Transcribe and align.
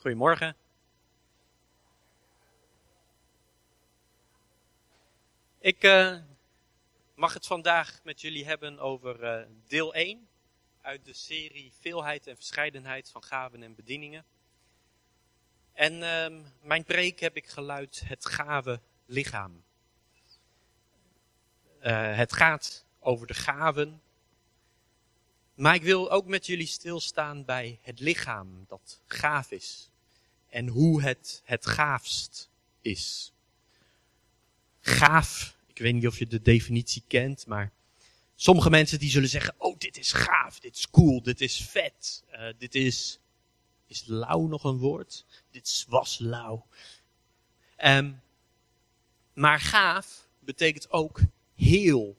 Goedemorgen. 0.00 0.56
Ik 5.58 5.84
uh, 5.84 6.16
mag 7.14 7.34
het 7.34 7.46
vandaag 7.46 8.00
met 8.04 8.20
jullie 8.20 8.46
hebben 8.46 8.78
over 8.78 9.22
uh, 9.22 9.46
deel 9.66 9.94
1 9.94 10.28
uit 10.80 11.04
de 11.04 11.12
serie 11.12 11.72
Veelheid 11.80 12.26
en 12.26 12.36
Verscheidenheid 12.36 13.10
van 13.10 13.24
Gaven 13.24 13.62
en 13.62 13.74
Bedieningen. 13.74 14.24
En 15.72 15.94
uh, 15.94 16.44
mijn 16.60 16.84
preek 16.84 17.20
heb 17.20 17.36
ik 17.36 17.46
geluid 17.46 18.02
het 18.04 18.26
gave 18.26 18.80
lichaam. 19.06 19.64
Uh, 21.80 22.16
het 22.16 22.32
gaat 22.32 22.86
over 22.98 23.26
de 23.26 23.34
gaven. 23.34 24.02
Maar 25.58 25.74
ik 25.74 25.82
wil 25.82 26.10
ook 26.10 26.26
met 26.26 26.46
jullie 26.46 26.66
stilstaan 26.66 27.44
bij 27.44 27.78
het 27.82 28.00
lichaam 28.00 28.64
dat 28.68 29.00
gaaf 29.06 29.50
is. 29.50 29.90
En 30.48 30.68
hoe 30.68 31.02
het 31.02 31.42
het 31.44 31.66
gaafst 31.66 32.50
is. 32.80 33.32
Gaaf, 34.80 35.56
ik 35.66 35.78
weet 35.78 35.94
niet 35.94 36.06
of 36.06 36.18
je 36.18 36.26
de 36.26 36.42
definitie 36.42 37.02
kent, 37.06 37.46
maar 37.46 37.72
sommige 38.34 38.70
mensen 38.70 38.98
die 38.98 39.10
zullen 39.10 39.28
zeggen, 39.28 39.54
oh 39.56 39.78
dit 39.78 39.98
is 39.98 40.12
gaaf, 40.12 40.60
dit 40.60 40.76
is 40.76 40.90
cool, 40.90 41.22
dit 41.22 41.40
is 41.40 41.64
vet, 41.64 42.24
uh, 42.32 42.52
dit 42.58 42.74
is, 42.74 43.20
is 43.86 44.04
lauw 44.06 44.46
nog 44.46 44.64
een 44.64 44.78
woord? 44.78 45.24
Dit 45.50 45.84
was 45.88 46.18
lauw. 46.18 46.66
Um, 47.84 48.20
maar 49.32 49.60
gaaf 49.60 50.28
betekent 50.40 50.90
ook 50.90 51.20
heel, 51.54 52.16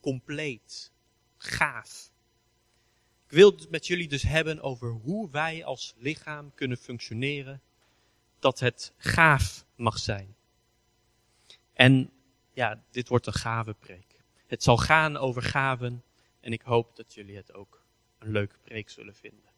compleet, 0.00 0.90
gaaf. 1.36 2.11
Ik 3.32 3.38
wil 3.38 3.50
het 3.50 3.70
met 3.70 3.86
jullie 3.86 4.08
dus 4.08 4.22
hebben 4.22 4.60
over 4.60 4.90
hoe 4.90 5.30
wij 5.30 5.64
als 5.64 5.94
lichaam 5.96 6.54
kunnen 6.54 6.76
functioneren, 6.76 7.60
dat 8.38 8.60
het 8.60 8.92
gaaf 8.96 9.64
mag 9.76 9.98
zijn. 9.98 10.36
En 11.72 12.10
ja, 12.52 12.82
dit 12.90 13.08
wordt 13.08 13.26
een 13.26 13.32
gave 13.32 13.74
preek. 13.74 14.06
Het 14.46 14.62
zal 14.62 14.76
gaan 14.76 15.16
over 15.16 15.42
gaven 15.42 16.02
en 16.40 16.52
ik 16.52 16.62
hoop 16.62 16.96
dat 16.96 17.14
jullie 17.14 17.36
het 17.36 17.54
ook 17.54 17.84
een 18.18 18.30
leuke 18.30 18.56
preek 18.62 18.90
zullen 18.90 19.14
vinden. 19.14 19.50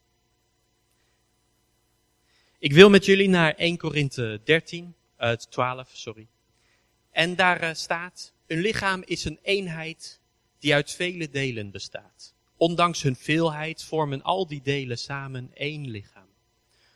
Ik 2.59 2.73
wil 2.73 2.91
met 2.91 3.05
jullie 3.05 3.29
naar 3.29 3.55
1 3.55 3.77
Korinthe 3.77 4.41
13, 4.45 4.95
uh, 5.19 5.33
12, 5.33 5.91
sorry. 5.93 6.27
En 7.11 7.37
daar 7.37 7.63
uh, 7.63 7.73
staat, 7.73 8.33
een 8.47 8.61
lichaam 8.61 9.03
is 9.05 9.25
een 9.25 9.39
eenheid 9.43 10.21
die 10.59 10.75
uit 10.75 10.91
vele 10.91 11.29
delen 11.29 11.71
bestaat. 11.71 12.34
Ondanks 12.57 13.03
hun 13.03 13.17
veelheid 13.17 13.83
vormen 13.83 14.23
al 14.23 14.47
die 14.47 14.63
delen 14.63 14.99
samen 14.99 15.51
één 15.55 15.91
lichaam. 15.91 16.29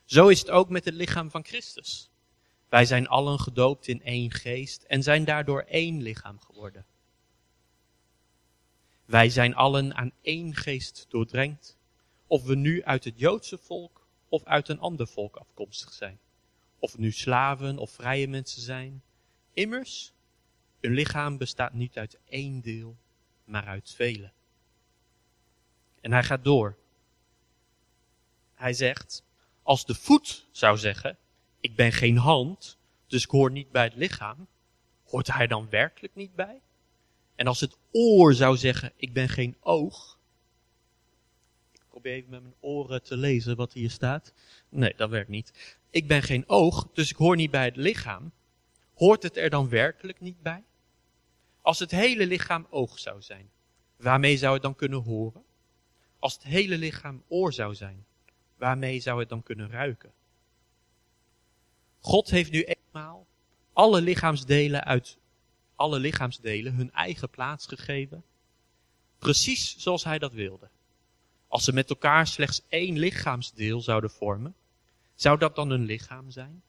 Zo 0.04 0.28
is 0.28 0.38
het 0.38 0.50
ook 0.50 0.68
met 0.68 0.84
het 0.84 0.94
lichaam 0.94 1.30
van 1.30 1.44
Christus. 1.44 2.10
Wij 2.68 2.84
zijn 2.84 3.08
allen 3.08 3.40
gedoopt 3.40 3.88
in 3.88 4.02
één 4.02 4.30
geest 4.30 4.82
en 4.82 5.02
zijn 5.02 5.24
daardoor 5.24 5.60
één 5.60 6.02
lichaam 6.02 6.40
geworden. 6.40 6.86
Wij 9.04 9.28
zijn 9.28 9.54
allen 9.54 9.94
aan 9.94 10.12
één 10.22 10.54
geest 10.54 11.06
doordrenkt, 11.08 11.76
of 12.26 12.44
we 12.44 12.54
nu 12.54 12.84
uit 12.84 13.04
het 13.04 13.18
Joodse 13.18 13.58
volk 13.58 14.06
of 14.28 14.44
uit 14.44 14.68
een 14.68 14.80
ander 14.80 15.06
volk 15.06 15.36
afkomstig 15.36 15.92
zijn. 15.92 16.18
Of 16.78 16.92
we 16.92 17.00
nu 17.00 17.12
slaven 17.12 17.78
of 17.78 17.90
vrije 17.90 18.28
mensen 18.28 18.62
zijn. 18.62 19.02
Immers, 19.52 20.12
een 20.80 20.92
lichaam 20.92 21.38
bestaat 21.38 21.72
niet 21.72 21.96
uit 21.96 22.18
één 22.24 22.60
deel, 22.60 22.96
maar 23.44 23.66
uit 23.66 23.92
vele. 23.96 24.32
En 26.00 26.12
hij 26.12 26.24
gaat 26.24 26.44
door. 26.44 26.76
Hij 28.54 28.72
zegt, 28.72 29.22
als 29.62 29.86
de 29.86 29.94
voet 29.94 30.46
zou 30.50 30.78
zeggen, 30.78 31.16
ik 31.60 31.76
ben 31.76 31.92
geen 31.92 32.16
hand, 32.16 32.78
dus 33.06 33.22
ik 33.22 33.30
hoor 33.30 33.50
niet 33.50 33.70
bij 33.70 33.84
het 33.84 33.94
lichaam, 33.94 34.46
hoort 35.04 35.32
hij 35.32 35.46
dan 35.46 35.68
werkelijk 35.70 36.14
niet 36.14 36.34
bij? 36.34 36.60
En 37.34 37.46
als 37.46 37.60
het 37.60 37.76
oor 37.92 38.34
zou 38.34 38.56
zeggen, 38.56 38.92
ik 38.96 39.12
ben 39.12 39.28
geen 39.28 39.56
oog, 39.60 40.18
ik 41.72 41.82
probeer 41.88 42.12
even 42.12 42.30
met 42.30 42.42
mijn 42.42 42.54
oren 42.60 43.02
te 43.02 43.16
lezen 43.16 43.56
wat 43.56 43.72
hier 43.72 43.90
staat. 43.90 44.32
Nee, 44.68 44.94
dat 44.96 45.10
werkt 45.10 45.28
niet. 45.28 45.78
Ik 45.90 46.08
ben 46.08 46.22
geen 46.22 46.48
oog, 46.48 46.88
dus 46.92 47.10
ik 47.10 47.16
hoor 47.16 47.36
niet 47.36 47.50
bij 47.50 47.64
het 47.64 47.76
lichaam. 47.76 48.32
Hoort 48.94 49.22
het 49.22 49.36
er 49.36 49.50
dan 49.50 49.68
werkelijk 49.68 50.20
niet 50.20 50.42
bij? 50.42 50.64
Als 51.60 51.78
het 51.78 51.90
hele 51.90 52.26
lichaam 52.26 52.66
oog 52.70 52.98
zou 52.98 53.22
zijn, 53.22 53.50
waarmee 53.96 54.36
zou 54.36 54.52
het 54.52 54.62
dan 54.62 54.74
kunnen 54.74 55.02
horen? 55.02 55.44
Als 56.18 56.34
het 56.34 56.42
hele 56.42 56.78
lichaam 56.78 57.22
oor 57.28 57.52
zou 57.52 57.74
zijn, 57.74 58.06
waarmee 58.56 59.00
zou 59.00 59.20
het 59.20 59.28
dan 59.28 59.42
kunnen 59.42 59.70
ruiken? 59.70 60.12
God 62.00 62.30
heeft 62.30 62.50
nu 62.50 62.62
eenmaal 62.62 63.26
alle 63.72 64.00
lichaamsdelen 64.00 64.84
uit 64.84 65.18
alle 65.74 65.98
lichaamsdelen 65.98 66.74
hun 66.74 66.92
eigen 66.92 67.30
plaats 67.30 67.66
gegeven, 67.66 68.24
precies 69.18 69.78
zoals 69.78 70.04
hij 70.04 70.18
dat 70.18 70.32
wilde. 70.32 70.68
Als 71.48 71.64
ze 71.64 71.72
met 71.72 71.90
elkaar 71.90 72.26
slechts 72.26 72.62
één 72.68 72.98
lichaamsdeel 72.98 73.80
zouden 73.80 74.10
vormen, 74.10 74.54
zou 75.14 75.38
dat 75.38 75.54
dan 75.54 75.70
een 75.70 75.84
lichaam 75.84 76.30
zijn? 76.30 76.62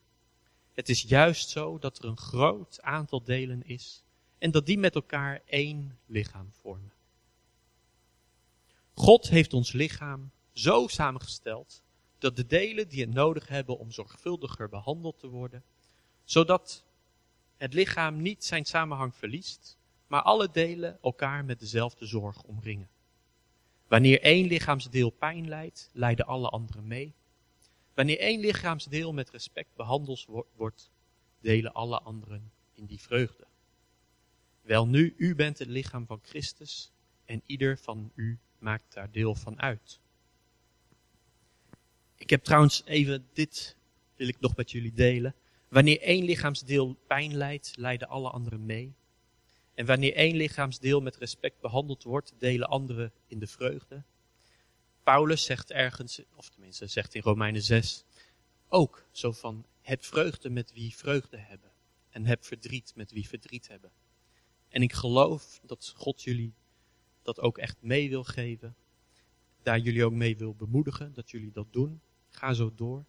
Het 0.73 0.89
is 0.89 1.01
juist 1.01 1.49
zo 1.49 1.77
dat 1.79 1.97
er 1.97 2.05
een 2.05 2.17
groot 2.17 2.81
aantal 2.81 3.23
delen 3.23 3.63
is 3.65 4.03
en 4.38 4.51
dat 4.51 4.65
die 4.65 4.77
met 4.77 4.95
elkaar 4.95 5.41
één 5.45 5.97
lichaam 6.05 6.51
vormen. 6.51 6.91
God 8.99 9.29
heeft 9.29 9.53
ons 9.53 9.71
lichaam 9.71 10.31
zo 10.53 10.87
samengesteld 10.87 11.83
dat 12.17 12.35
de 12.35 12.45
delen 12.45 12.89
die 12.89 13.01
het 13.01 13.13
nodig 13.13 13.47
hebben 13.47 13.77
om 13.77 13.91
zorgvuldiger 13.91 14.69
behandeld 14.69 15.19
te 15.19 15.27
worden, 15.27 15.63
zodat 16.23 16.83
het 17.57 17.73
lichaam 17.73 18.21
niet 18.21 18.43
zijn 18.43 18.65
samenhang 18.65 19.15
verliest, 19.15 19.77
maar 20.07 20.21
alle 20.21 20.49
delen 20.51 20.97
elkaar 21.01 21.45
met 21.45 21.59
dezelfde 21.59 22.05
zorg 22.05 22.43
omringen. 22.43 22.89
Wanneer 23.88 24.21
één 24.21 24.47
lichaamsdeel 24.47 25.09
pijn 25.09 25.47
lijdt, 25.47 25.89
lijden 25.93 26.25
alle 26.25 26.49
anderen 26.49 26.88
mee. 26.88 27.13
Wanneer 27.93 28.19
één 28.19 28.39
lichaamsdeel 28.39 29.13
met 29.13 29.29
respect 29.29 29.75
behandeld 29.75 30.25
wordt, 30.55 30.91
delen 31.41 31.73
alle 31.73 31.99
anderen 31.99 32.51
in 32.73 32.85
die 32.85 33.01
vreugde. 33.01 33.45
Wel 34.61 34.88
nu, 34.88 35.13
u 35.17 35.35
bent 35.35 35.59
het 35.59 35.67
lichaam 35.67 36.05
van 36.05 36.19
Christus 36.23 36.91
en 37.25 37.41
ieder 37.45 37.77
van 37.77 38.11
u 38.15 38.39
maakt 38.59 38.93
daar 38.93 39.11
deel 39.11 39.35
van 39.35 39.61
uit. 39.61 39.99
Ik 42.15 42.29
heb 42.29 42.43
trouwens 42.43 42.81
even 42.85 43.27
dit, 43.33 43.75
wil 44.15 44.27
ik 44.27 44.39
nog 44.39 44.55
met 44.55 44.71
jullie 44.71 44.93
delen. 44.93 45.35
Wanneer 45.67 46.01
één 46.01 46.23
lichaamsdeel 46.23 46.97
pijn 47.07 47.35
lijdt, 47.35 47.73
lijden 47.77 48.07
alle 48.07 48.29
anderen 48.29 48.65
mee. 48.65 48.93
En 49.73 49.85
wanneer 49.85 50.15
één 50.15 50.35
lichaamsdeel 50.35 51.01
met 51.01 51.15
respect 51.15 51.59
behandeld 51.59 52.03
wordt, 52.03 52.33
delen 52.37 52.67
anderen 52.67 53.11
in 53.27 53.39
de 53.39 53.47
vreugde. 53.47 54.03
Paulus 55.03 55.43
zegt 55.43 55.71
ergens, 55.71 56.21
of 56.35 56.49
tenminste 56.49 56.87
zegt 56.87 57.15
in 57.15 57.21
Romeinen 57.21 57.61
6, 57.61 58.05
ook 58.67 59.05
zo 59.11 59.31
van, 59.31 59.65
heb 59.81 60.03
vreugde 60.03 60.49
met 60.49 60.73
wie 60.73 60.95
vreugde 60.95 61.37
hebben. 61.37 61.71
En 62.09 62.25
heb 62.25 62.45
verdriet 62.45 62.91
met 62.95 63.11
wie 63.11 63.27
verdriet 63.27 63.67
hebben. 63.67 63.91
En 64.69 64.81
ik 64.81 64.93
geloof 64.93 65.59
dat 65.63 65.93
God 65.95 66.23
jullie 66.23 66.53
dat 67.35 67.40
ook 67.40 67.57
echt 67.57 67.78
mee 67.81 68.09
wil 68.09 68.23
geven. 68.23 68.75
Daar 69.63 69.79
jullie 69.79 70.06
ook 70.06 70.13
mee 70.13 70.38
wil 70.38 70.56
bemoedigen, 70.56 71.13
dat 71.13 71.31
jullie 71.31 71.51
dat 71.51 71.73
doen. 71.73 72.01
Ga 72.30 72.53
zo 72.53 72.71
door. 72.75 73.06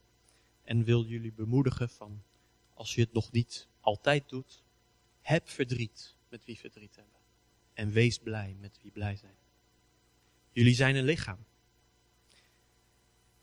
En 0.63 0.85
wil 0.85 1.05
jullie 1.05 1.33
bemoedigen 1.33 1.89
van, 1.89 2.23
als 2.75 2.95
je 2.95 3.01
het 3.01 3.13
nog 3.13 3.33
niet 3.33 3.69
altijd 3.81 4.29
doet, 4.29 4.63
heb 5.21 5.49
verdriet 5.49 6.15
met 6.29 6.45
wie 6.45 6.59
verdriet 6.59 6.97
hebben. 6.97 7.21
En 7.73 7.91
wees 7.91 8.19
blij 8.19 8.57
met 8.61 8.79
wie 8.83 8.91
blij 8.91 9.17
zijn. 9.17 9.35
Jullie 10.53 10.75
zijn 10.75 10.97
een 10.97 11.05
lichaam. 11.05 11.39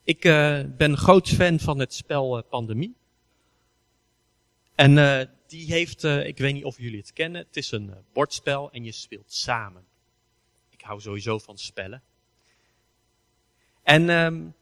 Ik 0.02 0.24
uh, 0.24 0.64
ben 0.76 0.96
groot 0.96 1.28
fan 1.28 1.58
van 1.58 1.78
het 1.78 1.94
spel 1.94 2.38
uh, 2.38 2.48
Pandemie. 2.48 2.96
En 4.74 4.96
uh, 4.96 5.20
die 5.46 5.72
heeft, 5.72 6.04
ik 6.04 6.38
weet 6.38 6.54
niet 6.54 6.64
of 6.64 6.78
jullie 6.78 6.98
het 6.98 7.12
kennen, 7.12 7.44
het 7.46 7.56
is 7.56 7.70
een 7.70 7.94
bordspel 8.12 8.70
en 8.70 8.84
je 8.84 8.92
speelt 8.92 9.32
samen. 9.32 9.86
Ik 10.78 10.84
hou 10.84 11.00
sowieso 11.00 11.38
van 11.38 11.58
spellen. 11.58 12.02
En 13.82 14.08
um, 14.08 14.54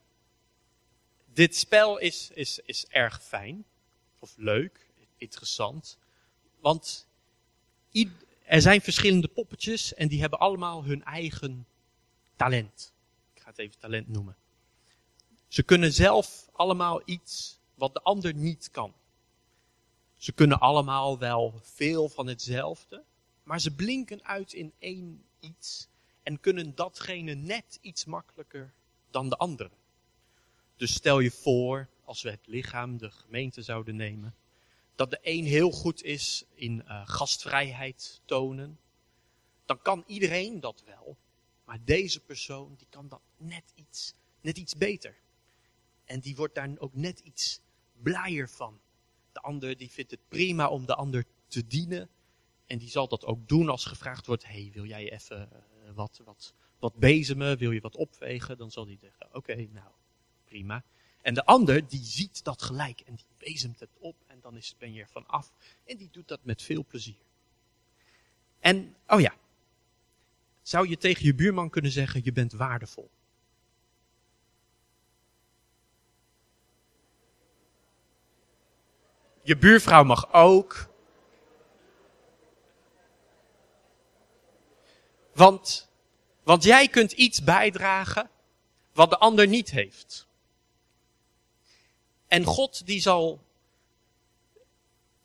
dit 1.32 1.56
spel 1.56 1.98
is, 1.98 2.30
is, 2.34 2.58
is 2.58 2.86
erg 2.86 3.22
fijn, 3.22 3.64
of 4.18 4.34
leuk, 4.36 4.90
interessant. 5.16 5.98
Want 6.60 7.06
er 8.44 8.60
zijn 8.60 8.80
verschillende 8.80 9.28
poppetjes 9.28 9.94
en 9.94 10.08
die 10.08 10.20
hebben 10.20 10.38
allemaal 10.38 10.84
hun 10.84 11.04
eigen 11.04 11.66
talent. 12.36 12.92
Ik 13.34 13.42
ga 13.42 13.48
het 13.48 13.58
even 13.58 13.78
talent 13.78 14.08
noemen. 14.08 14.36
Ze 15.48 15.62
kunnen 15.62 15.92
zelf 15.92 16.48
allemaal 16.52 17.02
iets 17.04 17.58
wat 17.74 17.94
de 17.94 18.02
ander 18.02 18.34
niet 18.34 18.70
kan. 18.70 18.94
Ze 20.16 20.32
kunnen 20.32 20.60
allemaal 20.60 21.18
wel 21.18 21.60
veel 21.62 22.08
van 22.08 22.26
hetzelfde, 22.26 23.04
maar 23.42 23.60
ze 23.60 23.74
blinken 23.74 24.24
uit 24.24 24.52
in 24.52 24.72
één 24.78 25.24
iets 25.40 25.88
en 26.26 26.40
kunnen 26.40 26.74
datgene 26.74 27.34
net 27.34 27.78
iets 27.80 28.04
makkelijker 28.04 28.72
dan 29.10 29.28
de 29.28 29.36
andere. 29.36 29.70
Dus 30.76 30.94
stel 30.94 31.20
je 31.20 31.30
voor, 31.30 31.88
als 32.04 32.22
we 32.22 32.30
het 32.30 32.46
lichaam, 32.46 32.98
de 32.98 33.10
gemeente 33.10 33.62
zouden 33.62 33.96
nemen, 33.96 34.34
dat 34.94 35.10
de 35.10 35.18
een 35.22 35.44
heel 35.44 35.70
goed 35.70 36.02
is 36.02 36.44
in 36.54 36.82
uh, 36.84 37.02
gastvrijheid 37.08 38.20
tonen, 38.24 38.78
dan 39.66 39.82
kan 39.82 40.04
iedereen 40.06 40.60
dat 40.60 40.82
wel. 40.86 41.16
Maar 41.64 41.78
deze 41.84 42.20
persoon, 42.20 42.74
die 42.76 42.86
kan 42.90 43.08
dat 43.08 43.22
net 43.36 43.72
iets, 43.74 44.14
net 44.40 44.58
iets 44.58 44.76
beter. 44.76 45.16
En 46.04 46.20
die 46.20 46.36
wordt 46.36 46.54
daar 46.54 46.70
ook 46.78 46.94
net 46.94 47.18
iets 47.18 47.60
blijer 48.02 48.48
van. 48.48 48.80
De 49.32 49.40
ander 49.40 49.76
die 49.76 49.90
vindt 49.90 50.10
het 50.10 50.28
prima 50.28 50.68
om 50.68 50.86
de 50.86 50.94
ander 50.94 51.24
te 51.46 51.66
dienen. 51.66 52.08
En 52.66 52.78
die 52.78 52.90
zal 52.90 53.08
dat 53.08 53.24
ook 53.24 53.48
doen 53.48 53.68
als 53.68 53.84
gevraagd 53.84 54.26
wordt, 54.26 54.46
hey, 54.46 54.70
wil 54.72 54.84
jij 54.84 55.12
even 55.12 55.48
uh, 55.52 55.58
wat, 55.94 56.20
wat, 56.24 56.54
wat 56.78 56.94
bezemen? 56.94 57.58
Wil 57.58 57.70
je 57.70 57.80
wat 57.80 57.96
opvegen? 57.96 58.58
Dan 58.58 58.70
zal 58.70 58.86
hij 58.86 58.96
zeggen, 59.00 59.26
oké, 59.26 59.36
okay, 59.36 59.68
nou, 59.72 59.90
prima. 60.44 60.84
En 61.22 61.34
de 61.34 61.44
ander, 61.44 61.88
die 61.88 62.04
ziet 62.04 62.44
dat 62.44 62.62
gelijk 62.62 63.00
en 63.00 63.14
die 63.14 63.26
bezemt 63.38 63.80
het 63.80 63.90
op 63.98 64.16
en 64.26 64.40
dan 64.40 64.56
is, 64.56 64.74
ben 64.78 64.92
je 64.92 65.00
er 65.00 65.08
van 65.08 65.26
af. 65.26 65.52
En 65.84 65.96
die 65.96 66.08
doet 66.10 66.28
dat 66.28 66.40
met 66.42 66.62
veel 66.62 66.84
plezier. 66.84 67.24
En, 68.58 68.96
oh 69.06 69.20
ja, 69.20 69.34
zou 70.62 70.88
je 70.88 70.96
tegen 70.96 71.24
je 71.24 71.34
buurman 71.34 71.70
kunnen 71.70 71.90
zeggen, 71.90 72.20
je 72.24 72.32
bent 72.32 72.52
waardevol. 72.52 73.10
Je 79.42 79.56
buurvrouw 79.56 80.04
mag 80.04 80.32
ook. 80.32 80.88
Want, 85.36 85.88
want 86.42 86.62
jij 86.62 86.88
kunt 86.88 87.12
iets 87.12 87.42
bijdragen 87.42 88.30
wat 88.92 89.10
de 89.10 89.18
ander 89.18 89.48
niet 89.48 89.70
heeft. 89.70 90.26
En 92.26 92.44
God 92.44 92.86
die 92.86 93.00
zal, 93.00 93.44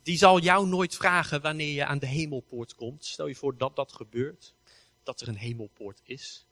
die 0.02 0.16
zal 0.16 0.40
jou 0.40 0.66
nooit 0.66 0.96
vragen 0.96 1.40
wanneer 1.40 1.72
je 1.72 1.84
aan 1.84 1.98
de 1.98 2.06
hemelpoort 2.06 2.74
komt. 2.74 3.04
Stel 3.04 3.26
je 3.26 3.34
voor 3.34 3.56
dat 3.56 3.76
dat 3.76 3.92
gebeurt, 3.92 4.54
dat 5.02 5.20
er 5.20 5.28
een 5.28 5.36
hemelpoort 5.36 6.00
is. 6.04 6.46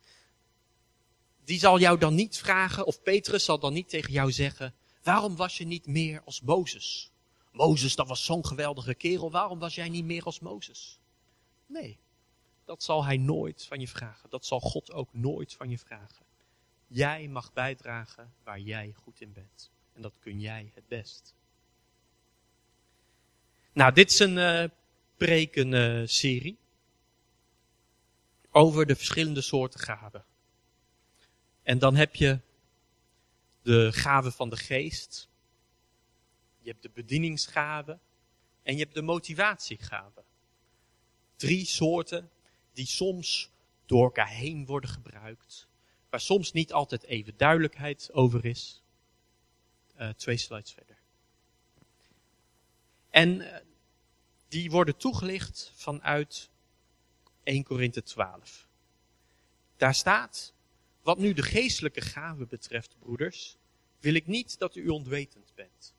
Die 1.44 1.58
zal 1.58 1.78
jou 1.78 1.98
dan 1.98 2.14
niet 2.14 2.38
vragen, 2.38 2.86
of 2.86 3.02
Petrus 3.02 3.44
zal 3.44 3.58
dan 3.58 3.72
niet 3.72 3.88
tegen 3.88 4.12
jou 4.12 4.32
zeggen, 4.32 4.74
waarom 5.02 5.36
was 5.36 5.58
je 5.58 5.64
niet 5.64 5.86
meer 5.86 6.22
als 6.24 6.40
Mozes? 6.40 7.10
Mozes, 7.52 7.94
dat 7.94 8.08
was 8.08 8.24
zo'n 8.24 8.46
geweldige 8.46 8.94
kerel, 8.94 9.30
waarom 9.30 9.58
was 9.58 9.74
jij 9.74 9.88
niet 9.88 10.04
meer 10.04 10.22
als 10.22 10.40
Mozes? 10.40 10.98
Nee, 11.66 11.98
dat 12.70 12.82
zal 12.82 13.04
hij 13.04 13.16
nooit 13.16 13.64
van 13.64 13.80
je 13.80 13.88
vragen. 13.88 14.30
Dat 14.30 14.46
zal 14.46 14.60
God 14.60 14.92
ook 14.92 15.14
nooit 15.14 15.54
van 15.54 15.70
je 15.70 15.78
vragen. 15.78 16.26
Jij 16.86 17.28
mag 17.28 17.52
bijdragen 17.52 18.34
waar 18.42 18.60
jij 18.60 18.92
goed 18.96 19.20
in 19.20 19.32
bent. 19.32 19.70
En 19.92 20.02
dat 20.02 20.12
kun 20.18 20.40
jij 20.40 20.70
het 20.74 20.88
best. 20.88 21.34
Nou, 23.72 23.92
dit 23.92 24.10
is 24.10 24.18
een 24.18 24.36
uh, 24.36 24.64
prekenserie 25.16 26.58
over 28.50 28.86
de 28.86 28.96
verschillende 28.96 29.40
soorten 29.40 29.80
gaven. 29.80 30.24
En 31.62 31.78
dan 31.78 31.96
heb 31.96 32.14
je 32.14 32.40
de 33.62 33.92
gaven 33.92 34.32
van 34.32 34.50
de 34.50 34.56
geest. 34.56 35.28
Je 36.58 36.70
hebt 36.70 36.82
de 36.82 36.90
bedieningsgaven. 36.90 38.00
En 38.62 38.76
je 38.76 38.82
hebt 38.82 38.94
de 38.94 39.02
motivatiegaven. 39.02 40.24
Drie 41.36 41.64
soorten 41.64 42.30
die 42.72 42.86
soms 42.86 43.50
door 43.86 44.04
elkaar 44.04 44.28
heen 44.28 44.66
worden 44.66 44.90
gebruikt. 44.90 45.68
Waar 46.10 46.20
soms 46.20 46.52
niet 46.52 46.72
altijd 46.72 47.02
even 47.02 47.36
duidelijkheid 47.36 48.12
over 48.12 48.44
is. 48.44 48.82
Uh, 49.98 50.08
twee 50.08 50.36
slides 50.36 50.72
verder. 50.72 50.98
En 53.10 53.40
uh, 53.40 53.56
die 54.48 54.70
worden 54.70 54.96
toegelicht 54.96 55.72
vanuit 55.74 56.50
1 57.42 57.64
Korinthe 57.64 58.02
12. 58.02 58.66
Daar 59.76 59.94
staat, 59.94 60.52
wat 61.02 61.18
nu 61.18 61.32
de 61.32 61.42
geestelijke 61.42 62.00
gaven 62.00 62.48
betreft, 62.48 62.98
broeders, 62.98 63.56
wil 64.00 64.14
ik 64.14 64.26
niet 64.26 64.58
dat 64.58 64.76
u 64.76 64.88
onwetend 64.88 65.52
bent. 65.54 65.94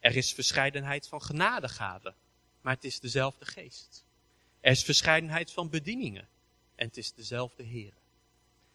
Er 0.00 0.16
is 0.16 0.32
verscheidenheid 0.32 1.08
van 1.08 1.22
genadegaven, 1.22 2.14
maar 2.60 2.74
het 2.74 2.84
is 2.84 3.00
dezelfde 3.00 3.44
geest. 3.44 4.04
Er 4.62 4.70
is 4.70 4.84
verscheidenheid 4.84 5.50
van 5.52 5.70
bedieningen, 5.70 6.28
en 6.74 6.86
het 6.86 6.96
is 6.96 7.12
dezelfde 7.12 7.62
Heer. 7.62 7.92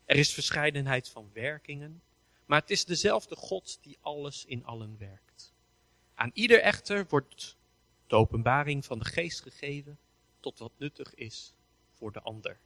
Er 0.05 0.15
is 0.15 0.33
verscheidenheid 0.33 1.09
van 1.09 1.29
werkingen, 1.33 2.01
maar 2.45 2.61
het 2.61 2.69
is 2.69 2.85
dezelfde 2.85 3.35
God 3.35 3.77
die 3.81 3.97
alles 4.01 4.45
in 4.45 4.65
allen 4.65 4.97
werkt. 4.97 5.53
Aan 6.15 6.31
ieder 6.33 6.61
echter 6.61 7.05
wordt 7.09 7.57
de 8.07 8.15
openbaring 8.15 8.85
van 8.85 8.99
de 8.99 9.05
geest 9.05 9.41
gegeven 9.41 9.97
tot 10.39 10.59
wat 10.59 10.71
nuttig 10.77 11.13
is 11.15 11.53
voor 11.93 12.11
de 12.11 12.21
ander. 12.21 12.59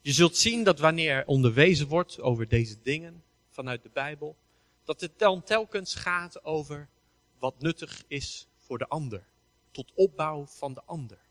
Je 0.00 0.12
zult 0.12 0.36
zien 0.36 0.64
dat 0.64 0.78
wanneer 0.78 1.14
er 1.14 1.26
onderwezen 1.26 1.88
wordt 1.88 2.20
over 2.20 2.48
deze 2.48 2.82
dingen 2.82 3.24
vanuit 3.48 3.82
de 3.82 3.90
Bijbel, 3.92 4.36
dat 4.84 5.00
het 5.00 5.18
dan 5.18 5.42
telkens 5.42 5.94
gaat 5.94 6.44
over 6.44 6.88
wat 7.38 7.60
nuttig 7.60 8.04
is 8.06 8.46
voor 8.56 8.78
de 8.78 8.88
ander, 8.88 9.26
tot 9.70 9.92
opbouw 9.94 10.46
van 10.46 10.74
de 10.74 10.82
ander. 10.84 11.26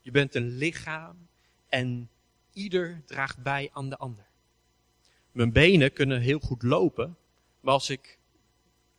Je 0.00 0.10
bent 0.10 0.34
een 0.34 0.48
lichaam 0.48 1.28
en 1.68 2.10
ieder 2.52 3.02
draagt 3.06 3.42
bij 3.42 3.70
aan 3.72 3.88
de 3.88 3.96
ander. 3.96 4.26
Mijn 5.32 5.52
benen 5.52 5.92
kunnen 5.92 6.20
heel 6.20 6.38
goed 6.38 6.62
lopen, 6.62 7.16
maar 7.60 7.72
als 7.72 7.90
ik, 7.90 8.18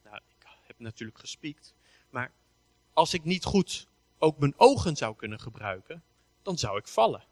nou, 0.03 0.15
ik 0.15 0.45
heb 0.67 0.79
natuurlijk 0.79 1.19
gespiekt, 1.19 1.73
maar 2.09 2.31
als 2.93 3.13
ik 3.13 3.23
niet 3.23 3.43
goed 3.43 3.87
ook 4.17 4.39
mijn 4.39 4.53
ogen 4.57 4.95
zou 4.95 5.15
kunnen 5.15 5.39
gebruiken, 5.39 6.03
dan 6.41 6.57
zou 6.57 6.77
ik 6.77 6.87
vallen. 6.87 7.23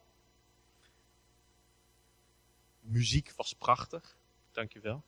Muziek 2.80 3.34
was 3.36 3.54
prachtig, 3.54 4.18
dankjewel. 4.52 5.04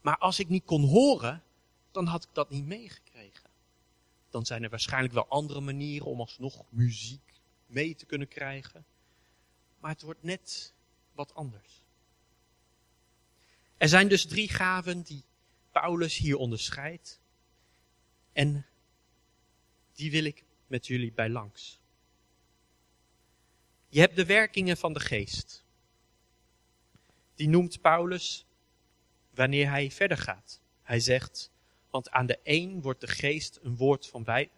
Maar 0.00 0.18
als 0.18 0.38
ik 0.38 0.48
niet 0.48 0.64
kon 0.64 0.84
horen, 0.84 1.42
dan 1.90 2.06
had 2.06 2.24
ik 2.24 2.30
dat 2.32 2.50
niet 2.50 2.64
meegekregen. 2.64 3.50
Dan 4.30 4.46
zijn 4.46 4.62
er 4.62 4.70
waarschijnlijk 4.70 5.14
wel 5.14 5.28
andere 5.28 5.60
manieren 5.60 6.06
om 6.06 6.20
alsnog 6.20 6.64
muziek 6.68 7.39
mee 7.70 7.94
te 7.94 8.06
kunnen 8.06 8.28
krijgen. 8.28 8.84
Maar 9.78 9.90
het 9.90 10.02
wordt 10.02 10.22
net 10.22 10.74
wat 11.12 11.34
anders. 11.34 11.82
Er 13.76 13.88
zijn 13.88 14.08
dus 14.08 14.26
drie 14.26 14.48
gaven 14.48 15.02
die 15.02 15.24
Paulus 15.70 16.16
hier 16.16 16.36
onderscheidt. 16.36 17.20
En 18.32 18.66
die 19.92 20.10
wil 20.10 20.24
ik 20.24 20.44
met 20.66 20.86
jullie 20.86 21.12
bij 21.12 21.28
langs. 21.28 21.80
Je 23.88 24.00
hebt 24.00 24.16
de 24.16 24.24
werkingen 24.24 24.76
van 24.76 24.92
de 24.92 25.00
geest. 25.00 25.64
Die 27.34 27.48
noemt 27.48 27.80
Paulus 27.80 28.46
wanneer 29.30 29.70
hij 29.70 29.90
verder 29.90 30.16
gaat. 30.16 30.60
Hij 30.82 31.00
zegt, 31.00 31.50
want 31.90 32.10
aan 32.10 32.26
de 32.26 32.38
een 32.42 32.82
wordt 32.82 33.00
de 33.00 33.06
geest 33.06 33.58
een 33.62 33.76
woord 33.76 34.06
van 34.06 34.24
wij, 34.24 34.50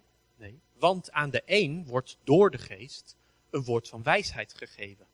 want 0.78 1.11
aan 1.11 1.30
de 1.30 1.42
een 1.44 1.87
wordt 1.87 2.18
door 2.25 2.50
de 2.50 2.58
geest 2.58 3.16
een 3.50 3.64
woord 3.64 3.88
van 3.88 4.02
wijsheid 4.02 4.54
gegeven. 4.54 5.06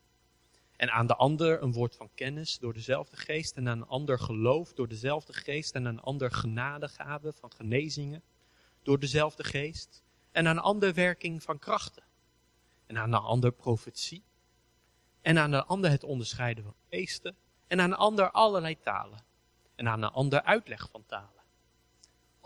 En 0.77 0.91
aan 0.91 1.07
de 1.07 1.17
ander 1.17 1.63
een 1.63 1.73
woord 1.73 1.97
van 1.97 2.11
kennis 2.15 2.59
door 2.59 2.73
dezelfde 2.73 3.17
geest. 3.17 3.57
En 3.57 3.69
aan 3.69 3.79
een 3.79 3.87
ander 3.87 4.19
geloof 4.19 4.73
door 4.73 4.89
dezelfde 4.89 5.33
geest. 5.33 5.75
En 5.75 5.87
aan 5.87 5.95
een 5.95 6.01
ander 6.01 6.31
genadegave 6.31 7.33
van 7.33 7.53
genezingen 7.53 8.23
door 8.83 8.99
dezelfde 8.99 9.45
geest. 9.45 10.03
En 10.31 10.47
aan 10.47 10.57
een 10.57 10.63
ander 10.63 10.95
werking 10.95 11.43
van 11.43 11.59
krachten 11.59 12.05
en 12.87 12.99
aan 12.99 13.11
de 13.11 13.19
ander 13.19 13.53
profetie. 13.53 14.23
En 15.21 15.39
aan 15.39 15.51
de 15.51 15.65
ander 15.65 15.91
het 15.91 16.05
onderscheiden 16.05 16.65
van 16.65 16.75
geesten. 16.89 17.37
En 17.67 17.81
aan 17.81 17.91
de 17.91 17.97
ander 17.97 18.31
allerlei 18.31 18.79
talen. 18.81 19.25
En 19.75 19.89
aan 19.89 20.01
de 20.01 20.11
ander 20.11 20.43
uitleg 20.43 20.89
van 20.91 21.05
talen. 21.07 21.38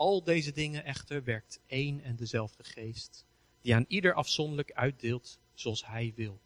Al 0.03 0.23
deze 0.23 0.51
dingen 0.51 0.83
echter 0.83 1.23
werkt 1.23 1.59
één 1.65 2.03
en 2.03 2.15
dezelfde 2.15 2.63
geest, 2.63 3.25
die 3.61 3.75
aan 3.75 3.85
ieder 3.87 4.13
afzonderlijk 4.13 4.71
uitdeelt 4.71 5.39
zoals 5.53 5.85
hij 5.85 6.13
wil. 6.15 6.41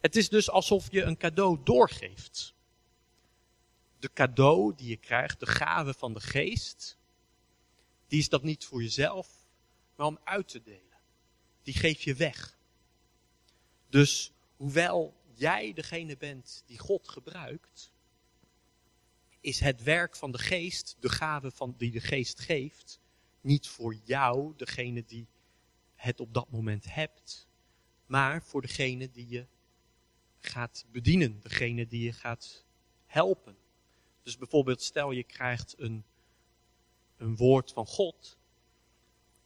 Het 0.00 0.16
is 0.16 0.28
dus 0.28 0.50
alsof 0.50 0.92
je 0.92 1.02
een 1.02 1.16
cadeau 1.16 1.58
doorgeeft. 1.64 2.54
De 3.98 4.10
cadeau 4.12 4.74
die 4.76 4.88
je 4.88 4.96
krijgt, 4.96 5.40
de 5.40 5.46
gave 5.46 5.94
van 5.94 6.14
de 6.14 6.20
geest, 6.20 6.98
die 8.06 8.18
is 8.18 8.28
dat 8.28 8.42
niet 8.42 8.64
voor 8.64 8.82
jezelf, 8.82 9.28
maar 9.96 10.06
om 10.06 10.18
uit 10.24 10.48
te 10.48 10.62
delen 10.62 10.98
die 11.62 11.74
geef 11.74 12.02
je 12.02 12.14
weg. 12.14 12.58
Dus 13.88 14.32
hoewel 14.56 15.14
jij 15.34 15.72
degene 15.72 16.16
bent 16.16 16.62
die 16.66 16.78
God 16.78 17.08
gebruikt, 17.08 17.90
is 19.40 19.60
het 19.60 19.82
werk 19.82 20.16
van 20.16 20.32
de 20.32 20.38
geest, 20.38 20.96
de 21.00 21.08
gave 21.08 21.50
van, 21.50 21.74
die 21.76 21.90
de 21.90 22.00
geest 22.00 22.40
geeft, 22.40 23.00
niet 23.40 23.68
voor 23.68 23.94
jou, 24.04 24.52
degene 24.56 25.04
die 25.04 25.28
het 25.94 26.20
op 26.20 26.34
dat 26.34 26.50
moment 26.50 26.94
hebt, 26.94 27.48
maar 28.06 28.42
voor 28.42 28.62
degene 28.62 29.10
die 29.10 29.28
je 29.28 29.46
gaat 30.38 30.84
bedienen, 30.90 31.40
degene 31.40 31.86
die 31.86 32.02
je 32.02 32.12
gaat 32.12 32.64
helpen. 33.06 33.56
Dus 34.22 34.36
bijvoorbeeld, 34.36 34.82
stel 34.82 35.10
je 35.10 35.24
krijgt 35.24 35.74
een, 35.78 36.04
een 37.16 37.36
woord 37.36 37.72
van 37.72 37.86
God, 37.86 38.38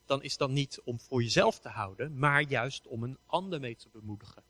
dan 0.05 0.23
is 0.23 0.37
dat 0.37 0.51
niet 0.51 0.81
om 0.81 1.01
voor 1.01 1.23
jezelf 1.23 1.59
te 1.59 1.69
houden, 1.69 2.19
maar 2.19 2.43
juist 2.43 2.87
om 2.87 3.03
een 3.03 3.19
ander 3.27 3.61
mee 3.61 3.77
te 3.77 3.89
bemoedigen. 3.89 4.43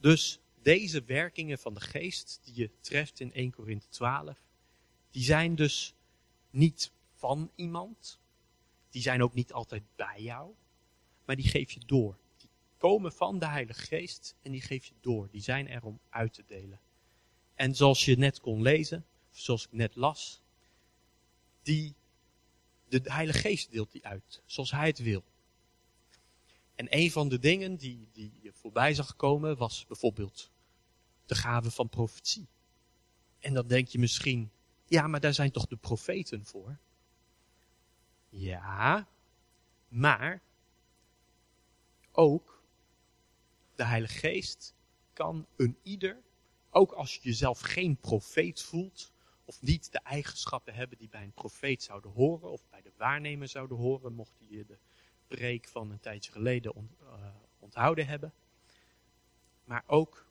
Dus 0.00 0.40
deze 0.68 1.04
werkingen 1.04 1.58
van 1.58 1.74
de 1.74 1.80
geest 1.80 2.40
die 2.44 2.54
je 2.54 2.70
treft 2.80 3.20
in 3.20 3.32
1 3.32 3.50
Korinthe 3.50 3.88
12, 3.88 4.38
die 5.10 5.22
zijn 5.22 5.54
dus 5.54 5.94
niet 6.50 6.92
van 7.14 7.50
iemand, 7.54 8.18
die 8.90 9.02
zijn 9.02 9.22
ook 9.22 9.34
niet 9.34 9.52
altijd 9.52 9.82
bij 9.96 10.22
jou, 10.22 10.54
maar 11.24 11.36
die 11.36 11.48
geef 11.48 11.70
je 11.70 11.80
door. 11.86 12.18
Die 12.36 12.48
komen 12.76 13.12
van 13.12 13.38
de 13.38 13.46
Heilige 13.46 13.80
Geest 13.80 14.36
en 14.42 14.52
die 14.52 14.60
geef 14.60 14.84
je 14.84 14.94
door. 15.00 15.28
Die 15.30 15.40
zijn 15.40 15.68
er 15.68 15.84
om 15.84 16.00
uit 16.08 16.32
te 16.32 16.44
delen. 16.46 16.80
En 17.54 17.74
zoals 17.74 18.04
je 18.04 18.16
net 18.16 18.40
kon 18.40 18.62
lezen, 18.62 19.06
zoals 19.30 19.64
ik 19.64 19.72
net 19.72 19.94
las, 19.94 20.42
die, 21.62 21.94
de 22.88 23.00
Heilige 23.04 23.38
Geest 23.38 23.70
deelt 23.70 23.92
die 23.92 24.06
uit, 24.06 24.42
zoals 24.46 24.70
Hij 24.70 24.86
het 24.86 24.98
wil. 24.98 25.24
En 26.74 26.86
een 26.90 27.10
van 27.10 27.28
de 27.28 27.38
dingen 27.38 27.76
die, 27.76 28.08
die 28.12 28.32
je 28.42 28.52
voorbij 28.52 28.94
zag 28.94 29.16
komen 29.16 29.56
was 29.56 29.86
bijvoorbeeld 29.86 30.50
de 31.28 31.34
gave 31.34 31.70
van 31.70 31.88
profetie. 31.88 32.48
En 33.38 33.54
dan 33.54 33.66
denk 33.66 33.88
je 33.88 33.98
misschien, 33.98 34.50
ja, 34.84 35.06
maar 35.06 35.20
daar 35.20 35.34
zijn 35.34 35.50
toch 35.50 35.66
de 35.66 35.76
profeten 35.76 36.46
voor? 36.46 36.78
Ja, 38.28 39.08
maar 39.88 40.42
ook 42.12 42.62
de 43.74 43.84
Heilige 43.84 44.18
Geest 44.18 44.74
kan 45.12 45.46
een 45.56 45.76
ieder, 45.82 46.22
ook 46.70 46.92
als 46.92 47.14
je 47.14 47.20
jezelf 47.22 47.60
geen 47.60 47.96
profeet 47.96 48.62
voelt, 48.62 49.12
of 49.44 49.62
niet 49.62 49.92
de 49.92 49.98
eigenschappen 49.98 50.74
hebben 50.74 50.98
die 50.98 51.08
bij 51.08 51.22
een 51.22 51.32
profeet 51.32 51.82
zouden 51.82 52.10
horen, 52.10 52.50
of 52.50 52.68
bij 52.70 52.82
de 52.82 52.92
waarnemer 52.96 53.48
zouden 53.48 53.76
horen, 53.76 54.12
mocht 54.12 54.32
je 54.38 54.64
de 54.66 54.78
preek 55.26 55.68
van 55.68 55.90
een 55.90 56.00
tijdje 56.00 56.32
geleden 56.32 56.72
eh, 57.00 57.28
onthouden 57.58 58.06
hebben. 58.06 58.32
Maar 59.64 59.84
ook 59.86 60.27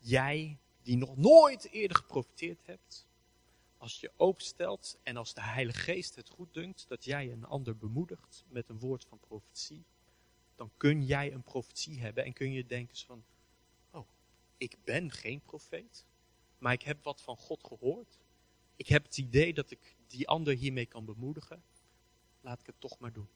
jij, 0.00 0.58
die 0.82 0.96
nog 0.96 1.16
nooit 1.16 1.70
eerder 1.70 1.96
geprofiteerd 1.96 2.66
hebt, 2.66 3.06
als 3.76 4.00
je 4.00 4.12
openstelt 4.16 4.98
en 5.02 5.16
als 5.16 5.34
de 5.34 5.42
Heilige 5.42 5.78
Geest 5.78 6.14
het 6.14 6.28
goed 6.28 6.54
dunkt 6.54 6.88
dat 6.88 7.04
jij 7.04 7.32
een 7.32 7.44
ander 7.44 7.76
bemoedigt 7.76 8.44
met 8.48 8.68
een 8.68 8.78
woord 8.78 9.04
van 9.04 9.18
profetie, 9.18 9.84
dan 10.54 10.70
kun 10.76 11.04
jij 11.04 11.32
een 11.32 11.42
profetie 11.42 12.00
hebben 12.00 12.24
en 12.24 12.32
kun 12.32 12.52
je 12.52 12.66
denken 12.66 12.96
van, 12.96 13.24
oh, 13.90 14.08
ik 14.56 14.76
ben 14.84 15.10
geen 15.10 15.40
profeet, 15.40 16.04
maar 16.58 16.72
ik 16.72 16.82
heb 16.82 17.04
wat 17.04 17.22
van 17.22 17.36
God 17.36 17.64
gehoord. 17.64 18.18
Ik 18.76 18.86
heb 18.88 19.04
het 19.04 19.18
idee 19.18 19.54
dat 19.54 19.70
ik 19.70 19.96
die 20.06 20.28
ander 20.28 20.56
hiermee 20.56 20.86
kan 20.86 21.04
bemoedigen. 21.04 21.62
Laat 22.40 22.60
ik 22.60 22.66
het 22.66 22.80
toch 22.80 22.98
maar 22.98 23.12
doen. 23.12 23.28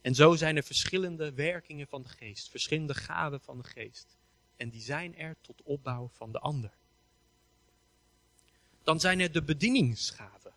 En 0.00 0.14
zo 0.14 0.34
zijn 0.36 0.56
er 0.56 0.62
verschillende 0.62 1.32
werkingen 1.32 1.86
van 1.86 2.02
de 2.02 2.08
geest, 2.08 2.50
verschillende 2.50 2.94
gaven 2.94 3.40
van 3.40 3.58
de 3.58 3.64
geest. 3.64 4.17
En 4.58 4.70
die 4.70 4.80
zijn 4.80 5.16
er 5.16 5.36
tot 5.40 5.62
opbouw 5.62 6.08
van 6.12 6.32
de 6.32 6.38
ander. 6.38 6.72
Dan 8.82 9.00
zijn 9.00 9.20
er 9.20 9.32
de 9.32 9.42
bedieningsgaven. 9.42 10.54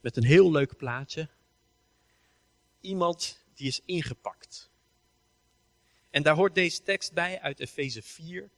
Met 0.00 0.16
een 0.16 0.24
heel 0.24 0.50
leuk 0.50 0.76
plaatje. 0.76 1.28
Iemand 2.80 3.44
die 3.54 3.66
is 3.66 3.80
ingepakt. 3.84 4.70
En 6.10 6.22
daar 6.22 6.34
hoort 6.34 6.54
deze 6.54 6.82
tekst 6.82 7.12
bij 7.12 7.40
uit 7.40 7.60
Efeze 7.60 8.02
4. 8.02 8.50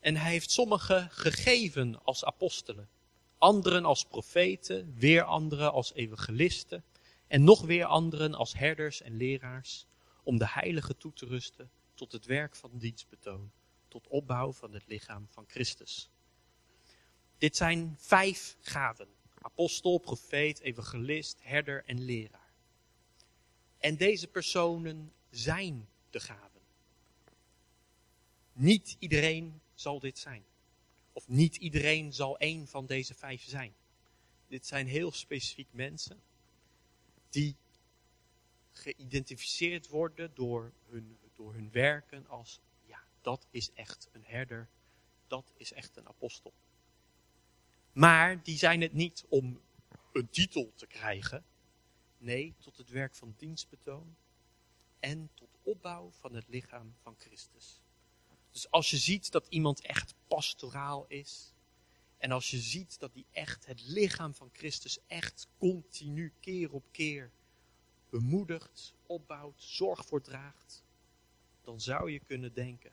En 0.00 0.16
hij 0.16 0.30
heeft 0.30 0.50
sommigen 0.50 1.10
gegeven 1.10 2.04
als 2.04 2.24
apostelen, 2.24 2.88
anderen 3.38 3.84
als 3.84 4.04
profeten, 4.04 4.94
weer 4.98 5.22
anderen 5.22 5.72
als 5.72 5.92
evangelisten 5.92 6.84
en 7.26 7.44
nog 7.44 7.60
weer 7.60 7.84
anderen 7.84 8.34
als 8.34 8.54
herders 8.54 9.02
en 9.02 9.16
leraars, 9.16 9.86
om 10.22 10.38
de 10.38 10.48
heiligen 10.48 10.96
toe 10.96 11.12
te 11.12 11.26
rusten 11.26 11.70
tot 11.94 12.12
het 12.12 12.26
werk 12.26 12.56
van 12.56 12.70
dienstbetoon, 12.78 13.50
tot 13.94 14.08
opbouw 14.08 14.52
van 14.52 14.72
het 14.72 14.86
lichaam 14.86 15.26
van 15.30 15.44
Christus. 15.48 16.10
Dit 17.38 17.56
zijn 17.56 17.96
vijf 17.98 18.56
gaven: 18.60 19.08
apostel, 19.34 19.98
profeet, 19.98 20.60
evangelist, 20.60 21.38
herder 21.42 21.84
en 21.84 22.00
leraar. 22.00 22.52
En 23.78 23.96
deze 23.96 24.26
personen 24.26 25.12
zijn 25.30 25.88
de 26.10 26.20
gaven. 26.20 26.60
Niet 28.52 28.96
iedereen 28.98 29.60
zal 29.74 29.98
dit 29.98 30.18
zijn. 30.18 30.44
Of 31.12 31.28
niet 31.28 31.56
iedereen 31.56 32.12
zal 32.12 32.38
één 32.38 32.66
van 32.66 32.86
deze 32.86 33.14
vijf 33.14 33.42
zijn. 33.42 33.74
Dit 34.46 34.66
zijn 34.66 34.86
heel 34.86 35.12
specifiek 35.12 35.68
mensen 35.70 36.22
die 37.28 37.56
geïdentificeerd 38.70 39.88
worden 39.88 40.34
door 40.34 40.72
hun, 40.84 41.18
door 41.34 41.54
hun 41.54 41.70
werken 41.70 42.26
als, 42.26 42.60
dat 43.24 43.46
is 43.50 43.72
echt 43.72 44.08
een 44.12 44.24
herder, 44.24 44.68
dat 45.26 45.52
is 45.56 45.72
echt 45.72 45.96
een 45.96 46.08
apostel. 46.08 46.52
Maar 47.92 48.42
die 48.42 48.58
zijn 48.58 48.80
het 48.80 48.92
niet 48.92 49.24
om 49.28 49.60
een 50.12 50.28
titel 50.28 50.72
te 50.74 50.86
krijgen, 50.86 51.44
Nee, 52.24 52.54
tot 52.58 52.76
het 52.76 52.88
werk 52.88 53.14
van 53.14 53.34
dienstbetoon 53.36 54.16
en 55.00 55.30
tot 55.34 55.48
opbouw 55.62 56.10
van 56.10 56.34
het 56.34 56.48
lichaam 56.48 56.94
van 57.02 57.14
Christus. 57.18 57.80
Dus 58.50 58.70
als 58.70 58.90
je 58.90 58.96
ziet 58.96 59.30
dat 59.30 59.46
iemand 59.48 59.80
echt 59.80 60.14
pastoraal 60.26 61.04
is, 61.08 61.52
en 62.18 62.30
als 62.30 62.50
je 62.50 62.58
ziet 62.58 62.98
dat 62.98 63.14
hij 63.14 63.24
echt 63.30 63.66
het 63.66 63.82
lichaam 63.82 64.34
van 64.34 64.50
Christus 64.52 64.98
echt 65.06 65.48
continu 65.58 66.32
keer 66.40 66.72
op 66.72 66.84
keer 66.90 67.30
bemoedigt, 68.10 68.94
opbouwt, 69.06 69.62
zorg 69.62 70.06
voor 70.06 70.22
draagt, 70.22 70.84
dan 71.62 71.80
zou 71.80 72.10
je 72.10 72.20
kunnen 72.20 72.54
denken, 72.54 72.92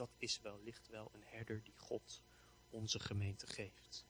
dat 0.00 0.14
is 0.18 0.40
wellicht 0.40 0.88
wel 0.88 1.10
een 1.12 1.24
herder 1.24 1.62
die 1.62 1.76
God 1.76 2.22
onze 2.70 3.00
gemeente 3.00 3.46
geeft. 3.46 4.04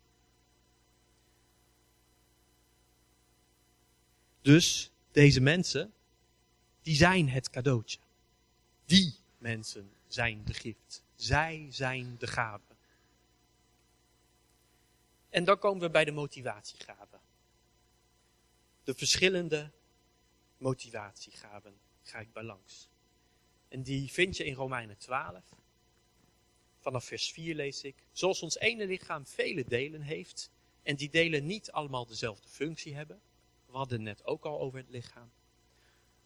Dus 4.40 4.90
deze 5.11 5.40
mensen, 5.40 5.92
die 6.82 6.94
zijn 6.94 7.28
het 7.28 7.50
cadeautje. 7.50 7.99
Die 8.85 9.14
mensen 9.38 9.92
zijn 10.06 10.44
de 10.44 10.54
gift. 10.54 11.02
Zij 11.14 11.66
zijn 11.70 12.16
de 12.18 12.26
gave. 12.26 12.76
En 15.28 15.44
dan 15.44 15.59
komen 15.59 15.80
we 15.80 15.90
bij 15.90 16.04
de 16.04 16.12
motivatiegaven. 16.12 17.20
De 18.85 18.94
verschillende 18.94 19.70
motivatiegaven 20.59 21.80
ga 22.02 22.18
ik 22.18 22.32
bij 22.32 22.42
langs. 22.42 22.88
En 23.68 23.82
die 23.82 24.11
vind 24.11 24.37
je 24.37 24.44
in 24.44 24.54
Romeinen 24.54 24.99
12. 24.99 25.60
Vanaf 26.81 27.05
vers 27.05 27.33
4 27.33 27.55
lees 27.55 27.83
ik. 27.83 27.97
Zoals 28.13 28.43
ons 28.43 28.59
ene 28.59 28.87
lichaam 28.87 29.27
vele 29.27 29.65
delen 29.65 30.03
heeft. 30.03 30.51
En 30.83 30.97
die 30.97 31.11
delen 31.11 31.47
niet 31.47 31.71
allemaal 31.71 32.07
dezelfde 32.07 32.49
functie 32.49 32.95
hebben. 32.95 33.21
We 33.67 33.77
hadden 33.77 34.03
net 34.03 34.25
ook 34.25 34.45
al 34.45 34.61
over 34.61 34.79
het 34.79 34.89
lichaam. 34.89 35.31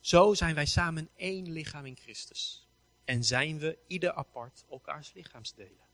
Zo 0.01 0.35
zijn 0.35 0.55
wij 0.55 0.67
samen 0.67 1.09
één 1.17 1.53
lichaam 1.53 1.87
in 1.87 1.97
Christus. 1.97 2.69
En 3.05 3.25
zijn 3.25 3.59
we 3.59 3.79
ieder 3.87 4.13
apart 4.13 4.65
elkaars 4.71 5.13
lichaamsdelen. 5.13 5.87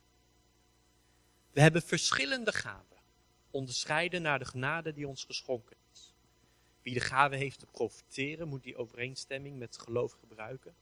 We 1.50 1.61
hebben 1.61 1.83
verschillende 1.83 2.52
gaven, 2.52 2.97
onderscheiden 3.50 4.23
naar 4.23 4.38
de 4.38 4.45
genade 4.45 4.93
die 4.93 5.09
ons 5.09 5.25
geschonken 5.25 5.76
is. 5.93 6.14
Wie 6.83 6.95
de 6.95 7.00
gave 7.00 7.37
heeft 7.37 7.59
te 7.59 7.67
profiteren, 7.67 8.49
moet 8.49 8.62
die 8.62 8.76
overeenstemming 8.76 9.59
met 9.59 9.79
geloof 9.79 10.12
gebruiken. 10.12 10.75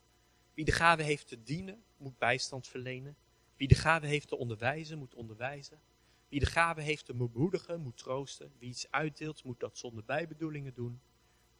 Wie 0.55 0.65
de 0.65 0.73
gave 0.73 1.03
heeft 1.03 1.29
te 1.29 1.43
dienen, 1.43 1.85
moet 1.97 2.19
bijstand 2.19 2.69
verlenen. 2.69 3.17
Wie 3.59 3.69
de 3.69 3.75
gave 3.75 4.07
heeft 4.07 4.29
te 4.29 4.37
onderwijzen, 4.37 4.99
moet 4.99 5.15
onderwijzen. 5.15 5.81
Wie 6.29 6.41
de 6.41 6.47
gave 6.47 6.81
heeft 6.81 7.05
te 7.05 7.15
bemoedigen, 7.15 7.81
moet 7.81 7.97
troosten. 7.97 8.53
Wie 8.59 8.69
iets 8.69 8.91
uitdeelt, 8.91 9.45
moet 9.45 9.61
dat 9.61 9.79
zonder 9.79 10.05
bijbedoelingen 10.05 10.75
doen. 10.75 11.01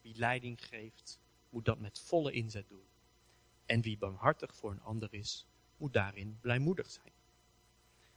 Wie 0.01 0.17
leiding 0.17 0.67
geeft, 0.67 1.21
moet 1.51 1.65
dat 1.65 1.79
met 1.79 2.01
volle 2.01 2.33
inzet 2.33 2.69
doen. 2.69 2.87
En 3.67 3.81
wie 3.83 3.99
barmhartig 3.99 4.55
voor 4.55 4.71
een 4.71 4.83
ander 4.83 5.15
is, 5.15 5.47
moet 5.77 5.93
daarin 5.93 6.39
blijmoedig 6.41 6.91
zijn. 6.91 7.13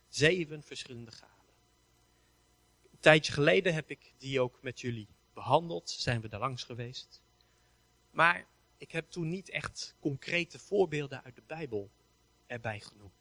Zeven 0.07 0.63
verschillende 0.63 1.11
gaven. 1.11 1.53
Een 2.91 3.00
tijdje 3.00 3.31
geleden 3.31 3.73
heb 3.73 3.89
ik 3.89 4.13
die 4.17 4.41
ook 4.41 4.61
met 4.61 4.79
jullie 4.81 5.07
behandeld, 5.33 5.89
zijn 5.89 6.21
we 6.21 6.27
daar 6.27 6.39
langs 6.39 6.63
geweest. 6.63 7.21
Maar 8.11 8.47
ik 8.77 8.91
heb 8.91 9.09
toen 9.09 9.29
niet 9.29 9.50
echt 9.50 9.95
concrete 10.00 10.59
voorbeelden 10.59 11.23
uit 11.23 11.35
de 11.35 11.43
Bijbel 11.47 11.91
erbij 12.45 12.79
genoemd. 12.79 13.20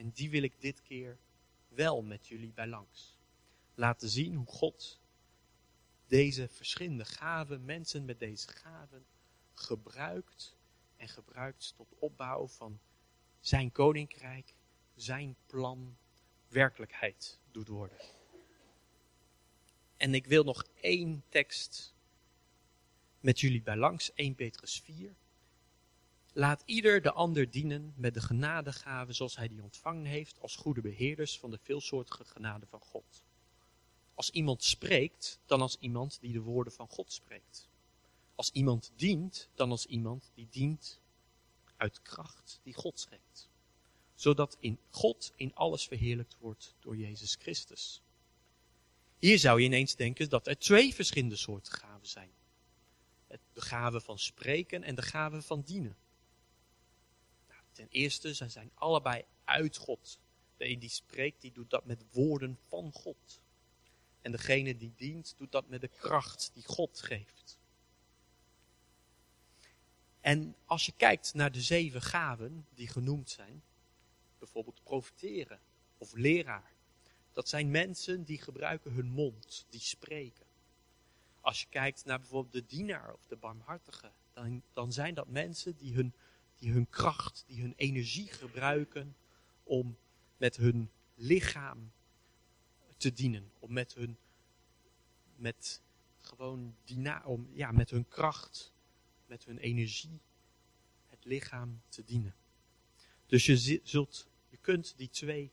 En 0.00 0.10
die 0.10 0.30
wil 0.30 0.42
ik 0.42 0.60
dit 0.60 0.82
keer 0.82 1.18
wel 1.68 2.02
met 2.02 2.26
jullie 2.26 2.52
bij 2.52 2.66
langs. 2.66 3.18
Laten 3.74 4.08
zien 4.08 4.34
hoe 4.34 4.46
God 4.46 5.00
deze 6.06 6.48
verschillende 6.48 7.04
gaven, 7.04 7.64
mensen 7.64 8.04
met 8.04 8.18
deze 8.18 8.48
gaven, 8.48 9.06
gebruikt 9.52 10.56
en 10.96 11.08
gebruikt 11.08 11.74
tot 11.76 11.94
opbouw 11.98 12.48
van 12.48 12.80
zijn 13.40 13.72
koninkrijk, 13.72 14.54
zijn 14.94 15.36
plan 15.46 15.96
werkelijkheid 16.48 17.38
doet 17.50 17.68
worden. 17.68 17.98
En 19.96 20.14
ik 20.14 20.26
wil 20.26 20.44
nog 20.44 20.66
één 20.80 21.24
tekst 21.28 21.94
met 23.20 23.40
jullie 23.40 23.62
bij 23.62 23.76
langs, 23.76 24.12
1 24.14 24.34
Petrus 24.34 24.80
4. 24.80 25.14
Laat 26.32 26.62
ieder 26.64 27.02
de 27.02 27.12
ander 27.12 27.50
dienen 27.50 27.92
met 27.96 28.14
de 28.14 28.20
genadegave 28.20 29.12
zoals 29.12 29.36
hij 29.36 29.48
die 29.48 29.62
ontvangen 29.62 30.04
heeft 30.04 30.40
als 30.40 30.56
goede 30.56 30.80
beheerders 30.80 31.38
van 31.38 31.50
de 31.50 31.58
veelsoortige 31.62 32.24
genade 32.24 32.66
van 32.66 32.80
God. 32.80 33.24
Als 34.14 34.30
iemand 34.30 34.64
spreekt, 34.64 35.38
dan 35.46 35.60
als 35.60 35.76
iemand 35.80 36.20
die 36.20 36.32
de 36.32 36.40
woorden 36.40 36.72
van 36.72 36.88
God 36.88 37.12
spreekt. 37.12 37.68
Als 38.34 38.50
iemand 38.50 38.92
dient, 38.96 39.48
dan 39.54 39.70
als 39.70 39.86
iemand 39.86 40.30
die 40.34 40.46
dient 40.50 41.00
uit 41.76 42.02
kracht 42.02 42.60
die 42.62 42.74
God 42.74 43.00
schenkt. 43.00 43.48
Zodat 44.14 44.56
in 44.60 44.78
God 44.90 45.32
in 45.36 45.54
alles 45.54 45.86
verheerlijkt 45.86 46.36
wordt 46.38 46.74
door 46.80 46.96
Jezus 46.96 47.36
Christus. 47.38 48.02
Hier 49.18 49.38
zou 49.38 49.60
je 49.60 49.66
ineens 49.66 49.96
denken 49.96 50.28
dat 50.28 50.46
er 50.46 50.58
twee 50.58 50.94
verschillende 50.94 51.36
soorten 51.36 51.72
gaven 51.72 52.08
zijn. 52.08 52.30
De 53.26 53.60
gave 53.60 54.00
van 54.00 54.18
spreken 54.18 54.82
en 54.82 54.94
de 54.94 55.02
gave 55.02 55.42
van 55.42 55.60
dienen. 55.60 55.96
Ten 57.80 57.88
eerste, 57.90 58.34
ze 58.34 58.48
zijn 58.48 58.70
allebei 58.74 59.24
uit 59.44 59.76
God. 59.76 60.18
De 60.56 60.78
die 60.78 60.88
spreekt, 60.88 61.40
die 61.40 61.52
doet 61.52 61.70
dat 61.70 61.84
met 61.84 62.04
woorden 62.10 62.58
van 62.68 62.92
God. 62.92 63.40
En 64.20 64.32
degene 64.32 64.76
die 64.76 64.92
dient, 64.96 65.34
doet 65.36 65.52
dat 65.52 65.68
met 65.68 65.80
de 65.80 65.88
kracht 65.88 66.50
die 66.54 66.64
God 66.64 67.00
geeft. 67.00 67.58
En 70.20 70.56
als 70.64 70.86
je 70.86 70.92
kijkt 70.96 71.34
naar 71.34 71.52
de 71.52 71.60
zeven 71.60 72.02
gaven 72.02 72.66
die 72.74 72.88
genoemd 72.88 73.30
zijn, 73.30 73.62
bijvoorbeeld 74.38 74.82
profiteren 74.82 75.60
of 75.98 76.12
leraar, 76.14 76.72
dat 77.32 77.48
zijn 77.48 77.70
mensen 77.70 78.24
die 78.24 78.38
gebruiken 78.38 78.92
hun 78.92 79.10
mond, 79.10 79.66
die 79.70 79.80
spreken. 79.80 80.46
Als 81.40 81.60
je 81.60 81.66
kijkt 81.68 82.04
naar 82.04 82.18
bijvoorbeeld 82.18 82.52
de 82.52 82.76
dienaar 82.76 83.14
of 83.14 83.26
de 83.26 83.36
barmhartige, 83.36 84.10
dan, 84.32 84.62
dan 84.72 84.92
zijn 84.92 85.14
dat 85.14 85.28
mensen 85.28 85.76
die 85.76 85.94
hun, 85.94 86.14
die 86.60 86.72
hun 86.72 86.88
kracht, 86.88 87.44
die 87.46 87.60
hun 87.60 87.74
energie 87.76 88.26
gebruiken 88.26 89.16
om 89.62 89.96
met 90.36 90.56
hun 90.56 90.90
lichaam 91.14 91.92
te 92.96 93.12
dienen. 93.12 93.50
Om 93.58 93.72
met 93.72 93.94
hun, 93.94 94.16
met 95.36 95.82
gewoon 96.18 96.76
dina, 96.84 97.22
om, 97.24 97.48
ja, 97.52 97.70
met 97.72 97.90
hun 97.90 98.08
kracht, 98.08 98.72
met 99.26 99.44
hun 99.44 99.58
energie, 99.58 100.20
het 101.08 101.24
lichaam 101.24 101.80
te 101.88 102.04
dienen. 102.04 102.34
Dus 103.26 103.46
je 103.46 103.80
zult, 103.82 104.28
je 104.48 104.56
kunt 104.56 104.94
die 104.96 105.10
twee, 105.10 105.50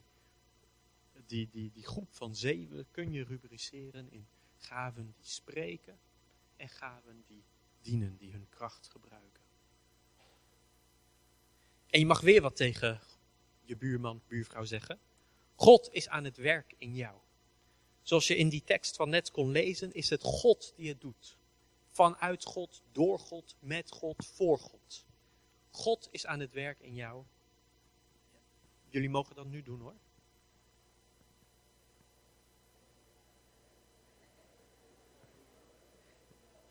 die, 1.26 1.48
die, 1.50 1.70
die 1.72 1.84
groep 1.84 2.14
van 2.14 2.36
zeven, 2.36 2.86
kun 2.90 3.12
je 3.12 3.24
rubriceren 3.24 4.10
in 4.10 4.26
gaven 4.56 5.14
die 5.16 5.26
spreken 5.26 5.98
en 6.56 6.68
gaven 6.68 7.24
die 7.26 7.44
dienen, 7.80 8.16
die 8.16 8.32
hun 8.32 8.48
kracht 8.48 8.88
gebruiken. 8.88 9.37
En 11.90 11.98
je 11.98 12.06
mag 12.06 12.20
weer 12.20 12.40
wat 12.40 12.56
tegen 12.56 13.00
je 13.64 13.76
buurman, 13.76 14.22
buurvrouw 14.26 14.64
zeggen. 14.64 14.98
God 15.54 15.88
is 15.92 16.08
aan 16.08 16.24
het 16.24 16.36
werk 16.36 16.74
in 16.78 16.94
jou. 16.94 17.16
Zoals 18.02 18.26
je 18.26 18.36
in 18.36 18.48
die 18.48 18.64
tekst 18.64 18.96
van 18.96 19.08
net 19.08 19.30
kon 19.30 19.50
lezen, 19.50 19.92
is 19.92 20.10
het 20.10 20.22
God 20.22 20.72
die 20.76 20.88
het 20.88 21.00
doet. 21.00 21.38
Vanuit 21.86 22.44
God, 22.44 22.82
door 22.92 23.18
God, 23.18 23.56
met 23.58 23.90
God, 23.90 24.26
voor 24.34 24.58
God. 24.58 25.06
God 25.70 26.08
is 26.10 26.26
aan 26.26 26.40
het 26.40 26.52
werk 26.52 26.80
in 26.80 26.94
jou. 26.94 27.24
Jullie 28.88 29.10
mogen 29.10 29.34
dat 29.34 29.46
nu 29.46 29.62
doen 29.62 29.80
hoor. 29.80 29.94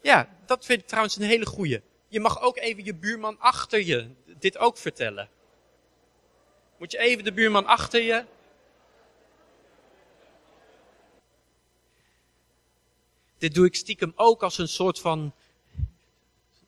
Ja, 0.01 0.37
dat 0.45 0.65
vind 0.65 0.81
ik 0.81 0.87
trouwens 0.87 1.15
een 1.15 1.23
hele 1.23 1.45
goeie. 1.45 1.81
Je 2.07 2.19
mag 2.19 2.41
ook 2.41 2.57
even 2.57 2.83
je 2.83 2.95
buurman 2.95 3.39
achter 3.39 3.81
je 3.81 4.09
dit 4.39 4.57
ook 4.57 4.77
vertellen. 4.77 5.29
Moet 6.77 6.91
je 6.91 6.97
even 6.97 7.23
de 7.23 7.33
buurman 7.33 7.65
achter 7.65 8.01
je. 8.01 8.25
Dit 13.37 13.53
doe 13.53 13.65
ik 13.65 13.75
stiekem 13.75 14.13
ook 14.15 14.43
als 14.43 14.57
een 14.57 14.67
soort 14.67 14.99
van, 14.99 15.33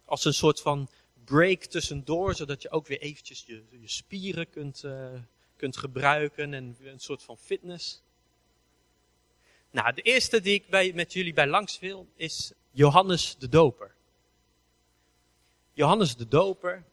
als 0.05 0.25
een 0.25 0.33
soort 0.33 0.61
van 0.61 0.89
break 1.25 1.63
tussendoor, 1.63 2.35
zodat 2.35 2.61
je 2.61 2.69
ook 2.69 2.87
weer 2.87 3.01
eventjes 3.01 3.43
je, 3.45 3.63
je 3.69 3.87
spieren 3.87 4.49
kunt, 4.49 4.83
uh, 4.83 5.09
kunt 5.55 5.77
gebruiken 5.77 6.53
en 6.53 6.77
een 6.81 6.99
soort 6.99 7.23
van 7.23 7.37
fitness. 7.37 8.01
Nou, 9.71 9.93
de 9.93 10.01
eerste 10.01 10.41
die 10.41 10.53
ik 10.53 10.69
bij, 10.69 10.93
met 10.93 11.13
jullie 11.13 11.33
bij 11.33 11.47
langs 11.47 11.79
wil 11.79 12.07
is 12.15 12.51
Johannes 12.71 13.35
de 13.37 13.49
Doper. 13.49 13.95
Johannes 15.79 16.15
de 16.15 16.27
Doper, 16.27 16.85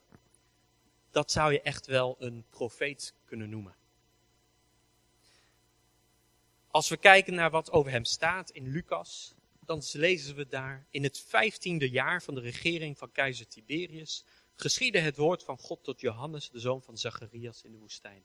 dat 1.10 1.30
zou 1.30 1.52
je 1.52 1.60
echt 1.60 1.86
wel 1.86 2.16
een 2.18 2.44
profeet 2.50 3.14
kunnen 3.24 3.48
noemen. 3.48 3.74
Als 6.70 6.88
we 6.88 6.96
kijken 6.96 7.34
naar 7.34 7.50
wat 7.50 7.70
over 7.70 7.90
hem 7.90 8.04
staat 8.04 8.50
in 8.50 8.68
Lucas, 8.68 9.34
dan 9.64 9.82
lezen 9.92 10.36
we 10.36 10.46
daar 10.46 10.86
in 10.90 11.02
het 11.02 11.20
vijftiende 11.20 11.90
jaar 11.90 12.22
van 12.22 12.34
de 12.34 12.40
regering 12.40 12.98
van 12.98 13.12
keizer 13.12 13.48
Tiberius 13.48 14.24
geschiedde 14.54 14.98
het 14.98 15.16
woord 15.16 15.42
van 15.42 15.58
God 15.58 15.84
tot 15.84 16.00
Johannes, 16.00 16.50
de 16.50 16.60
zoon 16.60 16.82
van 16.82 16.96
Zacharias, 16.96 17.62
in 17.64 17.72
de 17.72 17.78
woestijn. 17.78 18.24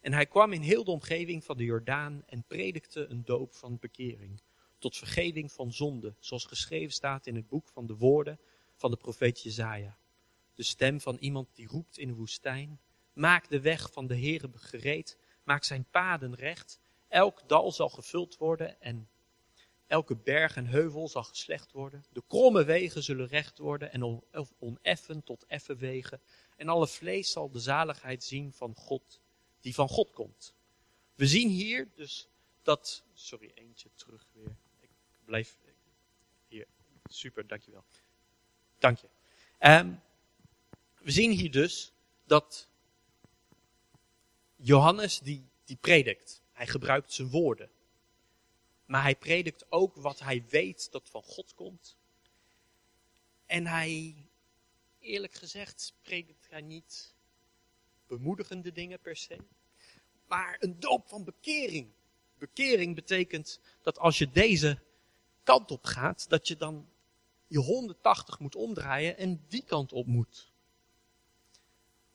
En 0.00 0.12
hij 0.12 0.26
kwam 0.26 0.52
in 0.52 0.62
heel 0.62 0.84
de 0.84 0.90
omgeving 0.90 1.44
van 1.44 1.56
de 1.56 1.64
Jordaan 1.64 2.22
en 2.26 2.44
predikte 2.46 3.06
een 3.06 3.24
doop 3.24 3.54
van 3.54 3.78
bekering 3.80 4.42
tot 4.78 4.96
vergeving 4.96 5.52
van 5.52 5.72
zonde, 5.72 6.14
zoals 6.18 6.44
geschreven 6.44 6.92
staat 6.92 7.26
in 7.26 7.34
het 7.34 7.48
boek 7.48 7.68
van 7.68 7.86
de 7.86 7.96
woorden 7.96 8.38
van 8.80 8.90
de 8.90 8.96
profeet 8.96 9.42
Jezaja. 9.42 9.98
De 10.54 10.62
stem 10.62 11.00
van 11.00 11.16
iemand 11.16 11.54
die 11.54 11.66
roept 11.66 11.98
in 11.98 12.08
de 12.08 12.14
woestijn, 12.14 12.80
maak 13.12 13.48
de 13.48 13.60
weg 13.60 13.92
van 13.92 14.06
de 14.06 14.14
Heere 14.14 14.50
gereed, 14.54 15.18
maak 15.44 15.64
zijn 15.64 15.86
paden 15.90 16.34
recht, 16.34 16.80
elk 17.08 17.48
dal 17.48 17.72
zal 17.72 17.88
gevuld 17.88 18.36
worden 18.36 18.80
en 18.80 19.08
elke 19.86 20.16
berg 20.16 20.56
en 20.56 20.66
heuvel 20.66 21.08
zal 21.08 21.22
geslecht 21.22 21.72
worden. 21.72 22.04
De 22.12 22.22
kromme 22.26 22.64
wegen 22.64 23.02
zullen 23.02 23.26
recht 23.26 23.58
worden 23.58 23.92
en 23.92 24.22
oneffen 24.58 25.22
tot 25.22 25.44
effen 25.46 25.76
wegen. 25.76 26.20
En 26.56 26.68
alle 26.68 26.88
vlees 26.88 27.32
zal 27.32 27.50
de 27.50 27.60
zaligheid 27.60 28.24
zien 28.24 28.52
van 28.52 28.74
God, 28.74 29.20
die 29.60 29.74
van 29.74 29.88
God 29.88 30.12
komt. 30.12 30.54
We 31.14 31.26
zien 31.26 31.48
hier 31.48 31.88
dus 31.94 32.28
dat, 32.62 33.04
sorry, 33.12 33.50
eentje 33.54 33.90
terug 33.94 34.26
weer 34.32 34.56
blijf 35.24 35.58
hier. 36.48 36.66
Super, 37.04 37.46
dankjewel. 37.46 37.84
Dank 38.80 38.98
je. 38.98 39.08
Um, 39.58 40.00
we 40.98 41.10
zien 41.10 41.30
hier 41.30 41.50
dus 41.50 41.92
dat 42.24 42.68
Johannes 44.56 45.18
die, 45.18 45.48
die 45.64 45.76
predikt. 45.76 46.42
Hij 46.52 46.66
gebruikt 46.66 47.12
zijn 47.12 47.28
woorden. 47.28 47.70
Maar 48.84 49.02
hij 49.02 49.16
predikt 49.16 49.72
ook 49.72 49.96
wat 49.96 50.18
hij 50.18 50.44
weet 50.48 50.92
dat 50.92 51.08
van 51.08 51.22
God 51.22 51.54
komt. 51.54 51.96
En 53.46 53.66
hij, 53.66 54.14
eerlijk 54.98 55.34
gezegd, 55.34 55.94
predikt 56.02 56.46
hij 56.50 56.60
niet 56.60 57.14
bemoedigende 58.06 58.72
dingen 58.72 59.00
per 59.00 59.16
se. 59.16 59.38
Maar 60.26 60.56
een 60.60 60.80
doop 60.80 61.08
van 61.08 61.24
bekering. 61.24 61.92
Bekering 62.38 62.94
betekent 62.94 63.60
dat 63.82 63.98
als 63.98 64.18
je 64.18 64.30
deze 64.30 64.82
kant 65.42 65.70
op 65.70 65.84
gaat, 65.84 66.28
dat 66.28 66.48
je 66.48 66.56
dan 66.56 66.88
je 67.50 67.58
180 67.58 68.38
moet 68.38 68.56
omdraaien 68.56 69.16
en 69.16 69.44
die 69.48 69.64
kant 69.64 69.92
op 69.92 70.06
moet. 70.06 70.52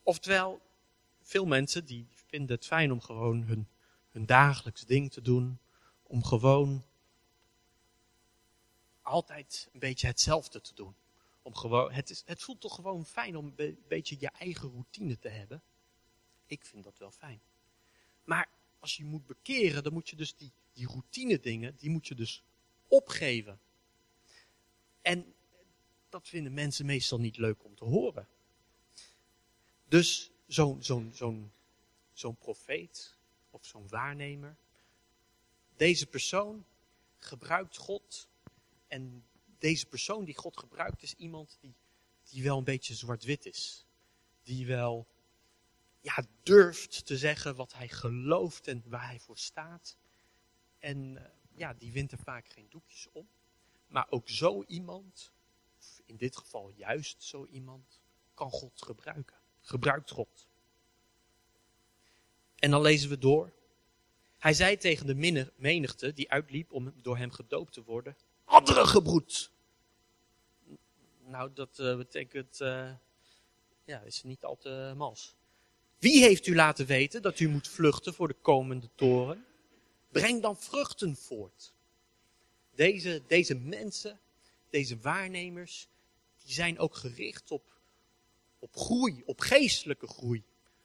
Oftewel, 0.04 0.62
veel 1.22 1.46
mensen 1.46 1.86
die 1.86 2.08
vinden 2.12 2.56
het 2.56 2.66
fijn 2.66 2.92
om 2.92 3.02
gewoon 3.02 3.44
hun, 3.44 3.68
hun 4.12 4.26
dagelijks 4.26 4.86
ding 4.86 5.12
te 5.12 5.22
doen, 5.22 5.60
om 6.04 6.24
gewoon 6.24 6.86
altijd 9.02 9.70
een 9.74 9.80
beetje 9.80 10.08
hetzelfde 10.08 10.62
te 10.62 10.74
doen. 10.74 10.96
Om 11.42 11.56
gewoon, 11.56 11.92
het, 11.92 12.10
is, 12.10 12.24
het 12.26 12.44
voelt 12.44 12.62
toch 12.62 12.76
gewoon 12.76 13.06
fijn 13.06 13.36
om 13.36 13.54
een 13.56 13.84
beetje 13.88 14.16
je 14.20 14.30
eigen 14.30 14.70
routine 14.70 15.20
te 15.20 15.30
hebben. 15.30 15.64
Ik 16.46 16.66
vind 16.66 16.84
dat 16.84 16.98
wel 16.98 17.12
fijn. 17.12 17.42
Maar 18.24 18.50
als 18.80 18.98
je 18.98 19.04
moet 19.04 19.26
bekeren, 19.26 19.84
dan 19.84 19.94
moet 19.94 20.10
je 20.10 20.16
dus 20.16 20.36
die, 20.36 20.52
die 20.74 20.88
routine 20.88 21.40
dingen, 21.40 21.76
die 21.76 21.90
moet 21.90 22.08
je 22.08 22.16
dus 22.16 22.44
opgeven. 22.88 23.60
En 25.06 25.36
dat 26.10 26.28
vinden 26.28 26.54
mensen 26.54 26.86
meestal 26.86 27.20
niet 27.20 27.38
leuk 27.38 27.64
om 27.64 27.76
te 27.76 27.84
horen. 27.84 28.28
Dus 29.88 30.32
zo'n 30.48 30.84
zo'n 32.14 32.36
profeet 32.40 33.18
of 33.50 33.66
zo'n 33.66 33.88
waarnemer, 33.88 34.56
deze 35.76 36.06
persoon 36.06 36.66
gebruikt 37.18 37.78
God. 37.78 38.28
En 38.88 39.26
deze 39.58 39.86
persoon 39.86 40.26
die 40.26 40.36
God 40.36 40.58
gebruikt 40.58 41.02
is 41.02 41.14
iemand 41.14 41.58
die, 41.62 41.76
die 42.24 42.44
wel 42.44 42.58
een 42.58 42.64
beetje 42.64 42.96
zwart-wit 42.96 43.46
is. 43.46 43.86
Die 44.44 44.66
wel 44.66 45.08
ja, 46.02 46.26
durft 46.44 47.06
te 47.06 47.18
zeggen 47.18 47.56
wat 47.56 47.74
hij 47.74 47.88
gelooft 47.88 48.68
en 48.68 48.84
waar 48.86 49.08
hij 49.08 49.20
voor 49.20 49.38
staat. 49.38 49.98
En 50.80 51.18
eh, 51.18 51.32
ja, 51.56 51.74
die 51.74 51.92
wint 51.92 52.12
er 52.12 52.20
vaak 52.20 52.50
geen 52.50 52.68
doekjes 52.70 53.08
om. 53.12 53.28
Maar 53.88 54.08
ook 54.10 54.30
zo 54.30 54.64
iemand, 54.68 55.32
in 56.06 56.18
dit 56.18 56.38
geval 56.38 56.72
juist 56.76 57.24
zo 57.24 57.48
iemand, 57.52 58.00
kan 58.34 58.50
God 58.50 58.82
gebruiken. 58.82 59.36
Gebruikt 59.62 60.12
God. 60.12 60.48
En 62.56 62.72
dan 62.72 62.82
lezen 62.82 63.10
we 63.10 63.18
door. 63.18 63.52
Hij 64.38 64.54
zei 64.54 64.78
tegen 64.78 65.06
de 65.06 65.52
menigte 65.56 66.14
die 66.14 66.32
uitliep 66.32 66.74
om 66.74 66.94
door 67.02 67.18
hem 67.18 67.32
gedoopt 67.32 67.74
te 67.74 67.84
worden: 67.84 68.16
Andere 68.44 68.88
gebroed! 68.88 69.52
Nou, 71.26 71.54
dat 71.54 71.80
uh, 71.80 71.98
betekent. 71.98 72.62
Uh, 72.62 72.92
ja, 73.86 74.00
is 74.00 74.24
niet 74.24 74.44
al 74.44 74.58
te 74.58 74.94
mals. 74.98 75.36
Wie 76.00 76.24
heeft 76.24 76.48
u 76.48 76.56
laten 76.56 76.86
weten 76.86 77.22
dat 77.22 77.40
u 77.40 77.48
moet 77.48 77.68
vluchten 77.68 78.14
voor 78.14 78.28
de 78.28 78.38
komende 78.42 78.90
toren? 78.96 79.46
Breng 80.12 80.42
dan 80.42 80.58
vruchten 80.58 81.16
voort. 81.16 81.74
Deze, 82.76 83.24
deze 83.28 83.56
mensen, 83.56 84.20
deze 84.70 85.00
waarnemers, 85.00 85.88
die 86.44 86.54
zijn 86.54 86.80
ook 86.80 86.96
gericht 86.96 87.52
op, 87.52 87.78
op 88.60 88.76
groei, 88.76 89.24
op 89.26 89.40
geestelijke 89.40 90.08
groei. 90.08 90.44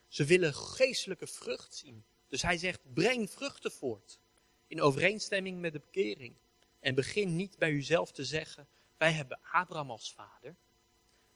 Ze 0.09 0.24
willen 0.24 0.55
geestelijke 0.55 1.26
vrucht 1.26 1.74
zien. 1.74 2.05
Dus 2.29 2.42
hij 2.42 2.59
zegt, 2.59 2.81
breng 2.92 3.31
vruchten 3.31 3.72
voort. 3.72 4.18
In 4.66 4.81
overeenstemming 4.81 5.61
met 5.61 5.72
de 5.72 5.81
bekering. 5.81 6.35
En 6.81 6.94
begin 6.94 7.37
niet 7.37 7.59
bij 7.59 7.70
uzelf 7.70 8.12
te 8.12 8.24
zeggen, 8.24 8.68
wij 8.96 9.12
hebben 9.12 9.38
Abraham 9.53 9.90
als 9.90 10.12
vader. 10.12 10.57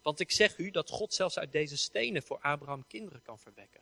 Want 0.03 0.21
ik 0.21 0.31
zeg 0.31 0.59
u 0.59 0.71
dat 0.71 0.91
God 0.91 1.15
zelfs 1.15 1.39
uit 1.39 1.53
deze 1.53 1.77
stenen 1.77 2.23
voor 2.23 2.39
Abraham 2.41 2.87
kinderen 2.87 3.23
kan 3.23 3.39
verwekken. 3.39 3.81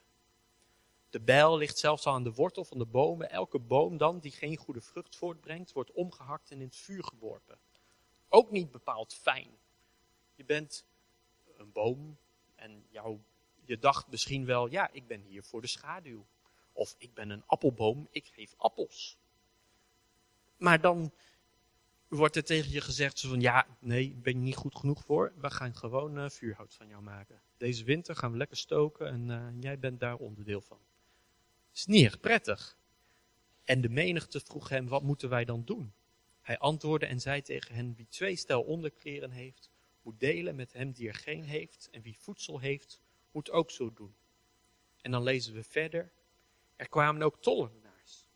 De 1.13 1.21
bijl 1.21 1.57
ligt 1.57 1.79
zelfs 1.79 2.07
al 2.07 2.15
aan 2.15 2.23
de 2.23 2.33
wortel 2.33 2.65
van 2.65 2.79
de 2.79 2.85
bomen. 2.85 3.31
Elke 3.31 3.59
boom 3.59 3.97
dan 3.97 4.19
die 4.19 4.31
geen 4.31 4.57
goede 4.57 4.81
vrucht 4.81 5.17
voortbrengt, 5.17 5.73
wordt 5.73 5.93
omgehakt 5.93 6.51
en 6.51 6.59
in 6.59 6.67
het 6.67 6.77
vuur 6.77 7.05
geworpen. 7.05 7.59
Ook 8.29 8.51
niet 8.51 8.71
bepaald 8.71 9.15
fijn. 9.15 9.51
Je 10.35 10.45
bent 10.45 10.85
een 11.57 11.73
boom 11.73 12.17
en 12.55 12.85
jouw, 12.91 13.21
je 13.65 13.79
dacht 13.79 14.11
misschien 14.11 14.45
wel, 14.45 14.71
ja, 14.71 14.91
ik 14.93 15.07
ben 15.07 15.21
hier 15.21 15.43
voor 15.43 15.61
de 15.61 15.67
schaduw. 15.67 16.27
Of 16.73 16.95
ik 16.99 17.15
ben 17.15 17.31
een 17.31 17.43
appelboom, 17.47 18.09
ik 18.11 18.27
geef 18.27 18.55
appels. 18.57 19.19
Maar 20.57 20.81
dan 20.81 21.13
wordt 22.09 22.37
er 22.37 22.45
tegen 22.45 22.71
je 22.71 22.81
gezegd 22.81 23.21
van 23.21 23.41
ja, 23.41 23.67
nee, 23.79 24.15
ben 24.15 24.33
je 24.33 24.39
niet 24.39 24.57
goed 24.57 24.77
genoeg 24.77 25.05
voor. 25.05 25.33
We 25.37 25.51
gaan 25.51 25.75
gewoon 25.75 26.19
uh, 26.19 26.29
vuurhout 26.29 26.75
van 26.75 26.89
jou 26.89 27.03
maken. 27.03 27.43
Deze 27.57 27.85
winter 27.85 28.17
gaan 28.17 28.31
we 28.31 28.37
lekker 28.37 28.57
stoken 28.57 29.09
en 29.09 29.29
uh, 29.29 29.63
jij 29.63 29.79
bent 29.79 30.01
daar 30.01 30.17
onderdeel 30.17 30.61
van. 30.61 30.79
Echt 31.73 32.21
prettig. 32.21 32.77
En 33.65 33.81
de 33.81 33.89
menigte 33.89 34.41
vroeg 34.41 34.69
hem, 34.69 34.89
wat 34.89 35.03
moeten 35.03 35.29
wij 35.29 35.45
dan 35.45 35.65
doen? 35.65 35.93
Hij 36.41 36.59
antwoordde 36.59 37.07
en 37.07 37.21
zei 37.21 37.43
tegen 37.43 37.75
hen, 37.75 37.95
wie 37.95 38.07
twee 38.09 38.37
stel 38.37 38.63
onderkleren 38.63 39.31
heeft, 39.31 39.71
moet 40.03 40.21
delen 40.21 40.57
met 40.57 40.73
hem 40.73 40.93
die 40.93 41.09
er 41.09 41.15
geen 41.15 41.45
heeft. 41.45 41.89
En 41.91 42.03
wie 42.03 42.17
voedsel 42.19 42.59
heeft, 42.59 43.01
moet 43.31 43.51
ook 43.51 43.71
zo 43.71 43.93
doen. 43.93 44.15
En 45.01 45.11
dan 45.11 45.23
lezen 45.23 45.55
we 45.55 45.63
verder. 45.63 46.13
Er 46.77 46.89
kwamen 46.89 47.23
ook 47.23 47.43
tollenaars. 47.43 48.27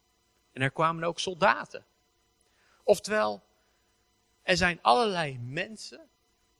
En 0.52 0.62
er 0.62 0.70
kwamen 0.70 1.04
ook 1.04 1.18
soldaten. 1.18 1.86
Oftewel, 2.84 3.42
er 4.42 4.56
zijn 4.56 4.82
allerlei 4.82 5.38
mensen 5.38 6.08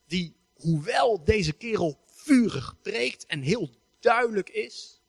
die, 0.06 0.36
hoewel 0.52 1.24
deze 1.24 1.52
kerel 1.52 1.98
vurig 2.04 2.80
preekt 2.82 3.26
en 3.26 3.40
heel 3.40 3.70
duidelijk 3.98 4.48
is, 4.48 5.00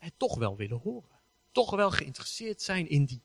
het 0.00 0.12
toch 0.16 0.38
wel 0.38 0.56
willen 0.56 0.78
horen. 0.78 1.18
Toch 1.52 1.70
wel 1.70 1.90
geïnteresseerd 1.90 2.62
zijn 2.62 2.88
in 2.88 3.04
die, 3.04 3.22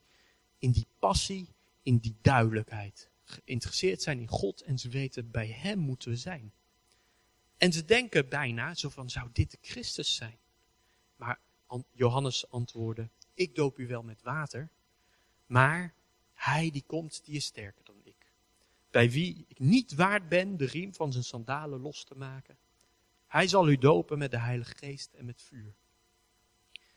in 0.57 0.71
die 0.71 0.87
passie, 0.99 1.49
in 1.81 1.97
die 1.97 2.15
duidelijkheid. 2.21 3.09
Geïnteresseerd 3.23 4.01
zijn 4.01 4.19
in 4.19 4.27
God 4.27 4.61
en 4.61 4.77
ze 4.77 4.89
weten 4.89 5.31
bij 5.31 5.47
Hem 5.47 5.79
moeten 5.79 6.09
we 6.09 6.17
zijn. 6.17 6.53
En 7.57 7.73
ze 7.73 7.85
denken 7.85 8.29
bijna 8.29 8.73
zo 8.73 8.89
van, 8.89 9.09
zou 9.09 9.29
dit 9.33 9.51
de 9.51 9.57
Christus 9.61 10.15
zijn? 10.15 10.37
Maar 11.15 11.39
Johannes 11.91 12.49
antwoordde, 12.49 13.09
ik 13.33 13.55
doop 13.55 13.79
u 13.79 13.87
wel 13.87 14.03
met 14.03 14.21
water, 14.21 14.69
maar 15.45 15.93
hij 16.33 16.71
die 16.71 16.83
komt, 16.87 17.25
die 17.25 17.35
is 17.35 17.45
sterker 17.45 17.83
dan 17.83 17.99
ik. 18.03 18.33
Bij 18.89 19.11
wie 19.11 19.45
ik 19.47 19.59
niet 19.59 19.93
waard 19.93 20.29
ben 20.29 20.57
de 20.57 20.65
riem 20.65 20.93
van 20.93 21.11
zijn 21.11 21.23
sandalen 21.23 21.79
los 21.79 22.03
te 22.03 22.15
maken. 22.15 22.57
Hij 23.27 23.47
zal 23.47 23.69
u 23.69 23.77
dopen 23.77 24.17
met 24.17 24.31
de 24.31 24.39
Heilige 24.39 24.75
Geest 24.75 25.13
en 25.13 25.25
met 25.25 25.41
vuur. 25.41 25.75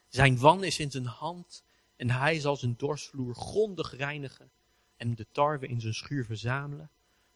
Zijn 0.09 0.39
wan 0.39 0.65
is 0.65 0.79
in 0.79 0.91
zijn 0.91 1.07
hand 1.07 1.65
en 1.97 2.11
hij 2.11 2.41
zal 2.41 2.57
zijn 2.57 2.75
dorsvloer 2.77 3.35
grondig 3.35 3.97
reinigen 3.97 4.51
en 4.97 5.15
de 5.15 5.27
tarwe 5.33 5.67
in 5.67 5.81
zijn 5.81 5.95
schuur 5.95 6.25
verzamelen. 6.25 6.91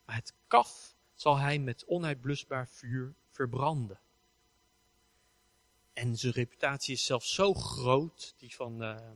Maar 0.04 0.14
het 0.14 0.35
kaf 0.46 0.96
zal 1.14 1.37
hij 1.37 1.58
met 1.58 1.85
onuitblusbaar 1.87 2.68
vuur 2.68 3.14
verbranden. 3.30 4.00
En 5.92 6.16
zijn 6.16 6.32
reputatie 6.32 6.94
is 6.94 7.04
zelfs 7.04 7.35
zo 7.35 7.54
groot, 7.54 8.35
die 8.37 8.54
van, 8.54 8.82
uh, 8.82 9.11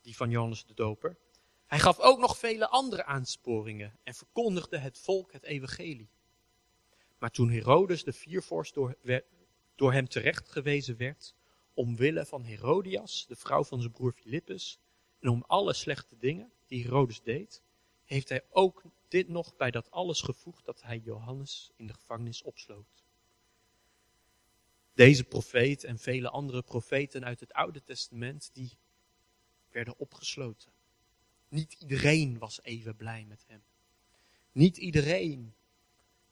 die 0.00 0.16
van 0.16 0.30
Johannes 0.30 0.66
de 0.66 0.74
Doper. 0.74 1.16
Hij 1.66 1.78
gaf 1.78 1.98
ook 1.98 2.18
nog 2.18 2.38
vele 2.38 2.68
andere 2.68 3.04
aansporingen 3.04 3.98
en 4.02 4.14
verkondigde 4.14 4.78
het 4.78 4.98
volk 4.98 5.32
het 5.32 5.42
evangelie. 5.42 6.10
Maar 7.18 7.30
toen 7.30 7.50
Herodes 7.50 8.04
de 8.04 8.12
viervorst 8.12 8.74
door, 8.74 8.96
door 9.74 9.92
hem 9.92 10.08
terechtgewezen 10.08 10.96
werd, 10.96 11.34
omwille 11.80 12.26
van 12.26 12.44
Herodias, 12.44 13.26
de 13.26 13.36
vrouw 13.36 13.64
van 13.64 13.80
zijn 13.80 13.92
broer 13.92 14.12
Filippus, 14.12 14.78
en 15.18 15.28
om 15.28 15.44
alle 15.46 15.72
slechte 15.72 16.16
dingen 16.18 16.52
die 16.66 16.82
Herodes 16.82 17.22
deed, 17.22 17.62
heeft 18.04 18.28
hij 18.28 18.44
ook 18.50 18.82
dit 19.08 19.28
nog 19.28 19.56
bij 19.56 19.70
dat 19.70 19.90
alles 19.90 20.20
gevoegd 20.20 20.64
dat 20.64 20.82
hij 20.82 20.98
Johannes 20.98 21.70
in 21.76 21.86
de 21.86 21.94
gevangenis 21.94 22.42
opsloot. 22.42 23.04
Deze 24.94 25.24
profeet 25.24 25.84
en 25.84 25.98
vele 25.98 26.30
andere 26.30 26.62
profeten 26.62 27.24
uit 27.24 27.40
het 27.40 27.52
Oude 27.52 27.82
Testament, 27.82 28.50
die 28.52 28.78
werden 29.70 29.98
opgesloten. 29.98 30.72
Niet 31.48 31.72
iedereen 31.72 32.38
was 32.38 32.62
even 32.62 32.96
blij 32.96 33.24
met 33.28 33.44
hem. 33.46 33.62
Niet 34.52 34.76
iedereen 34.76 35.54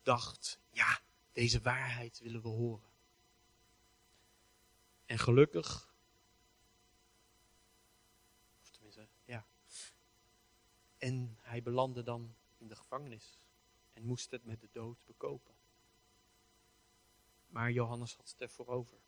dacht, 0.03 0.59
ja, 0.71 1.01
deze 1.33 1.61
waarheid 1.61 2.19
willen 2.19 2.43
we 2.43 2.49
horen. 2.49 2.88
En 5.09 5.19
gelukkig, 5.19 5.95
of 8.61 8.71
tenminste, 8.71 9.09
ja. 9.25 9.47
En 10.99 11.39
hij 11.41 11.63
belandde 11.63 12.03
dan 12.03 12.35
in 12.57 12.69
de 12.69 12.77
gevangenis 12.77 13.43
en 13.93 14.05
moest 14.05 14.31
het 14.31 14.45
met 14.45 14.61
de 14.61 14.69
dood 14.73 15.05
bekopen. 15.07 15.55
Maar 17.47 17.71
Johannes 17.71 18.15
had 18.15 18.29
het 18.31 18.41
ervoor 18.41 18.67
over. 18.67 18.99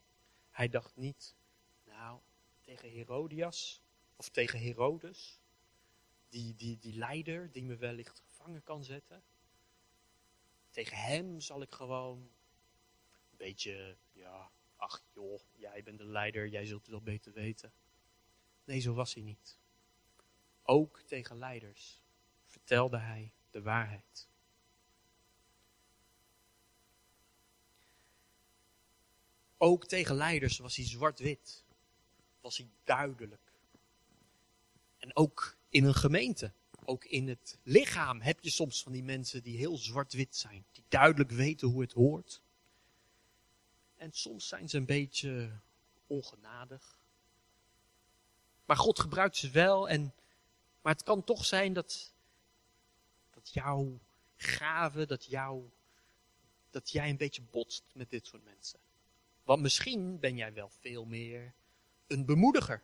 Hij 0.50 0.68
dacht 0.68 0.96
niet, 0.96 1.34
nou, 1.84 2.20
tegen 2.60 2.90
Herodias 2.90 3.82
of 4.16 4.28
tegen 4.28 4.60
Herodes, 4.60 5.40
die, 6.28 6.54
die, 6.54 6.78
die 6.78 6.94
leider 6.94 7.52
die 7.52 7.62
me 7.62 7.76
wellicht 7.76 8.20
gevangen 8.20 8.62
kan 8.62 8.84
zetten. 8.84 9.22
Tegen 10.70 10.96
hem 10.96 11.40
zal 11.40 11.62
ik 11.62 11.72
gewoon 11.72 12.18
een 13.30 13.36
beetje, 13.36 13.96
ja, 14.12 14.50
ach 14.81 15.03
joh, 15.14 15.40
jij 15.57 15.83
bent 15.83 15.99
de 15.99 16.05
leider, 16.05 16.49
jij 16.49 16.64
zult 16.66 16.81
het 16.81 16.90
wel 16.90 17.03
beter 17.03 17.33
weten. 17.33 17.73
Nee, 18.64 18.81
zo 18.81 18.95
was 18.95 19.14
hij 19.14 19.23
niet. 19.23 19.59
Ook 20.62 21.01
tegen 21.07 21.38
leiders 21.38 22.03
vertelde 22.47 22.99
hij 22.99 23.33
de 23.51 23.62
waarheid. 23.62 24.29
Ook 29.57 29.87
tegen 29.87 30.14
leiders 30.14 30.59
was 30.59 30.77
hij 30.77 30.87
zwart-wit. 30.87 31.64
Was 32.40 32.57
hij 32.57 32.69
duidelijk. 32.85 33.53
En 34.99 35.16
ook 35.16 35.57
in 35.69 35.85
een 35.85 35.95
gemeente, 35.95 36.53
ook 36.85 37.05
in 37.05 37.29
het 37.29 37.59
lichaam, 37.62 38.21
heb 38.21 38.40
je 38.40 38.51
soms 38.51 38.83
van 38.83 38.93
die 38.93 39.03
mensen 39.03 39.43
die 39.43 39.57
heel 39.57 39.77
zwart-wit 39.77 40.37
zijn. 40.37 40.64
Die 40.73 40.85
duidelijk 40.88 41.31
weten 41.31 41.69
hoe 41.69 41.81
het 41.81 41.93
hoort. 41.93 42.43
En 44.00 44.12
soms 44.12 44.48
zijn 44.48 44.68
ze 44.68 44.76
een 44.76 44.86
beetje 44.86 45.60
ongenadig. 46.06 46.98
Maar 48.64 48.76
God 48.76 49.00
gebruikt 49.00 49.36
ze 49.36 49.50
wel. 49.50 49.88
En, 49.88 50.14
maar 50.82 50.92
het 50.92 51.02
kan 51.02 51.24
toch 51.24 51.44
zijn 51.44 51.72
dat, 51.72 52.12
dat 53.30 53.52
jouw 53.52 53.98
gave, 54.36 55.06
dat, 55.06 55.24
jou, 55.24 55.70
dat 56.70 56.90
jij 56.90 57.10
een 57.10 57.16
beetje 57.16 57.42
botst 57.42 57.84
met 57.92 58.10
dit 58.10 58.26
soort 58.26 58.44
mensen. 58.44 58.78
Want 59.42 59.62
misschien 59.62 60.18
ben 60.18 60.36
jij 60.36 60.52
wel 60.52 60.68
veel 60.68 61.04
meer 61.04 61.54
een 62.06 62.24
bemoediger. 62.24 62.82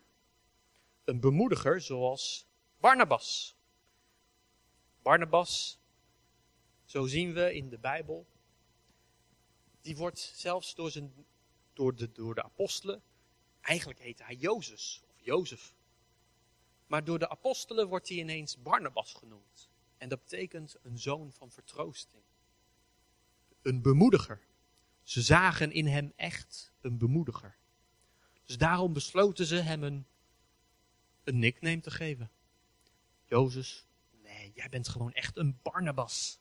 Een 1.05 1.20
bemoediger 1.20 1.81
zoals 1.81 2.46
Barnabas. 2.81 3.57
Barnabas, 5.02 5.79
zo 6.85 7.07
zien 7.07 7.33
we 7.33 7.55
in 7.55 7.68
de 7.68 7.79
Bijbel, 7.79 8.26
die 9.87 9.96
wordt 9.96 10.33
zelfs 10.35 10.75
door 10.75 10.90
zijn 10.90 11.12
door 11.72 11.94
de, 11.94 12.12
door 12.12 12.35
de 12.35 12.42
apostelen. 12.42 13.03
Eigenlijk 13.61 13.99
heette 13.99 14.25
hij 14.25 14.35
Jozef 14.35 15.03
of 15.09 15.20
Jozef. 15.20 15.75
Maar 16.87 17.05
door 17.05 17.18
de 17.18 17.29
apostelen 17.29 17.88
wordt 17.88 18.09
hij 18.09 18.18
ineens 18.18 18.62
Barnabas 18.62 19.14
genoemd. 19.14 19.68
En 19.99 20.09
dat 20.09 20.20
betekent 20.20 20.77
een 20.83 20.99
zoon 20.99 21.33
van 21.33 21.51
vertroosting. 21.51 22.22
Een 23.62 23.83
bemoediger. 23.83 24.40
Ze 25.03 25.22
zagen 25.22 25.72
in 25.72 25.87
hem 25.87 26.12
echt 26.16 26.72
een 26.81 26.99
bemoediger. 26.99 27.57
Dus 28.44 28.59
daarom 28.59 28.92
besloten 28.92 29.46
ze 29.46 29.57
hem 29.57 29.83
een, 29.83 30.07
een 31.25 31.38
nickname 31.38 31.81
te 31.81 31.90
geven. 31.90 32.31
Jozef, 33.25 33.87
nee, 34.22 34.53
jij 34.55 34.68
bent 34.68 34.88
gewoon 34.88 35.12
echt 35.12 35.37
een 35.37 35.59
Barnabas. 35.62 36.40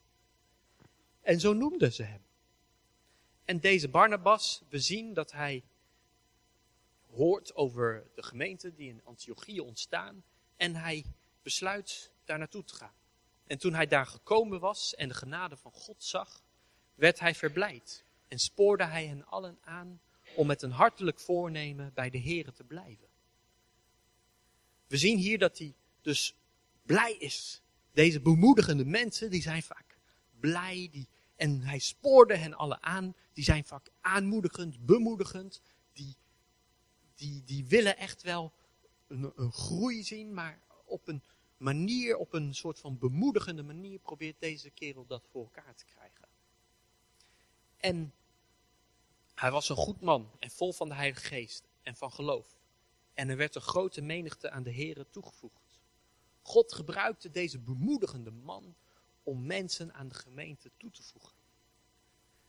En 1.21 1.39
zo 1.39 1.53
noemden 1.53 1.93
ze 1.93 2.03
hem. 2.03 2.25
En 3.45 3.60
deze 3.60 3.89
Barnabas, 3.89 4.62
we 4.69 4.79
zien 4.79 5.13
dat 5.13 5.31
hij 5.31 5.63
hoort 7.10 7.55
over 7.55 8.08
de 8.15 8.23
gemeente 8.23 8.73
die 8.73 8.89
in 8.89 9.01
Antiochië 9.03 9.60
ontstaan. 9.60 10.23
En 10.55 10.75
hij 10.75 11.05
besluit 11.41 12.12
daar 12.23 12.38
naartoe 12.38 12.63
te 12.63 12.75
gaan. 12.75 12.93
En 13.47 13.58
toen 13.58 13.73
hij 13.73 13.88
daar 13.88 14.05
gekomen 14.05 14.60
was 14.60 14.95
en 14.95 15.08
de 15.08 15.13
genade 15.13 15.58
van 15.58 15.71
God 15.71 16.03
zag, 16.03 16.43
werd 16.95 17.19
hij 17.19 17.36
verblijd. 17.36 18.03
En 18.27 18.39
spoorde 18.39 18.84
hij 18.84 19.05
hen 19.05 19.25
allen 19.25 19.58
aan 19.62 20.01
om 20.36 20.47
met 20.47 20.62
een 20.62 20.71
hartelijk 20.71 21.19
voornemen 21.19 21.91
bij 21.93 22.10
de 22.10 22.21
Here 22.21 22.51
te 22.51 22.63
blijven. 22.63 23.08
We 24.88 24.97
zien 24.97 25.17
hier 25.17 25.38
dat 25.38 25.58
hij 25.58 25.75
dus 26.01 26.36
blij 26.81 27.13
is. 27.13 27.62
Deze 27.91 28.21
bemoedigende 28.21 28.86
mensen, 28.86 29.29
die 29.29 29.41
zijn 29.41 29.63
vaak 29.63 29.97
blij. 30.39 30.89
Die, 30.91 31.08
en 31.36 31.62
hij 31.62 31.80
spoorde 31.80 32.36
hen 32.36 32.54
allen 32.54 32.84
aan. 32.84 33.15
Die 33.34 33.43
zijn 33.43 33.65
vaak 33.65 33.89
aanmoedigend, 34.02 34.86
bemoedigend. 34.86 35.62
Die, 35.93 36.15
die, 37.15 37.43
die 37.43 37.65
willen 37.65 37.98
echt 37.98 38.21
wel 38.21 38.54
een, 39.08 39.32
een 39.36 39.52
groei 39.52 40.04
zien, 40.04 40.34
maar 40.34 40.60
op 40.86 41.08
een 41.08 41.24
manier, 41.58 42.17
op 42.17 42.34
een 42.34 42.56
soort 42.56 42.80
van 42.80 42.98
bemoedigende 42.98 43.63
manier 43.63 44.00
probeert 44.00 44.39
deze 44.39 44.69
kerel 44.69 45.06
dat 45.06 45.28
voor 45.32 45.43
elkaar 45.43 45.76
te 45.76 45.86
krijgen. 45.86 46.28
En 47.78 48.13
hij 49.34 49.52
was 49.52 49.69
een 49.69 49.76
goed 49.76 50.02
man 50.02 50.32
en 50.39 50.52
vol 50.52 50.74
van 50.74 50.89
de 50.89 50.95
Heilige 50.95 51.26
Geest 51.26 51.63
en 51.82 51.95
van 51.95 52.12
geloof. 52.12 52.58
En 53.13 53.30
er 53.30 53.38
werd 53.38 53.56
een 53.56 53.62
grote 53.62 54.02
menigte 54.02 54.50
aan 54.50 54.63
de 54.63 54.74
Here 54.74 55.06
toegevoegd. 55.10 55.80
God 56.41 56.74
gebruikte 56.74 57.30
deze 57.30 57.60
bemoedigende 57.60 58.32
man 58.32 58.76
om 59.25 59.45
mensen 59.45 59.93
aan 59.93 60.07
de 60.07 60.15
gemeente 60.15 60.71
toe 60.77 60.91
te 60.91 61.03
voegen. 61.03 61.33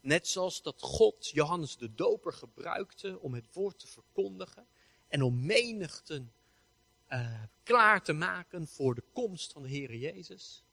Net 0.00 0.28
zoals 0.28 0.62
dat 0.62 0.82
God 0.82 1.28
Johannes 1.28 1.76
de 1.76 1.94
Doper 1.94 2.32
gebruikte 2.32 3.18
om 3.20 3.34
het 3.34 3.52
woord 3.52 3.78
te 3.78 3.86
verkondigen 3.86 4.66
en 5.08 5.22
om 5.22 5.46
menigten 5.46 6.32
uh, 7.08 7.42
klaar 7.62 8.02
te 8.02 8.12
maken 8.12 8.66
voor 8.66 8.94
de 8.94 9.04
komst 9.12 9.52
van 9.52 9.62
de 9.62 9.68
Heer 9.68 9.94
Jezus. 9.94 10.64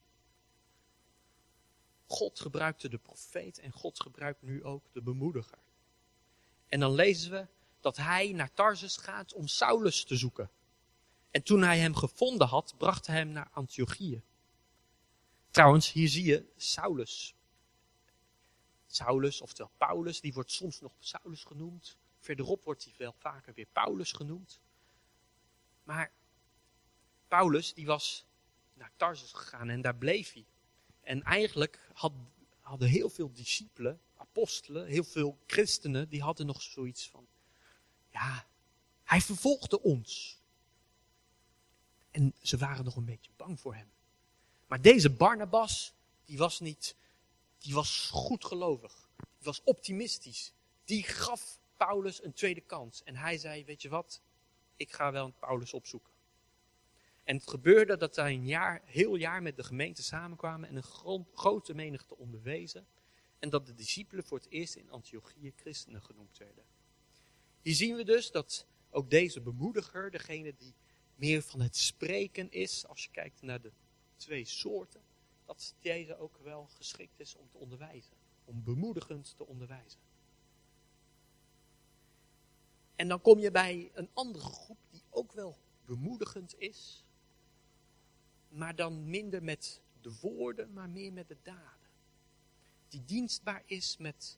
God 2.06 2.40
gebruikte 2.40 2.90
de 2.90 2.98
profeet 2.98 3.60
en 3.60 3.72
God 3.72 4.00
gebruikt 4.00 4.42
nu 4.42 4.64
ook 4.64 4.84
de 4.92 5.02
bemoediger. 5.02 5.58
En 6.68 6.80
dan 6.80 6.94
lezen 6.94 7.32
we 7.32 7.48
dat 7.82 7.98
hij 7.98 8.32
naar 8.32 8.54
Tarsus 8.54 8.98
gaat 8.98 9.34
om 9.34 9.48
Saulus 9.48 10.04
te 10.04 10.16
zoeken. 10.16 10.50
En 11.32 11.44
toen 11.44 11.62
hij 11.62 11.80
hem 11.80 11.96
gevonden 11.96 12.48
had, 12.48 12.74
bracht 12.78 13.08
hij 13.08 13.16
hem 13.16 13.30
naar 13.30 13.50
Antiochië. 13.52 14.24
Trouwens, 15.54 15.92
hier 15.92 16.10
zie 16.10 16.24
je 16.24 16.46
Saulus. 16.58 17.36
Saulus, 18.86 19.42
oftewel 19.42 19.72
Paulus, 19.78 20.22
die 20.22 20.34
wordt 20.34 20.52
soms 20.52 20.80
nog 20.80 20.92
Saulus 21.00 21.44
genoemd. 21.44 21.98
Verderop 22.20 22.64
wordt 22.64 22.84
hij 22.84 22.94
veel 22.94 23.14
vaker 23.18 23.54
weer 23.54 23.68
Paulus 23.72 24.12
genoemd. 24.12 24.60
Maar 25.84 26.12
Paulus, 27.28 27.74
die 27.74 27.86
was 27.86 28.26
naar 28.74 28.92
Tarsus 28.96 29.32
gegaan 29.32 29.70
en 29.70 29.82
daar 29.82 29.96
bleef 29.96 30.34
hij. 30.34 30.46
En 31.02 31.24
eigenlijk 31.24 31.90
had, 31.94 32.14
hadden 32.60 32.88
heel 32.88 33.10
veel 33.10 33.32
discipelen, 33.34 34.02
apostelen, 34.16 34.88
heel 34.88 35.04
veel 35.04 35.38
christenen, 35.48 36.10
die 36.10 36.22
hadden 36.22 36.46
nog 36.46 36.62
zoiets 36.62 37.10
van, 37.10 37.28
ja, 38.10 38.48
hij 39.04 39.22
vervolgde 39.22 39.82
ons. 39.82 40.42
En 42.12 42.34
ze 42.42 42.58
waren 42.58 42.86
nog 42.86 42.96
een 42.96 43.06
beetje 43.06 43.32
bang 43.36 43.60
voor 43.60 43.76
hem. 43.76 43.92
Maar 44.74 44.82
deze 44.82 45.10
Barnabas, 45.10 45.94
die 46.26 46.38
was 46.38 46.60
niet, 46.60 46.96
die 47.58 47.74
was 47.74 48.10
goed 48.10 48.46
gelovig. 48.46 49.10
Die 49.18 49.46
was 49.46 49.62
optimistisch. 49.64 50.54
Die 50.84 51.04
gaf 51.04 51.60
Paulus 51.78 52.24
een 52.24 52.34
tweede 52.34 52.62
kans. 52.62 53.04
En 53.04 53.16
hij 53.16 53.38
zei, 53.38 53.66
weet 53.66 53.82
je 53.82 53.90
wat, 53.90 54.22
ik 54.76 54.92
ga 54.92 55.12
wel 55.12 55.32
Paulus 55.40 55.74
opzoeken. 55.74 56.14
En 57.24 57.36
het 57.36 57.50
gebeurde 57.50 57.98
dat 57.98 58.14
zij 58.14 58.34
een 58.34 58.46
jaar, 58.46 58.82
heel 58.86 59.16
jaar 59.16 59.42
met 59.42 59.56
de 59.56 59.64
gemeente 59.64 60.04
samenkwamen 60.04 60.70
en 60.70 60.76
een 60.76 61.24
grote 61.34 61.74
menigte 61.74 62.18
onderwezen. 62.18 62.88
En 63.40 63.50
dat 63.50 63.66
de 63.66 63.74
discipelen 63.74 64.24
voor 64.24 64.38
het 64.38 64.50
eerst 64.50 64.76
in 64.76 64.92
Antiochië 64.92 65.54
christenen 65.56 66.02
genoemd 66.02 66.38
werden. 66.38 66.64
Hier 67.62 67.76
zien 67.76 67.96
we 67.96 68.04
dus 68.04 68.32
dat 68.32 68.66
ook 68.90 69.10
deze 69.10 69.42
bemoediger, 69.42 70.12
degene 70.12 70.56
die 70.58 70.74
meer 71.16 71.42
van 71.42 71.62
het 71.62 71.78
spreken 71.78 72.52
is, 72.52 72.88
als 72.88 73.04
je 73.04 73.10
kijkt 73.12 73.42
naar 73.42 73.62
de 73.62 73.72
twee 74.24 74.46
soorten, 74.46 75.02
dat 75.46 75.76
deze 75.80 76.18
ook 76.18 76.38
wel 76.38 76.66
geschikt 76.66 77.20
is 77.20 77.36
om 77.36 77.50
te 77.50 77.58
onderwijzen. 77.58 78.14
Om 78.46 78.64
bemoedigend 78.64 79.38
te 79.38 79.46
onderwijzen. 79.46 80.00
En 82.96 83.08
dan 83.08 83.22
kom 83.22 83.40
je 83.40 83.52
bij 83.52 83.92
een 83.94 84.10
andere 84.14 84.44
groep 84.44 84.78
die 84.90 85.04
ook 85.10 85.32
wel 85.32 85.58
bemoedigend 85.86 86.60
is, 86.60 87.06
maar 88.48 88.76
dan 88.76 89.10
minder 89.10 89.44
met 89.44 89.82
de 90.02 90.18
woorden, 90.22 90.74
maar 90.74 90.90
meer 90.90 91.14
met 91.14 91.28
de 91.28 91.38
daden. 91.42 91.90
Die 92.88 93.06
dienstbaar 93.06 93.64
is 93.66 93.98
met, 93.98 94.38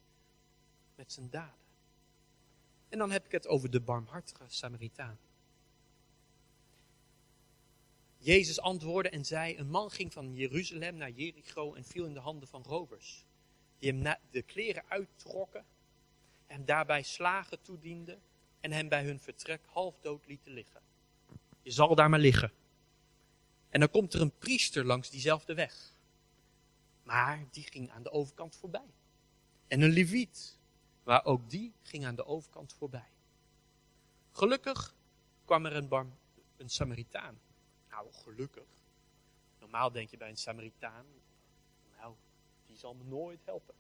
met 0.96 1.12
zijn 1.12 1.30
daden. 1.30 1.64
En 2.90 2.98
dan 2.98 3.12
heb 3.12 3.26
ik 3.26 3.32
het 3.32 3.48
over 3.48 3.70
de 3.70 3.82
barmhartige 3.82 4.44
Samaritaan. 4.48 5.18
Jezus 8.26 8.60
antwoordde 8.60 9.10
en 9.10 9.26
zei: 9.26 9.58
Een 9.58 9.70
man 9.70 9.92
ging 9.92 10.14
van 10.14 10.36
Jeruzalem 10.36 10.96
naar 10.96 11.12
Jericho 11.12 11.74
en 11.74 11.84
viel 11.84 12.06
in 12.06 12.14
de 12.14 12.20
handen 12.20 12.48
van 12.48 12.64
rovers, 12.64 13.26
die 13.80 13.92
hem 13.94 14.16
de 14.32 14.42
kleren 14.42 14.84
uittrokken, 14.88 15.66
hem 16.46 16.66
daarbij 16.66 17.04
slagen 17.04 17.62
toedienden 17.62 18.22
en 18.60 18.72
hem 18.72 18.90
bij 18.90 19.04
hun 19.04 19.20
vertrek 19.20 19.62
half 19.66 20.00
dood 20.02 20.28
lieten 20.28 20.52
liggen. 20.52 20.82
Je 21.62 21.72
zal 21.72 21.96
daar 21.96 22.10
maar 22.10 22.20
liggen. 22.20 22.52
En 23.70 23.80
dan 23.80 23.90
komt 23.90 24.14
er 24.14 24.22
een 24.22 24.38
priester 24.38 24.86
langs 24.86 25.10
diezelfde 25.10 25.54
weg. 25.54 25.94
Maar 27.04 27.46
die 27.52 27.64
ging 27.64 27.92
aan 27.92 28.04
de 28.04 28.12
overkant 28.12 28.56
voorbij. 28.56 28.94
En 29.68 29.82
een 29.82 29.92
leviet, 29.92 30.58
maar 31.04 31.26
ook 31.26 31.50
die 31.50 31.74
ging 31.82 32.06
aan 32.06 32.16
de 32.16 32.26
overkant 32.26 32.74
voorbij. 32.74 33.12
Gelukkig 34.32 34.96
kwam 35.46 35.66
er 35.66 35.76
een, 35.76 35.88
barm, 35.88 36.14
een 36.58 36.70
Samaritaan. 36.70 37.40
Nou, 37.96 38.12
gelukkig. 38.12 38.68
Normaal 39.60 39.92
denk 39.92 40.10
je 40.10 40.18
bij 40.18 40.30
een 40.30 40.38
Samaritaan, 40.38 41.06
nou, 41.98 42.16
die 42.66 42.78
zal 42.78 42.94
me 42.94 43.04
nooit 43.04 43.46
helpen. 43.46 43.76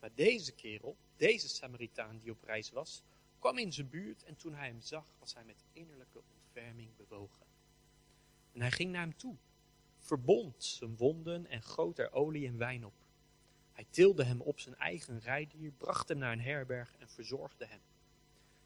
Maar 0.00 0.10
deze 0.14 0.52
kerel, 0.52 0.96
deze 1.16 1.48
Samaritaan 1.48 2.18
die 2.18 2.30
op 2.30 2.42
reis 2.42 2.70
was, 2.70 3.02
kwam 3.38 3.58
in 3.58 3.72
zijn 3.72 3.88
buurt 3.88 4.24
en 4.24 4.36
toen 4.36 4.54
hij 4.54 4.66
hem 4.66 4.80
zag, 4.80 5.04
was 5.18 5.34
hij 5.34 5.44
met 5.44 5.64
innerlijke 5.72 6.22
ontferming 6.32 6.96
bewogen. 6.96 7.46
En 8.52 8.60
hij 8.60 8.70
ging 8.70 8.92
naar 8.92 9.00
hem 9.00 9.16
toe, 9.16 9.36
verbond 9.98 10.64
zijn 10.64 10.96
wonden 10.96 11.46
en 11.46 11.62
goot 11.62 11.98
er 11.98 12.12
olie 12.12 12.46
en 12.46 12.58
wijn 12.58 12.84
op. 12.84 12.94
Hij 13.72 13.86
tilde 13.90 14.24
hem 14.24 14.40
op 14.40 14.60
zijn 14.60 14.76
eigen 14.76 15.20
rijdier, 15.20 15.72
bracht 15.72 16.08
hem 16.08 16.18
naar 16.18 16.32
een 16.32 16.40
herberg 16.40 16.94
en 16.98 17.08
verzorgde 17.08 17.66
hem. 17.66 17.80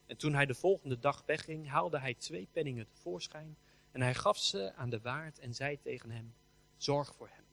En 0.06 0.16
toen 0.16 0.34
hij 0.34 0.46
de 0.46 0.54
volgende 0.54 0.98
dag 0.98 1.22
wegging, 1.26 1.68
haalde 1.68 1.98
hij 1.98 2.14
twee 2.14 2.48
penningen 2.52 2.88
tevoorschijn 2.88 3.56
en 3.94 4.00
hij 4.00 4.14
gaf 4.14 4.38
ze 4.38 4.72
aan 4.74 4.90
de 4.90 5.00
waard 5.00 5.38
en 5.38 5.54
zei 5.54 5.80
tegen 5.80 6.10
hem, 6.10 6.34
zorg 6.76 7.14
voor 7.14 7.28
hem. 7.28 7.44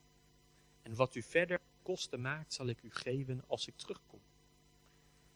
En 0.81 0.95
wat 0.95 1.15
u 1.15 1.21
verder 1.21 1.61
kosten 1.81 2.21
maakt, 2.21 2.53
zal 2.53 2.67
ik 2.67 2.81
u 2.81 2.91
geven 2.91 3.43
als 3.47 3.67
ik 3.67 3.77
terugkom. 3.77 4.21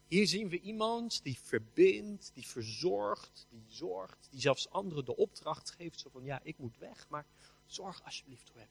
Hier 0.08 0.28
zien 0.28 0.50
we 0.50 0.60
iemand 0.60 1.24
die 1.24 1.40
verbindt, 1.40 2.32
die 2.34 2.48
verzorgt, 2.48 3.48
die 3.50 3.66
zorgt, 3.68 4.28
die 4.32 4.40
zelfs 4.40 4.70
anderen 4.70 5.06
de 5.06 5.16
opdracht 5.16 5.72
geeft. 5.72 6.00
Zo 6.00 6.10
van, 6.10 6.24
ja, 6.24 6.40
ik 6.44 6.58
moet 6.58 6.78
weg, 6.78 7.10
maar 7.10 7.26
zorg 7.66 8.04
alsjeblieft 8.04 8.50
voor 8.50 8.60
hem. 8.60 8.70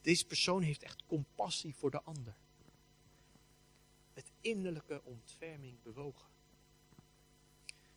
Deze 0.00 0.26
persoon 0.26 0.62
heeft 0.62 0.82
echt 0.82 1.02
compassie 1.06 1.74
voor 1.74 1.90
de 1.90 2.02
ander. 2.02 2.36
Met 4.14 4.32
innerlijke 4.40 5.00
ontferming 5.04 5.82
bewogen. 5.82 6.28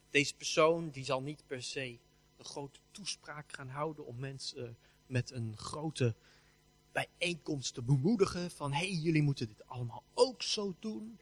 Deze 0.10 0.36
persoon 0.36 0.90
die 0.90 1.06
zal 1.06 1.22
niet 1.22 1.44
per 1.48 1.64
se 1.64 2.00
een 2.38 2.46
grote 2.46 2.80
toespraak 2.92 3.52
gaan 3.52 3.70
houden 3.70 4.06
om 4.06 4.20
mensen 4.20 4.78
met 5.06 5.32
een 5.32 5.58
grote 5.58 6.16
bijeenkomst 6.92 7.74
te 7.74 7.82
bemoedigen 7.82 8.52
van 8.52 8.72
hé, 8.72 8.78
hey, 8.78 8.96
jullie 8.96 9.22
moeten 9.22 9.48
dit 9.48 9.68
allemaal 9.68 10.04
ook 10.14 10.42
zo 10.42 10.76
doen 10.80 11.20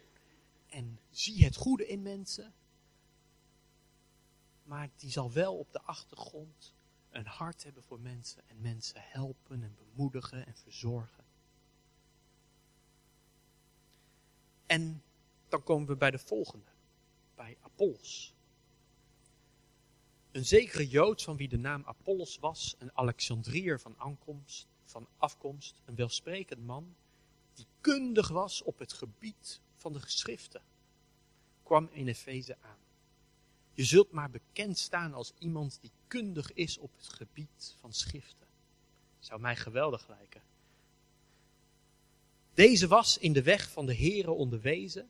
en 0.68 1.00
zie 1.10 1.44
het 1.44 1.56
goede 1.56 1.88
in 1.88 2.02
mensen. 2.02 2.54
maar 4.64 4.90
die 4.96 5.12
zal 5.12 5.32
wel 5.32 5.58
op 5.58 5.72
de 5.72 5.82
achtergrond 5.82 6.74
een 7.10 7.26
hart 7.26 7.64
hebben 7.64 7.84
voor 7.84 8.00
mensen 8.00 8.48
en 8.48 8.62
mensen 8.62 9.02
helpen 9.04 9.64
en 9.64 9.76
bemoedigen 9.76 10.46
en 10.46 10.56
verzorgen. 10.56 11.24
En 14.66 15.04
dan 15.48 15.64
komen 15.64 15.88
we 15.88 15.96
bij 15.96 16.12
de 16.12 16.20
volgende, 16.20 16.72
bij 17.36 17.58
Apollos. 17.62 18.34
Een 20.36 20.46
zekere 20.46 20.88
Jood 20.88 21.22
van 21.22 21.38
wie 21.38 21.48
de 21.48 21.58
naam 21.58 21.84
Apollos 21.86 22.38
was, 22.40 22.76
een 22.80 22.92
Alexandriër 22.94 23.80
van, 23.80 23.96
aankomst, 23.98 24.68
van 24.84 25.08
afkomst, 25.18 25.82
een 25.86 25.96
welsprekend 25.96 26.66
man, 26.66 26.96
die 27.54 27.66
kundig 27.82 28.28
was 28.28 28.62
op 28.62 28.80
het 28.80 28.94
gebied 28.94 29.62
van 29.76 29.94
de 29.94 30.00
geschriften, 30.00 30.62
kwam 31.64 31.90
in 31.92 32.08
Efeze 32.08 32.58
aan. 32.62 32.78
Je 33.74 33.84
zult 33.84 34.12
maar 34.12 34.30
bekend 34.30 34.78
staan 34.78 35.14
als 35.14 35.34
iemand 35.40 35.78
die 35.82 35.92
kundig 36.08 36.54
is 36.54 36.78
op 36.78 36.92
het 36.98 37.08
gebied 37.08 37.76
van 37.80 37.94
schriften. 37.94 38.48
Zou 39.20 39.42
mij 39.42 39.56
geweldig 39.56 40.08
lijken. 40.08 40.42
Deze 42.54 42.88
was 42.88 43.18
in 43.18 43.34
de 43.34 43.44
weg 43.44 43.72
van 43.72 43.86
de 43.86 43.96
Here 43.96 44.32
onderwezen, 44.32 45.10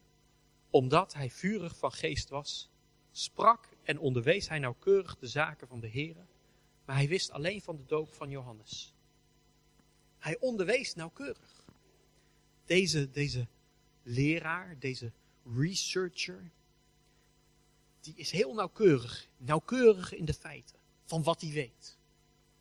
omdat 0.70 1.14
hij 1.14 1.30
vurig 1.30 1.78
van 1.78 1.92
geest 1.92 2.30
was, 2.30 2.70
sprak 3.12 3.75
en 3.86 4.00
onderwees 4.00 4.50
hij 4.50 4.60
nauwkeurig 4.60 5.17
de 5.17 5.28
zaken 5.28 5.67
van 5.67 5.80
de 5.80 5.89
Here, 5.89 6.26
maar 6.86 6.95
hij 6.95 7.08
wist 7.08 7.32
alleen 7.32 7.62
van 7.62 7.78
de 7.78 7.86
doop 7.86 8.13
van 8.13 8.30
Johannes. 8.30 8.93
Hij 10.17 10.39
onderwees 10.39 10.93
nauwkeurig. 10.93 11.65
Deze, 12.65 13.12
deze 13.12 13.48
leraar, 14.04 14.80
deze 14.80 15.12
researcher, 15.56 16.52
die 18.00 18.13
is 18.15 18.32
heel 18.32 18.54
nauwkeurig, 18.54 19.28
nauwkeurig 19.38 20.13
in 20.13 20.26
de 20.26 20.34
feiten 20.34 20.76
van 21.04 21.24
wat 21.24 21.41
hij 21.41 21.52
weet. 21.52 21.98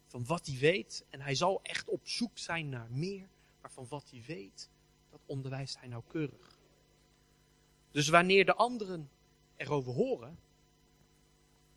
Van 0.06 0.26
wat 0.26 0.46
hij 0.46 0.58
weet, 0.58 1.04
en 1.10 1.20
hij 1.20 1.34
zal 1.34 1.62
echt 1.62 1.88
op 1.88 2.08
zoek 2.08 2.38
zijn 2.38 2.68
naar 2.68 2.90
meer, 2.90 3.28
maar 3.60 3.70
van 3.72 3.86
wat 3.88 4.10
hij 4.10 4.22
weet, 4.26 4.70
dat 5.10 5.20
onderwijst 5.26 5.78
hij 5.78 5.88
nauwkeurig. 5.88 6.58
Dus 7.90 8.08
wanneer 8.08 8.44
de 8.44 8.54
anderen 8.54 9.10
erover 9.56 9.92
horen, 9.92 10.38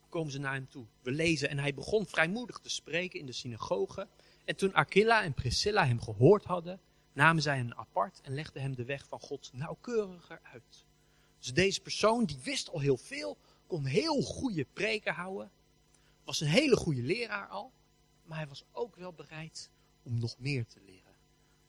komen 0.09 0.31
ze 0.31 0.39
naar 0.39 0.53
hem 0.53 0.69
toe. 0.69 0.85
We 1.01 1.11
lezen, 1.11 1.49
en 1.49 1.59
hij 1.59 1.73
begon 1.73 2.05
vrijmoedig 2.05 2.59
te 2.59 2.69
spreken 2.69 3.19
in 3.19 3.25
de 3.25 3.31
synagoge. 3.31 4.07
En 4.45 4.55
toen 4.55 4.73
Aquila 4.73 5.23
en 5.23 5.33
Priscilla 5.33 5.85
hem 5.85 6.01
gehoord 6.01 6.43
hadden, 6.43 6.79
namen 7.13 7.41
zij 7.41 7.57
hem 7.57 7.73
apart 7.73 8.21
en 8.21 8.33
legden 8.33 8.61
hem 8.61 8.75
de 8.75 8.85
weg 8.85 9.07
van 9.07 9.19
God 9.19 9.49
nauwkeuriger 9.53 10.39
uit. 10.43 10.85
Dus 11.39 11.53
deze 11.53 11.81
persoon, 11.81 12.25
die 12.25 12.39
wist 12.43 12.69
al 12.69 12.79
heel 12.79 12.97
veel, 12.97 13.37
kon 13.67 13.85
heel 13.85 14.21
goede 14.21 14.65
preken 14.73 15.13
houden, 15.13 15.51
was 16.23 16.41
een 16.41 16.47
hele 16.47 16.75
goede 16.75 17.01
leraar 17.01 17.47
al, 17.47 17.71
maar 18.23 18.37
hij 18.37 18.47
was 18.47 18.63
ook 18.71 18.95
wel 18.95 19.13
bereid 19.13 19.69
om 20.03 20.19
nog 20.19 20.35
meer 20.39 20.65
te 20.65 20.79
leren. 20.85 21.15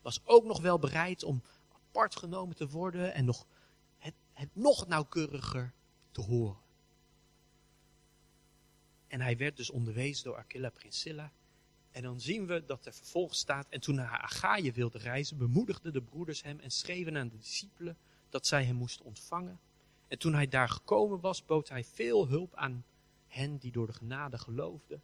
Was 0.02 0.20
ook 0.24 0.44
nog 0.44 0.60
wel 0.60 0.78
bereid 0.78 1.22
om 1.22 1.42
apart 1.72 2.16
genomen 2.16 2.56
te 2.56 2.68
worden 2.68 3.14
en 3.14 3.24
nog 3.24 3.46
het, 3.98 4.14
het 4.32 4.48
nog 4.52 4.86
nauwkeuriger 4.86 5.72
te 6.10 6.20
horen. 6.20 6.66
En 9.08 9.20
hij 9.20 9.36
werd 9.36 9.56
dus 9.56 9.70
onderwezen 9.70 10.24
door 10.24 10.36
Aquila 10.36 10.70
Priscilla. 10.70 11.32
En 11.90 12.02
dan 12.02 12.20
zien 12.20 12.46
we 12.46 12.64
dat 12.66 12.86
er 12.86 12.92
vervolgens 12.92 13.38
staat, 13.38 13.66
en 13.68 13.80
toen 13.80 13.98
hij 13.98 14.06
naar 14.06 14.20
Achaïe 14.20 14.72
wilde 14.72 14.98
reizen, 14.98 15.38
bemoedigden 15.38 15.92
de 15.92 16.02
broeders 16.02 16.42
hem 16.42 16.60
en 16.60 16.70
schreven 16.70 17.16
aan 17.16 17.28
de 17.28 17.38
discipelen 17.38 17.96
dat 18.28 18.46
zij 18.46 18.64
hem 18.64 18.76
moesten 18.76 19.04
ontvangen. 19.04 19.60
En 20.08 20.18
toen 20.18 20.34
hij 20.34 20.48
daar 20.48 20.68
gekomen 20.68 21.20
was, 21.20 21.44
bood 21.44 21.68
hij 21.68 21.84
veel 21.84 22.28
hulp 22.28 22.54
aan 22.54 22.84
hen 23.26 23.56
die 23.56 23.72
door 23.72 23.86
de 23.86 23.92
genade 23.92 24.38
geloofden. 24.38 25.02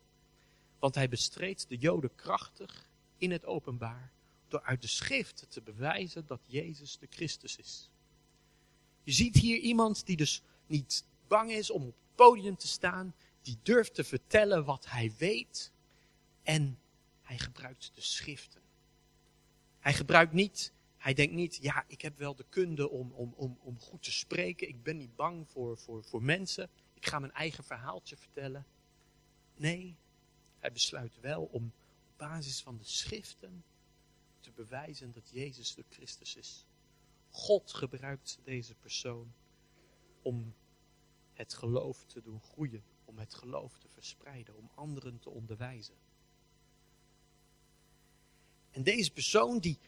Want 0.78 0.94
hij 0.94 1.08
bestreed 1.08 1.68
de 1.68 1.76
Joden 1.76 2.14
krachtig 2.14 2.88
in 3.18 3.30
het 3.30 3.44
openbaar 3.44 4.12
door 4.48 4.62
uit 4.62 4.82
de 4.82 4.88
schriften 4.88 5.48
te 5.48 5.60
bewijzen 5.60 6.26
dat 6.26 6.40
Jezus 6.46 6.98
de 6.98 7.06
Christus 7.10 7.56
is. 7.56 7.90
Je 9.02 9.12
ziet 9.12 9.36
hier 9.36 9.58
iemand 9.58 10.06
die 10.06 10.16
dus 10.16 10.42
niet 10.66 11.04
bang 11.28 11.50
is 11.52 11.70
om 11.70 11.82
op 11.82 11.86
het 11.86 12.14
podium 12.14 12.56
te 12.56 12.66
staan, 12.66 13.14
die 13.44 13.59
durft 13.62 13.94
te 13.94 14.04
vertellen 14.04 14.64
wat 14.64 14.90
hij 14.90 15.12
weet 15.18 15.72
en 16.42 16.78
hij 17.22 17.38
gebruikt 17.38 17.90
de 17.94 18.00
schriften. 18.00 18.62
Hij 19.78 19.92
gebruikt 19.92 20.33
niet, 20.33 20.72
hij 20.96 21.14
denkt 21.14 21.35
niet, 21.35 21.57
ja, 21.57 21.85
ik 21.87 22.02
heb 22.02 22.18
wel 22.18 22.35
de 22.35 22.44
kunde 22.48 22.90
om, 22.90 23.12
om, 23.12 23.33
om, 23.37 23.59
om 23.61 23.78
goed 23.78 24.02
te 24.02 24.12
spreken, 24.12 24.68
ik 24.68 24.83
ben 24.83 24.96
niet 24.96 25.16
bang 25.16 25.48
voor, 25.48 25.78
voor, 25.78 26.04
voor 26.04 26.22
mensen, 26.22 26.70
ik 26.94 27.07
ga 27.07 27.18
mijn 27.18 27.33
eigen 27.33 27.64
verhaaltje 27.64 28.16
vertellen. 28.16 28.66
Nee, 29.57 29.96
hij 30.59 30.72
besluit 30.72 31.20
wel 31.20 31.42
om 31.42 31.64
op 31.64 32.16
basis 32.16 32.61
van 32.61 32.76
de 32.76 32.85
schriften 32.85 33.64
te 34.40 34.50
bewijzen 34.50 35.12
dat 35.12 35.28
Jezus 35.30 35.74
de 35.74 35.85
Christus 35.88 36.37
is. 36.37 36.66
God 37.30 37.72
gebruikt 37.72 38.38
deze 38.44 38.74
persoon 38.74 39.33
om 40.22 40.54
het 41.33 41.54
geloof 41.54 42.04
te 42.04 42.22
doen 42.22 42.40
groeien, 42.40 42.85
om 43.04 43.18
het 43.18 43.34
geloof 43.34 43.78
te 43.78 43.88
verspreiden, 43.88 44.56
om 44.56 44.70
anderen 44.74 45.18
te 45.18 45.30
onderwijzen. 45.30 45.94
En 48.70 48.82
deze 48.82 49.10
persoon, 49.10 49.58
die, 49.58 49.78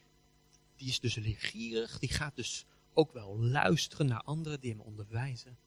die 0.77 0.89
is 0.89 1.01
dus 1.01 1.15
leergierig, 1.15 1.99
die 1.99 2.13
gaat 2.13 2.37
dus 2.37 2.65
ook 2.93 3.13
wel 3.13 3.39
luisteren 3.39 4.07
naar 4.07 4.23
anderen 4.23 4.61
die 4.61 4.71
hem 4.71 4.81
onderwijzen. 4.81 5.59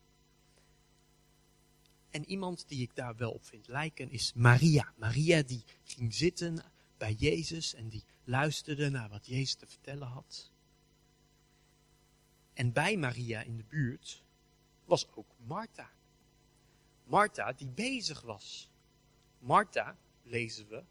En 2.09 2.25
iemand 2.25 2.67
die 2.67 2.81
ik 2.81 2.95
daar 2.95 3.15
wel 3.15 3.31
op 3.31 3.45
vind 3.45 3.67
lijken 3.67 4.09
is 4.09 4.33
Maria. 4.33 4.93
Maria 4.95 5.41
die 5.41 5.63
ging 5.83 6.13
zitten 6.13 6.63
bij 6.97 7.13
Jezus 7.13 7.73
en 7.73 7.89
die 7.89 8.03
luisterde 8.23 8.89
naar 8.89 9.09
wat 9.09 9.25
Jezus 9.25 9.55
te 9.55 9.67
vertellen 9.67 10.07
had. 10.07 10.51
En 12.53 12.71
bij 12.71 12.97
Maria 12.97 13.41
in 13.41 13.57
de 13.57 13.63
buurt 13.63 14.23
was 14.85 15.07
ook 15.11 15.35
Martha. 15.37 15.91
Martha 17.09 17.53
die 17.53 17.67
bezig 17.67 18.21
was. 18.21 18.69
Martha, 19.39 19.97
lezen 20.23 20.67
we, 20.67 20.83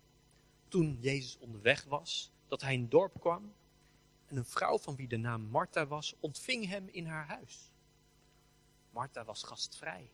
toen 0.68 0.98
Jezus 1.00 1.38
onderweg 1.38 1.84
was, 1.84 2.30
dat 2.48 2.60
hij 2.60 2.74
in 2.74 2.80
een 2.80 2.88
dorp 2.88 3.20
kwam 3.20 3.54
en 4.26 4.36
een 4.36 4.44
vrouw 4.44 4.78
van 4.78 4.96
wie 4.96 5.08
de 5.08 5.16
naam 5.16 5.42
Martha 5.42 5.86
was, 5.86 6.14
ontving 6.20 6.66
hem 6.66 6.88
in 6.88 7.06
haar 7.06 7.26
huis. 7.26 7.72
Martha 8.90 9.24
was 9.24 9.42
gastvrij. 9.42 10.10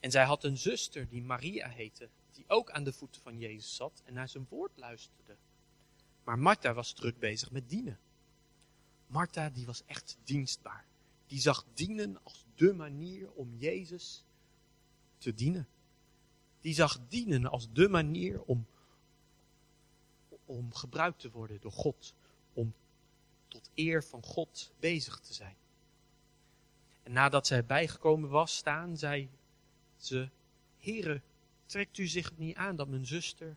En 0.00 0.10
zij 0.10 0.24
had 0.24 0.44
een 0.44 0.58
zuster 0.58 1.08
die 1.08 1.22
Maria 1.22 1.68
heette, 1.68 2.08
die 2.32 2.44
ook 2.48 2.70
aan 2.70 2.84
de 2.84 2.92
voeten 2.92 3.22
van 3.22 3.38
Jezus 3.38 3.76
zat 3.76 4.02
en 4.04 4.14
naar 4.14 4.28
zijn 4.28 4.46
woord 4.48 4.76
luisterde. 4.76 5.36
Maar 6.24 6.38
Martha 6.38 6.74
was 6.74 6.92
druk 6.92 7.18
bezig 7.18 7.50
met 7.50 7.68
dienen. 7.68 7.98
Martha 9.06 9.50
die 9.50 9.66
was 9.66 9.82
echt 9.86 10.18
dienstbaar. 10.24 10.84
Die 11.26 11.40
zag 11.40 11.64
dienen 11.74 12.18
als 12.22 12.46
de 12.54 12.72
manier 12.72 13.32
om 13.32 13.56
Jezus 13.56 14.24
te 15.20 15.34
dienen. 15.34 15.68
Die 16.60 16.74
zag 16.74 17.00
dienen 17.08 17.46
als 17.46 17.72
de 17.72 17.88
manier 17.88 18.42
om, 18.42 18.66
om 20.44 20.74
gebruikt 20.74 21.20
te 21.20 21.30
worden 21.30 21.60
door 21.60 21.72
God. 21.72 22.14
Om 22.52 22.74
tot 23.48 23.70
eer 23.74 24.04
van 24.04 24.22
God 24.22 24.72
bezig 24.78 25.18
te 25.20 25.34
zijn. 25.34 25.56
En 27.02 27.12
nadat 27.12 27.46
zij 27.46 27.64
bijgekomen 27.64 28.28
was 28.28 28.56
staan, 28.56 28.96
zei 28.96 29.30
ze, 29.96 30.28
Heere, 30.78 31.22
trekt 31.66 31.98
u 31.98 32.06
zich 32.06 32.36
niet 32.36 32.56
aan 32.56 32.76
dat 32.76 32.88
mijn 32.88 33.06
zuster 33.06 33.56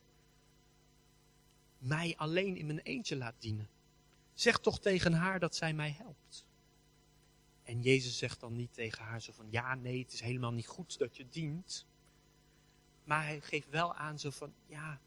mij 1.77 2.13
alleen 2.17 2.55
in 2.55 2.65
mijn 2.65 2.79
eentje 2.79 3.15
laat 3.15 3.35
dienen? 3.39 3.69
Zeg 4.33 4.59
toch 4.59 4.79
tegen 4.79 5.13
haar 5.13 5.39
dat 5.39 5.55
zij 5.55 5.73
mij 5.73 5.91
helpt. 5.91 6.45
En 7.63 7.81
Jezus 7.81 8.17
zegt 8.17 8.39
dan 8.39 8.55
niet 8.55 8.73
tegen 8.73 9.03
haar 9.03 9.21
zo 9.21 9.31
van, 9.31 9.47
ja, 9.49 9.75
nee, 9.75 10.01
het 10.01 10.13
is 10.13 10.19
helemaal 10.19 10.53
niet 10.53 10.67
goed 10.67 10.97
dat 10.97 11.17
je 11.17 11.29
dient. 11.29 11.85
Maar 13.03 13.23
hij 13.23 13.41
geeft 13.41 13.69
wel 13.69 13.95
aan 13.95 14.19
zo 14.19 14.29
van, 14.29 14.53
ja, 14.65 15.01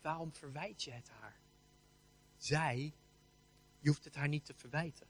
waarom 0.00 0.32
verwijt 0.32 0.82
je 0.82 0.90
het 0.90 1.08
haar? 1.08 1.40
Zij, 2.36 2.94
je 3.78 3.88
hoeft 3.88 4.04
het 4.04 4.14
haar 4.14 4.28
niet 4.28 4.44
te 4.44 4.54
verwijten. 4.54 5.06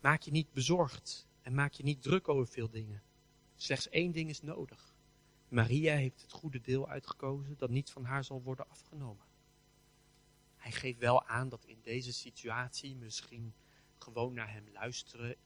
Maak 0.00 0.22
je 0.22 0.30
niet 0.30 0.52
bezorgd 0.52 1.28
en 1.42 1.54
maak 1.54 1.72
je 1.72 1.82
niet 1.82 2.02
druk 2.02 2.28
over 2.28 2.46
veel 2.46 2.70
dingen. 2.70 3.02
Slechts 3.56 3.88
één 3.88 4.12
ding 4.12 4.28
is 4.28 4.42
nodig. 4.42 4.94
Maria 5.48 5.94
heeft 5.94 6.22
het 6.22 6.32
goede 6.32 6.60
deel 6.60 6.88
uitgekozen 6.88 7.56
dat 7.56 7.70
niet 7.70 7.90
van 7.90 8.04
haar 8.04 8.24
zal 8.24 8.42
worden 8.42 8.68
afgenomen. 8.68 9.24
Hij 10.56 10.72
geeft 10.72 10.98
wel 10.98 11.26
aan 11.26 11.48
dat 11.48 11.64
in 11.64 11.78
deze 11.82 12.12
situatie 12.12 12.96
misschien 12.96 13.54
gewoon 14.02 14.34
naar 14.34 14.52
hem 14.52 14.68
luisteren 14.72 15.36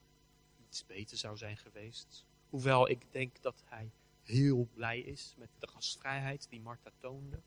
iets 0.69 0.87
beter 0.87 1.17
zou 1.17 1.37
zijn 1.37 1.57
geweest. 1.57 2.25
Hoewel 2.49 2.89
ik 2.89 3.13
denk 3.13 3.43
dat 3.43 3.63
hij 3.65 3.91
heel 4.23 4.69
blij 4.75 5.01
is 5.01 5.35
met 5.37 5.49
de 5.59 5.69
gastvrijheid 5.69 6.47
die 6.49 6.61
Martha 6.61 6.91
toonde. 6.99 7.43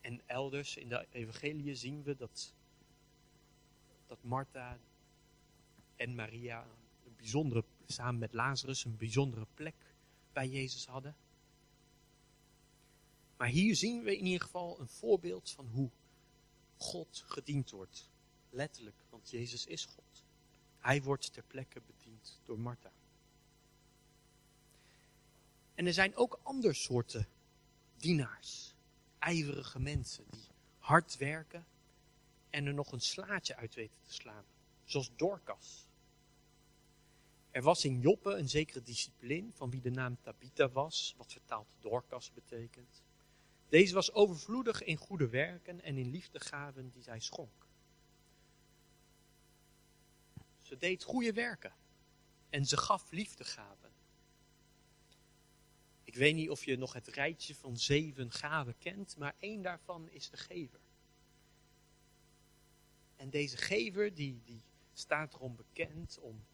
En 0.00 0.20
elders 0.26 0.76
in 0.76 0.88
de 0.88 1.06
evangelie 1.10 1.74
zien 1.74 2.02
we 2.02 2.16
dat, 2.16 2.54
dat 4.06 4.22
Martha 4.22 4.78
en 5.96 6.14
Maria 6.14 6.66
een 7.04 7.16
bijzondere 7.16 7.64
samen 7.86 8.18
met 8.18 8.32
Lazarus 8.32 8.84
een 8.84 8.96
bijzondere 8.96 9.46
plek 9.54 9.94
bij 10.32 10.48
Jezus 10.48 10.86
hadden. 10.86 11.16
Maar 13.36 13.48
hier 13.48 13.76
zien 13.76 14.02
we 14.02 14.16
in 14.16 14.24
ieder 14.24 14.40
geval 14.40 14.80
een 14.80 14.88
voorbeeld 14.88 15.50
van 15.50 15.66
hoe 15.66 15.90
God 16.76 17.24
gediend 17.26 17.70
wordt. 17.70 18.11
Letterlijk, 18.54 18.96
want 19.10 19.30
Jezus 19.30 19.66
is 19.66 19.84
God. 19.84 20.24
Hij 20.78 21.02
wordt 21.02 21.32
ter 21.32 21.42
plekke 21.42 21.80
bediend 21.86 22.38
door 22.44 22.58
Martha. 22.58 22.92
En 25.74 25.86
er 25.86 25.92
zijn 25.92 26.16
ook 26.16 26.40
andere 26.42 26.74
soorten 26.74 27.28
dienaars, 27.96 28.74
ijverige 29.18 29.80
mensen 29.80 30.24
die 30.30 30.46
hard 30.78 31.16
werken 31.16 31.66
en 32.50 32.66
er 32.66 32.74
nog 32.74 32.92
een 32.92 33.00
slaatje 33.00 33.56
uit 33.56 33.74
weten 33.74 33.98
te 34.02 34.12
slaan, 34.12 34.44
zoals 34.84 35.10
Dorcas. 35.16 35.86
Er 37.50 37.62
was 37.62 37.84
in 37.84 38.00
Joppe 38.00 38.30
een 38.34 38.48
zekere 38.48 38.82
discipline 38.82 39.52
van 39.52 39.70
wie 39.70 39.80
de 39.80 39.90
naam 39.90 40.16
Tabitha 40.22 40.68
was, 40.68 41.14
wat 41.16 41.32
vertaald 41.32 41.68
Dorcas 41.80 42.32
betekent. 42.32 43.02
Deze 43.68 43.94
was 43.94 44.12
overvloedig 44.12 44.82
in 44.82 44.96
goede 44.96 45.28
werken 45.28 45.82
en 45.82 45.96
in 45.96 46.10
liefdegaven 46.10 46.90
die 46.90 47.02
zij 47.02 47.20
schonk. 47.20 47.61
Ze 50.72 50.78
deed 50.78 51.02
goede 51.02 51.32
werken 51.32 51.74
en 52.50 52.66
ze 52.66 52.76
gaf 52.76 53.10
liefdegaven. 53.10 53.90
Ik 56.02 56.14
weet 56.14 56.34
niet 56.34 56.50
of 56.50 56.64
je 56.64 56.76
nog 56.76 56.92
het 56.92 57.06
rijtje 57.06 57.54
van 57.54 57.76
zeven 57.76 58.30
gaven 58.30 58.78
kent, 58.78 59.16
maar 59.16 59.34
één 59.38 59.62
daarvan 59.62 60.10
is 60.10 60.30
de 60.30 60.36
gever. 60.36 60.80
En 63.16 63.30
deze 63.30 63.56
gever 63.56 64.14
die, 64.14 64.42
die 64.44 64.62
staat 64.92 65.34
erom 65.34 65.56
bekend 65.56 66.18
om 66.18 66.44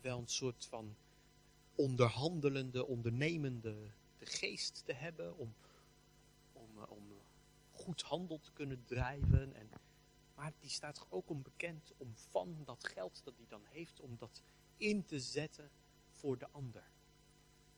wel 0.00 0.18
een 0.18 0.28
soort 0.28 0.66
van 0.66 0.96
onderhandelende, 1.74 2.86
ondernemende 2.86 3.90
de 4.18 4.26
geest 4.26 4.82
te 4.84 4.92
hebben, 4.92 5.36
om, 5.38 5.54
om, 6.52 6.78
om 6.88 7.20
goed 7.70 8.02
handel 8.02 8.40
te 8.40 8.52
kunnen 8.52 8.84
drijven. 8.84 9.54
En, 9.54 9.70
maar 10.36 10.52
die 10.58 10.70
staat 10.70 11.06
ook 11.08 11.30
om 11.30 11.42
bekend 11.42 11.92
om 11.96 12.12
van 12.16 12.62
dat 12.64 12.84
geld 12.84 13.24
dat 13.24 13.36
hij 13.36 13.46
dan 13.48 13.64
heeft, 13.64 14.00
om 14.00 14.16
dat 14.16 14.42
in 14.76 15.04
te 15.04 15.20
zetten 15.20 15.70
voor 16.10 16.38
de 16.38 16.48
ander. 16.50 16.90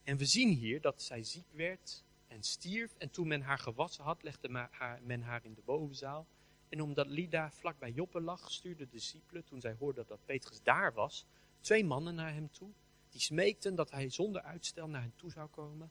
En 0.03 0.17
we 0.17 0.25
zien 0.25 0.49
hier 0.49 0.81
dat 0.81 1.03
zij 1.03 1.23
ziek 1.23 1.53
werd 1.53 2.05
en 2.27 2.43
stierf. 2.43 2.95
En 2.95 3.11
toen 3.11 3.29
men 3.29 3.43
haar 3.43 3.59
gewassen 3.59 4.05
had, 4.05 4.23
legde 4.23 4.69
men 5.03 5.23
haar 5.23 5.45
in 5.45 5.55
de 5.55 5.63
bovenzaal. 5.65 6.27
En 6.69 6.81
omdat 6.81 7.07
Lida 7.07 7.51
vlak 7.51 7.79
bij 7.79 7.91
Joppe 7.91 8.21
lag, 8.21 8.51
stuurde 8.51 8.85
de 8.85 8.91
discipelen, 8.91 9.45
toen 9.45 9.61
zij 9.61 9.75
hoorden 9.79 10.07
dat 10.07 10.25
Petrus 10.25 10.63
daar 10.63 10.93
was, 10.93 11.27
twee 11.61 11.85
mannen 11.85 12.15
naar 12.15 12.33
hem 12.33 12.51
toe. 12.51 12.71
Die 13.09 13.21
smeekten 13.21 13.75
dat 13.75 13.91
hij 13.91 14.11
zonder 14.11 14.43
uitstel 14.43 14.89
naar 14.89 15.03
hen 15.03 15.15
toe 15.17 15.31
zou 15.31 15.49
komen. 15.49 15.91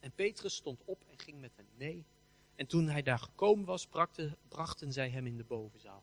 En 0.00 0.12
Petrus 0.12 0.54
stond 0.54 0.84
op 0.84 1.04
en 1.10 1.18
ging 1.18 1.40
met 1.40 1.56
hen 1.56 1.68
mee. 1.74 2.06
En 2.56 2.66
toen 2.66 2.88
hij 2.88 3.02
daar 3.02 3.18
gekomen 3.18 3.64
was, 3.64 3.86
brachten, 4.48 4.92
zij 4.92 5.10
hem 5.10 5.26
in 5.26 5.36
de 5.36 5.44
bovenzaal. 5.44 6.02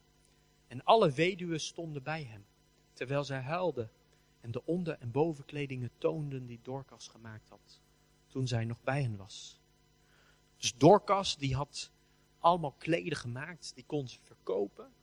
En 0.68 0.84
alle 0.84 1.12
weduwen 1.12 1.60
stonden 1.60 2.04
bij 2.04 2.24
hem, 2.24 2.46
terwijl 2.94 3.24
zij 3.24 3.42
huilden 3.42 3.92
en 4.42 4.52
de 4.52 4.66
onder- 4.66 5.00
en 5.00 5.12
bovenkledingen 5.12 5.92
toonden 5.98 6.46
die 6.46 6.60
Dorcas 6.62 7.08
gemaakt 7.08 7.50
had, 7.50 7.80
toen 8.28 8.48
zij 8.48 8.66
nog 8.66 8.82
bij 8.84 9.02
hen 9.02 9.16
was. 9.16 9.60
Dus 10.58 10.78
Dorcas, 10.78 11.38
die 11.38 11.56
had 11.56 11.92
allemaal 12.40 12.76
kleden 12.78 13.18
gemaakt, 13.18 13.72
die 13.76 13.86
kon 13.86 14.08
ze 14.08 14.20
verkopen, 14.22 14.94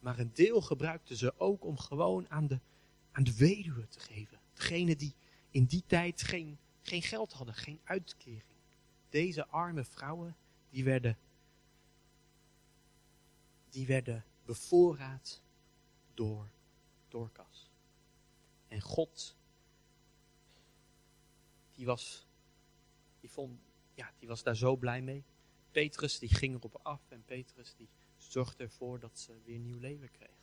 maar 0.00 0.18
een 0.18 0.30
deel 0.32 0.60
gebruikte 0.60 1.16
ze 1.16 1.38
ook 1.38 1.64
om 1.64 1.78
gewoon 1.78 2.30
aan 2.30 2.46
de, 2.46 2.60
aan 3.12 3.24
de 3.24 3.36
weduwe 3.36 3.88
te 3.88 4.00
geven. 4.00 4.40
Degene 4.52 4.96
die 4.96 5.14
in 5.50 5.64
die 5.64 5.82
tijd 5.86 6.22
geen, 6.22 6.58
geen 6.82 7.02
geld 7.02 7.32
hadden, 7.32 7.54
geen 7.54 7.80
uitkering. 7.84 8.58
Deze 9.08 9.46
arme 9.46 9.84
vrouwen, 9.84 10.36
die 10.74 10.84
werden, 10.84 11.16
die 13.70 13.86
werden 13.86 14.24
bevoorraad 14.44 15.42
door 16.14 16.50
Dorcas. 17.08 17.70
En 18.68 18.80
God, 18.80 19.36
die 21.74 21.86
was, 21.86 22.26
die, 23.20 23.30
vond, 23.30 23.60
ja, 23.94 24.12
die 24.18 24.28
was 24.28 24.42
daar 24.42 24.56
zo 24.56 24.76
blij 24.76 25.02
mee. 25.02 25.24
Petrus 25.70 26.18
die 26.18 26.34
ging 26.34 26.54
erop 26.54 26.80
af 26.82 27.10
en 27.10 27.24
Petrus 27.24 27.74
die 27.74 27.88
zorgde 28.16 28.64
ervoor 28.64 28.98
dat 28.98 29.18
ze 29.18 29.40
weer 29.44 29.58
nieuw 29.58 29.78
leven 29.78 30.10
kreeg. 30.10 30.42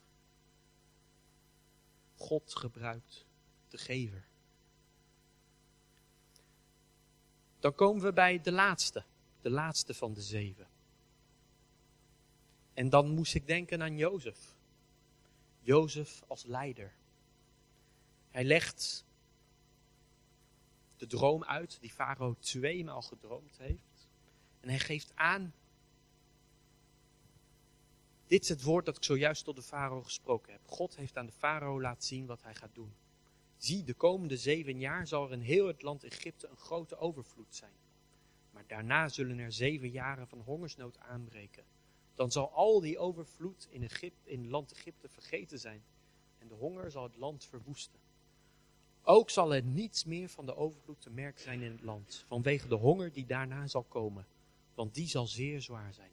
God 2.15 2.55
gebruikt 2.55 3.25
de 3.67 3.77
gever. 3.77 4.27
Dan 7.59 7.75
komen 7.75 8.03
we 8.03 8.13
bij 8.13 8.41
de 8.41 8.51
laatste, 8.51 9.05
de 9.41 9.49
laatste 9.49 9.93
van 9.93 10.13
de 10.13 10.21
zeven. 10.21 10.67
En 12.73 12.89
dan 12.89 13.09
moest 13.09 13.35
ik 13.35 13.47
denken 13.47 13.81
aan 13.81 13.97
Jozef. 13.97 14.55
Jozef 15.59 16.21
als 16.27 16.43
leider. 16.43 16.93
Hij 18.29 18.43
legt 18.43 19.05
de 20.97 21.07
droom 21.07 21.43
uit 21.43 21.77
die 21.79 21.91
Farao 21.91 22.35
tweemaal 22.39 23.01
gedroomd 23.01 23.57
heeft. 23.57 24.09
En 24.59 24.69
hij 24.69 24.79
geeft 24.79 25.11
aan. 25.15 25.53
Dit 28.27 28.41
is 28.41 28.49
het 28.49 28.61
woord 28.61 28.85
dat 28.85 28.97
ik 28.97 29.03
zojuist 29.03 29.43
tot 29.43 29.55
de 29.55 29.61
farao 29.61 30.01
gesproken 30.01 30.51
heb. 30.51 30.67
God 30.67 30.95
heeft 30.95 31.17
aan 31.17 31.25
de 31.25 31.31
farao 31.31 31.81
laten 31.81 32.07
zien 32.07 32.25
wat 32.25 32.41
hij 32.41 32.55
gaat 32.55 32.75
doen. 32.75 32.93
Zie, 33.57 33.83
de 33.83 33.93
komende 33.93 34.37
zeven 34.37 34.79
jaar 34.79 35.07
zal 35.07 35.25
er 35.25 35.31
in 35.31 35.39
heel 35.39 35.67
het 35.67 35.81
land 35.81 36.03
Egypte 36.03 36.47
een 36.47 36.57
grote 36.57 36.97
overvloed 36.97 37.55
zijn. 37.55 37.73
Maar 38.51 38.63
daarna 38.67 39.09
zullen 39.09 39.39
er 39.39 39.51
zeven 39.51 39.89
jaren 39.89 40.27
van 40.27 40.39
hongersnood 40.39 40.99
aanbreken. 40.99 41.63
Dan 42.15 42.31
zal 42.31 42.51
al 42.51 42.79
die 42.79 42.99
overvloed 42.99 43.67
in, 43.69 43.83
Egypte, 43.83 44.29
in 44.29 44.49
land 44.49 44.71
Egypte 44.71 45.09
vergeten 45.09 45.59
zijn. 45.59 45.83
En 46.37 46.47
de 46.47 46.53
honger 46.53 46.91
zal 46.91 47.03
het 47.03 47.17
land 47.17 47.45
verwoesten. 47.45 47.99
Ook 49.03 49.29
zal 49.29 49.53
er 49.53 49.63
niets 49.63 50.03
meer 50.05 50.29
van 50.29 50.45
de 50.45 50.55
overvloed 50.55 51.01
te 51.01 51.09
merken 51.09 51.41
zijn 51.41 51.61
in 51.61 51.71
het 51.71 51.81
land, 51.81 52.25
vanwege 52.27 52.67
de 52.67 52.75
honger 52.75 53.11
die 53.11 53.25
daarna 53.25 53.67
zal 53.67 53.83
komen, 53.83 54.27
want 54.75 54.93
die 54.93 55.07
zal 55.07 55.27
zeer 55.27 55.61
zwaar 55.61 55.93
zijn. 55.93 56.11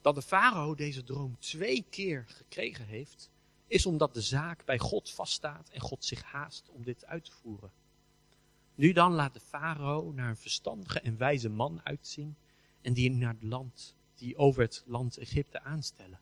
Dat 0.00 0.14
de 0.14 0.22
farao 0.22 0.74
deze 0.74 1.02
droom 1.02 1.38
twee 1.38 1.84
keer 1.90 2.24
gekregen 2.28 2.86
heeft, 2.86 3.30
is 3.66 3.86
omdat 3.86 4.14
de 4.14 4.20
zaak 4.20 4.64
bij 4.64 4.78
God 4.78 5.10
vaststaat 5.10 5.68
en 5.68 5.80
God 5.80 6.04
zich 6.04 6.22
haast 6.22 6.68
om 6.68 6.84
dit 6.84 7.04
uit 7.04 7.24
te 7.24 7.32
voeren. 7.32 7.72
Nu 8.80 8.92
dan 8.92 9.12
laat 9.12 9.34
de 9.34 9.40
farao 9.40 10.12
naar 10.12 10.28
een 10.28 10.36
verstandige 10.36 11.00
en 11.00 11.16
wijze 11.16 11.48
man 11.48 11.80
uitzien 11.84 12.36
en 12.80 12.92
die 12.92 13.10
naar 13.10 13.34
het 13.34 13.42
land, 13.42 13.96
die 14.14 14.36
over 14.36 14.62
het 14.62 14.82
land 14.86 15.18
Egypte 15.18 15.62
aanstellen. 15.62 16.20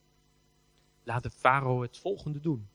Laat 1.03 1.23
de 1.23 1.31
farao 1.31 1.83
het 1.83 1.99
volgende 1.99 2.41
doen. 2.41 2.69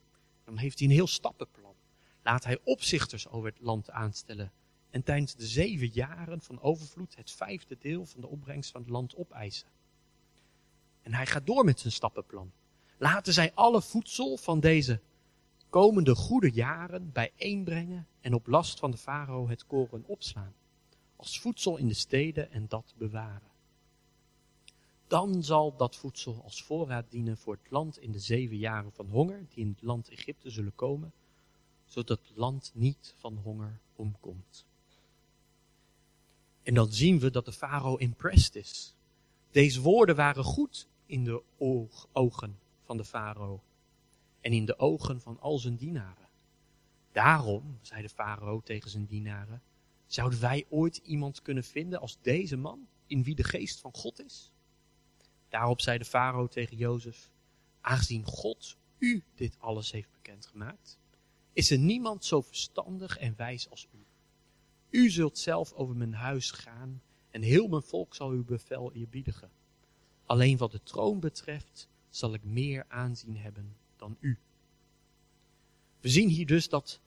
Dan 0.43 0.57
heeft 0.57 0.79
hij 0.79 0.87
een 0.87 0.93
heel 0.93 1.07
stappenplan 1.07 1.75
laat 2.21 2.43
hij 2.43 2.59
opzichters 2.63 3.27
over 3.27 3.49
het 3.49 3.61
land 3.61 3.89
aanstellen 3.89 4.51
en 4.89 5.03
tijdens 5.03 5.35
de 5.35 5.45
zeven 5.45 5.87
jaren 5.87 6.41
van 6.41 6.61
overvloed 6.61 7.15
het 7.15 7.31
vijfde 7.31 7.77
deel 7.79 8.05
van 8.05 8.21
de 8.21 8.27
opbrengst 8.27 8.71
van 8.71 8.81
het 8.81 8.89
land 8.89 9.15
opeisen. 9.15 9.67
En 11.01 11.13
hij 11.13 11.25
gaat 11.25 11.45
door 11.45 11.65
met 11.65 11.79
zijn 11.79 11.93
stappenplan. 11.93 12.51
Laten 12.97 13.33
zij 13.33 13.51
alle 13.53 13.81
voedsel 13.81 14.37
van 14.37 14.59
deze 14.59 14.99
komende 15.73 16.15
goede 16.15 16.51
jaren 16.51 17.11
bijeenbrengen 17.11 18.07
en 18.21 18.33
op 18.33 18.47
last 18.47 18.79
van 18.79 18.91
de 18.91 18.97
farao 18.97 19.47
het 19.47 19.65
koren 19.65 20.03
opslaan, 20.05 20.53
als 21.15 21.39
voedsel 21.39 21.77
in 21.77 21.87
de 21.87 21.93
steden 21.93 22.51
en 22.51 22.65
dat 22.67 22.93
bewaren. 22.97 23.51
Dan 25.07 25.43
zal 25.43 25.75
dat 25.75 25.95
voedsel 25.95 26.41
als 26.43 26.63
voorraad 26.63 27.05
dienen 27.09 27.37
voor 27.37 27.53
het 27.53 27.71
land 27.71 27.99
in 27.99 28.11
de 28.11 28.19
zeven 28.19 28.57
jaren 28.57 28.91
van 28.91 29.05
honger 29.09 29.45
die 29.49 29.63
in 29.63 29.69
het 29.69 29.81
land 29.81 30.09
Egypte 30.09 30.49
zullen 30.49 30.75
komen, 30.75 31.13
zodat 31.85 32.19
het 32.27 32.37
land 32.37 32.71
niet 32.73 33.13
van 33.17 33.37
honger 33.43 33.79
omkomt. 33.95 34.65
En 36.63 36.73
dan 36.73 36.91
zien 36.91 37.19
we 37.19 37.31
dat 37.31 37.45
de 37.45 37.53
farao 37.53 37.95
impressed 37.95 38.55
is. 38.55 38.93
Deze 39.51 39.81
woorden 39.81 40.15
waren 40.15 40.43
goed 40.43 40.87
in 41.05 41.23
de 41.23 41.41
ogen 42.13 42.59
van 42.83 42.97
de 42.97 43.05
farao 43.05 43.61
en 44.43 44.51
in 44.51 44.65
de 44.65 44.79
ogen 44.79 45.21
van 45.21 45.39
al 45.39 45.59
zijn 45.59 45.75
dienaren. 45.75 46.27
Daarom, 47.11 47.77
zei 47.81 48.01
de 48.01 48.09
farao 48.09 48.61
tegen 48.61 48.89
zijn 48.89 49.05
dienaren, 49.05 49.61
zouden 50.05 50.39
wij 50.39 50.65
ooit 50.69 50.97
iemand 50.97 51.41
kunnen 51.41 51.63
vinden 51.63 51.99
als 51.99 52.17
deze 52.21 52.57
man, 52.57 52.87
in 53.07 53.23
wie 53.23 53.35
de 53.35 53.43
geest 53.43 53.79
van 53.79 53.93
God 53.93 54.23
is? 54.25 54.51
Daarop 55.49 55.81
zei 55.81 55.97
de 55.97 56.05
farao 56.05 56.47
tegen 56.47 56.77
Jozef, 56.77 57.31
aangezien 57.81 58.23
God 58.23 58.77
u 58.97 59.23
dit 59.35 59.55
alles 59.59 59.91
heeft 59.91 60.11
bekendgemaakt, 60.11 60.97
is 61.53 61.71
er 61.71 61.77
niemand 61.77 62.25
zo 62.25 62.41
verstandig 62.41 63.17
en 63.17 63.35
wijs 63.37 63.69
als 63.69 63.87
u. 63.91 64.05
U 64.89 65.09
zult 65.09 65.37
zelf 65.37 65.73
over 65.73 65.95
mijn 65.95 66.13
huis 66.13 66.51
gaan 66.51 67.01
en 67.29 67.41
heel 67.41 67.67
mijn 67.67 67.81
volk 67.81 68.15
zal 68.15 68.29
uw 68.29 68.43
bevel 68.43 68.93
eerbiedigen. 68.93 69.51
Alleen 70.25 70.57
wat 70.57 70.71
de 70.71 70.83
troon 70.83 71.19
betreft 71.19 71.87
zal 72.09 72.33
ik 72.33 72.43
meer 72.43 72.85
aanzien 72.87 73.37
hebben 73.37 73.75
dan 74.03 74.17
u. 74.19 74.37
We 75.99 76.09
zien 76.09 76.29
hier 76.29 76.45
dus 76.45 76.69
dat 76.69 76.99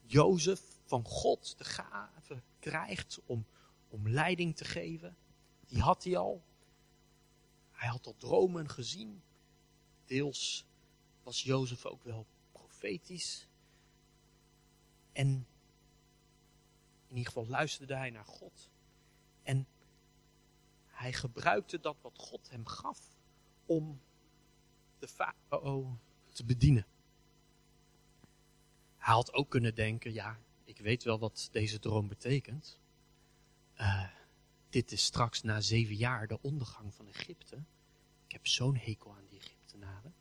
Jozef 0.00 0.60
van 0.84 1.04
God 1.04 1.58
de 1.58 1.64
gave 1.64 2.42
krijgt 2.58 3.20
om, 3.26 3.46
om 3.88 4.08
leiding 4.08 4.56
te 4.56 4.64
geven. 4.64 5.16
Die 5.66 5.80
had 5.80 6.04
hij 6.04 6.16
al. 6.16 6.42
Hij 7.70 7.88
had 7.88 8.06
al 8.06 8.16
dromen 8.16 8.68
gezien. 8.68 9.22
Deels 10.04 10.64
was 11.22 11.42
Jozef 11.42 11.86
ook 11.86 12.02
wel 12.02 12.26
profetisch. 12.52 13.48
En 15.12 15.46
in 17.08 17.16
ieder 17.16 17.26
geval 17.26 17.46
luisterde 17.46 17.94
hij 17.94 18.10
naar 18.10 18.24
God. 18.24 18.70
En 19.42 19.66
hij 20.86 21.12
gebruikte 21.12 21.80
dat 21.80 21.96
wat 22.00 22.18
God 22.18 22.50
hem 22.50 22.66
gaf 22.66 23.00
om 23.66 24.00
de 24.98 25.08
farao 25.08 25.98
te 26.32 26.44
bedienen. 26.44 26.86
Hij 28.96 29.14
had 29.14 29.32
ook 29.32 29.50
kunnen 29.50 29.74
denken, 29.74 30.12
ja, 30.12 30.38
ik 30.64 30.78
weet 30.78 31.04
wel 31.04 31.18
wat 31.18 31.48
deze 31.52 31.78
droom 31.78 32.08
betekent. 32.08 32.78
Uh, 33.80 34.08
dit 34.68 34.92
is 34.92 35.04
straks 35.04 35.42
na 35.42 35.60
zeven 35.60 35.94
jaar 35.94 36.26
de 36.26 36.42
ondergang 36.42 36.94
van 36.94 37.08
Egypte. 37.08 37.56
Ik 38.24 38.32
heb 38.32 38.46
zo'n 38.46 38.76
hekel 38.76 39.14
aan 39.14 39.26
die 39.28 39.38
Egyptenaren. 39.38 40.14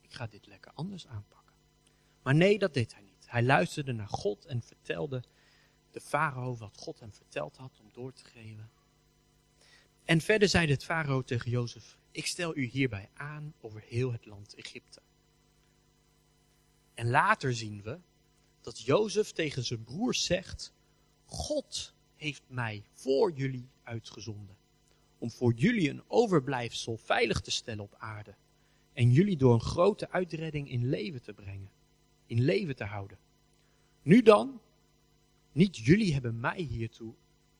Ik 0.00 0.12
ga 0.12 0.26
dit 0.26 0.46
lekker 0.46 0.72
anders 0.74 1.06
aanpakken. 1.06 1.54
Maar 2.22 2.34
nee, 2.34 2.58
dat 2.58 2.74
deed 2.74 2.94
hij 2.94 3.02
niet. 3.02 3.24
Hij 3.26 3.42
luisterde 3.42 3.92
naar 3.92 4.08
God 4.08 4.44
en 4.44 4.62
vertelde 4.62 5.22
de 5.90 6.00
farao 6.00 6.56
wat 6.56 6.76
God 6.76 7.00
hem 7.00 7.12
verteld 7.12 7.56
had 7.56 7.78
om 7.80 7.90
door 7.92 8.12
te 8.12 8.24
geven. 8.24 8.70
En 10.04 10.20
verder 10.20 10.48
zei 10.48 10.70
het 10.70 10.84
farao 10.84 11.22
tegen 11.22 11.50
Jozef, 11.50 11.98
ik 12.10 12.26
stel 12.26 12.56
u 12.56 12.64
hierbij 12.64 13.08
aan 13.14 13.54
over 13.60 13.82
heel 13.86 14.12
het 14.12 14.26
land 14.26 14.54
Egypte. 14.54 15.00
En 16.94 17.10
later 17.10 17.54
zien 17.54 17.82
we 17.82 17.98
dat 18.60 18.80
Jozef 18.80 19.32
tegen 19.32 19.64
zijn 19.64 19.84
broers 19.84 20.24
zegt, 20.24 20.72
God 21.26 21.94
heeft 22.16 22.42
mij 22.46 22.82
voor 22.92 23.32
jullie 23.32 23.68
uitgezonden. 23.82 24.56
Om 25.18 25.30
voor 25.30 25.52
jullie 25.52 25.90
een 25.90 26.02
overblijfsel 26.06 26.96
veilig 26.96 27.40
te 27.40 27.50
stellen 27.50 27.84
op 27.84 27.94
aarde. 27.98 28.34
En 28.92 29.12
jullie 29.12 29.36
door 29.36 29.54
een 29.54 29.60
grote 29.60 30.10
uitredding 30.10 30.70
in 30.70 30.88
leven 30.88 31.22
te 31.22 31.32
brengen. 31.32 31.70
In 32.26 32.42
leven 32.42 32.76
te 32.76 32.84
houden. 32.84 33.18
Nu 34.02 34.22
dan, 34.22 34.60
niet 35.52 35.76
jullie 35.76 36.12
hebben 36.12 36.40
mij 36.40 36.60
hiertoe 36.60 37.14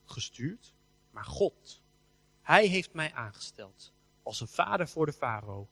gestuurd, 0.05 0.74
maar 1.11 1.24
God. 1.24 1.82
Hij 2.42 2.66
heeft 2.66 2.92
mij 2.92 3.12
aangesteld 3.12 3.92
als 4.31 4.41
een 4.41 4.49
vader 4.49 4.89
voor 4.89 5.07
de 5.07 5.12
farao, 5.12 5.68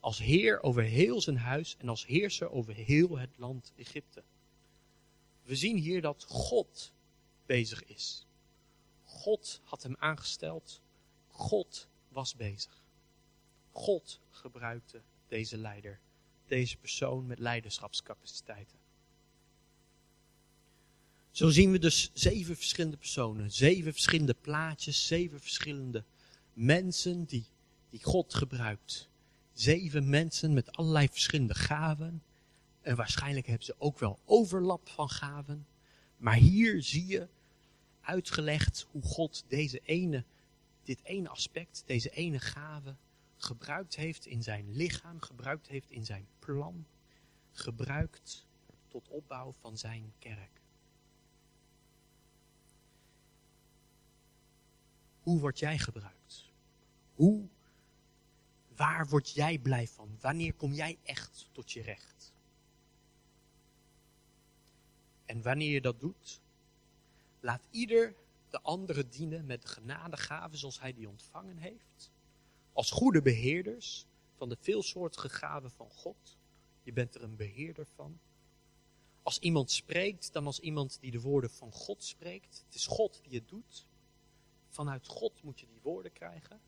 als 0.00 0.18
heer 0.18 0.62
over 0.62 0.82
heel 0.82 1.20
zijn 1.20 1.36
huis 1.36 1.76
en 1.78 1.88
als 1.88 2.06
heerser 2.06 2.50
over 2.50 2.74
heel 2.74 3.18
het 3.18 3.38
land 3.38 3.72
Egypte. 3.76 4.22
We 5.42 5.56
zien 5.56 5.76
hier 5.76 6.02
dat 6.02 6.24
God 6.28 6.92
bezig 7.46 7.84
is. 7.84 8.26
God 9.04 9.60
had 9.64 9.82
hem 9.82 9.96
aangesteld. 9.98 10.80
God 11.28 11.88
was 12.08 12.34
bezig. 12.36 12.82
God 13.70 14.20
gebruikte 14.30 15.00
deze 15.28 15.56
leider, 15.56 16.00
deze 16.46 16.76
persoon 16.76 17.26
met 17.26 17.38
leiderschapscapaciteiten. 17.38 18.78
Zo 21.30 21.48
zien 21.48 21.70
we 21.70 21.78
dus 21.78 22.10
zeven 22.12 22.56
verschillende 22.56 22.96
personen, 22.96 23.50
zeven 23.50 23.92
verschillende 23.92 24.36
plaatjes, 24.40 25.06
zeven 25.06 25.40
verschillende 25.40 26.04
mensen 26.52 27.24
die, 27.24 27.46
die 27.90 28.02
God 28.02 28.34
gebruikt. 28.34 29.08
Zeven 29.52 30.08
mensen 30.08 30.52
met 30.52 30.72
allerlei 30.72 31.08
verschillende 31.08 31.54
gaven. 31.54 32.22
En 32.80 32.96
waarschijnlijk 32.96 33.46
hebben 33.46 33.64
ze 33.64 33.74
ook 33.78 33.98
wel 33.98 34.18
overlap 34.24 34.88
van 34.88 35.08
gaven. 35.08 35.66
Maar 36.16 36.34
hier 36.34 36.82
zie 36.82 37.06
je 37.06 37.28
uitgelegd 38.00 38.86
hoe 38.90 39.02
God 39.02 39.44
deze 39.48 39.80
ene, 39.84 40.24
dit 40.82 41.00
ene 41.02 41.28
aspect, 41.28 41.82
deze 41.86 42.10
ene 42.10 42.38
gave 42.38 42.96
gebruikt 43.42 43.96
heeft 43.96 44.26
in 44.26 44.42
zijn 44.42 44.72
lichaam, 44.72 45.20
gebruikt 45.20 45.68
heeft 45.68 45.90
in 45.90 46.04
zijn 46.04 46.26
plan, 46.38 46.86
gebruikt 47.52 48.46
tot 48.88 49.08
opbouw 49.08 49.52
van 49.52 49.78
zijn 49.78 50.12
kerk. 50.18 50.60
Hoe 55.20 55.40
word 55.40 55.58
jij 55.58 55.78
gebruikt? 55.78 56.50
Hoe, 57.14 57.48
waar 58.80 59.08
word 59.08 59.30
jij 59.30 59.58
blij 59.58 59.88
van? 59.88 60.16
Wanneer 60.20 60.54
kom 60.54 60.72
jij 60.72 60.98
echt 61.02 61.48
tot 61.52 61.72
je 61.72 61.82
recht? 61.82 62.32
En 65.24 65.42
wanneer 65.42 65.70
je 65.70 65.80
dat 65.80 66.00
doet, 66.00 66.40
laat 67.40 67.66
ieder 67.70 68.14
de 68.48 68.60
andere 68.60 69.08
dienen 69.08 69.46
met 69.46 69.62
de 69.62 69.68
genadegaven 69.68 70.58
zoals 70.58 70.80
hij 70.80 70.92
die 70.92 71.08
ontvangen 71.08 71.56
heeft. 71.56 72.10
Als 72.72 72.90
goede 72.90 73.22
beheerders 73.22 74.06
van 74.34 74.48
de 74.48 74.56
veelsoortige 74.60 75.28
gaven 75.28 75.70
van 75.70 75.90
God. 75.90 76.38
Je 76.82 76.92
bent 76.92 77.14
er 77.14 77.22
een 77.22 77.36
beheerder 77.36 77.86
van. 77.94 78.18
Als 79.22 79.38
iemand 79.38 79.70
spreekt, 79.70 80.32
dan 80.32 80.46
als 80.46 80.60
iemand 80.60 80.98
die 81.00 81.10
de 81.10 81.20
woorden 81.20 81.50
van 81.50 81.72
God 81.72 82.04
spreekt. 82.04 82.62
Het 82.66 82.74
is 82.74 82.86
God 82.86 83.20
die 83.22 83.38
het 83.38 83.48
doet. 83.48 83.86
Vanuit 84.68 85.06
God 85.06 85.42
moet 85.42 85.60
je 85.60 85.66
die 85.66 85.80
woorden 85.82 86.12
krijgen. 86.12 86.60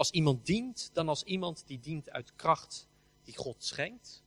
Als 0.00 0.10
iemand 0.10 0.46
dient, 0.46 0.90
dan 0.92 1.08
als 1.08 1.22
iemand 1.22 1.62
die 1.66 1.80
dient 1.80 2.10
uit 2.10 2.34
kracht 2.36 2.88
die 3.22 3.36
God 3.36 3.64
schenkt. 3.64 4.22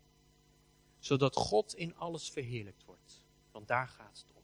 Zodat 1.00 1.36
God 1.36 1.76
in 1.76 1.96
alles 1.96 2.30
verheerlijkt 2.30 2.86
wordt. 2.86 3.22
Want 3.52 3.68
daar 3.68 3.88
gaat 3.88 4.18
het 4.18 4.36
om. 4.36 4.44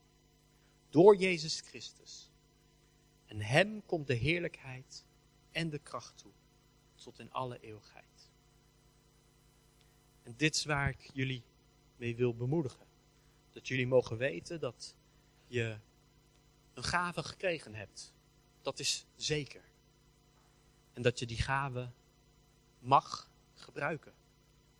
Door 0.90 1.16
Jezus 1.16 1.62
Christus. 1.62 2.32
En 3.26 3.42
Hem 3.42 3.86
komt 3.86 4.08
de 4.08 4.14
heerlijkheid 4.14 5.06
en 5.52 5.70
de 5.70 5.80
kracht 5.80 6.18
toe. 6.18 6.32
Tot 6.96 7.20
in 7.20 7.32
alle 7.32 7.60
eeuwigheid. 7.60 8.30
En 10.24 10.34
dit 10.38 10.56
is 10.56 10.66
waar 10.66 10.90
ik 10.90 11.10
jullie 11.14 11.44
mee 11.96 12.16
wil 12.16 12.36
bemoedigen. 12.36 12.86
Dat 13.52 13.68
jullie 13.68 13.88
mogen 13.88 14.18
weten 14.18 14.60
dat 14.60 14.96
je 15.48 15.78
een 16.74 16.84
gave 16.84 17.24
gekregen 17.24 17.76
hebt 17.76 18.14
dat 18.62 18.80
is 18.80 19.06
zeker. 19.16 19.69
En 20.94 21.02
dat 21.02 21.20
je 21.20 21.26
die 21.26 21.42
gave 21.42 21.90
mag 22.80 23.30
gebruiken. 23.54 24.14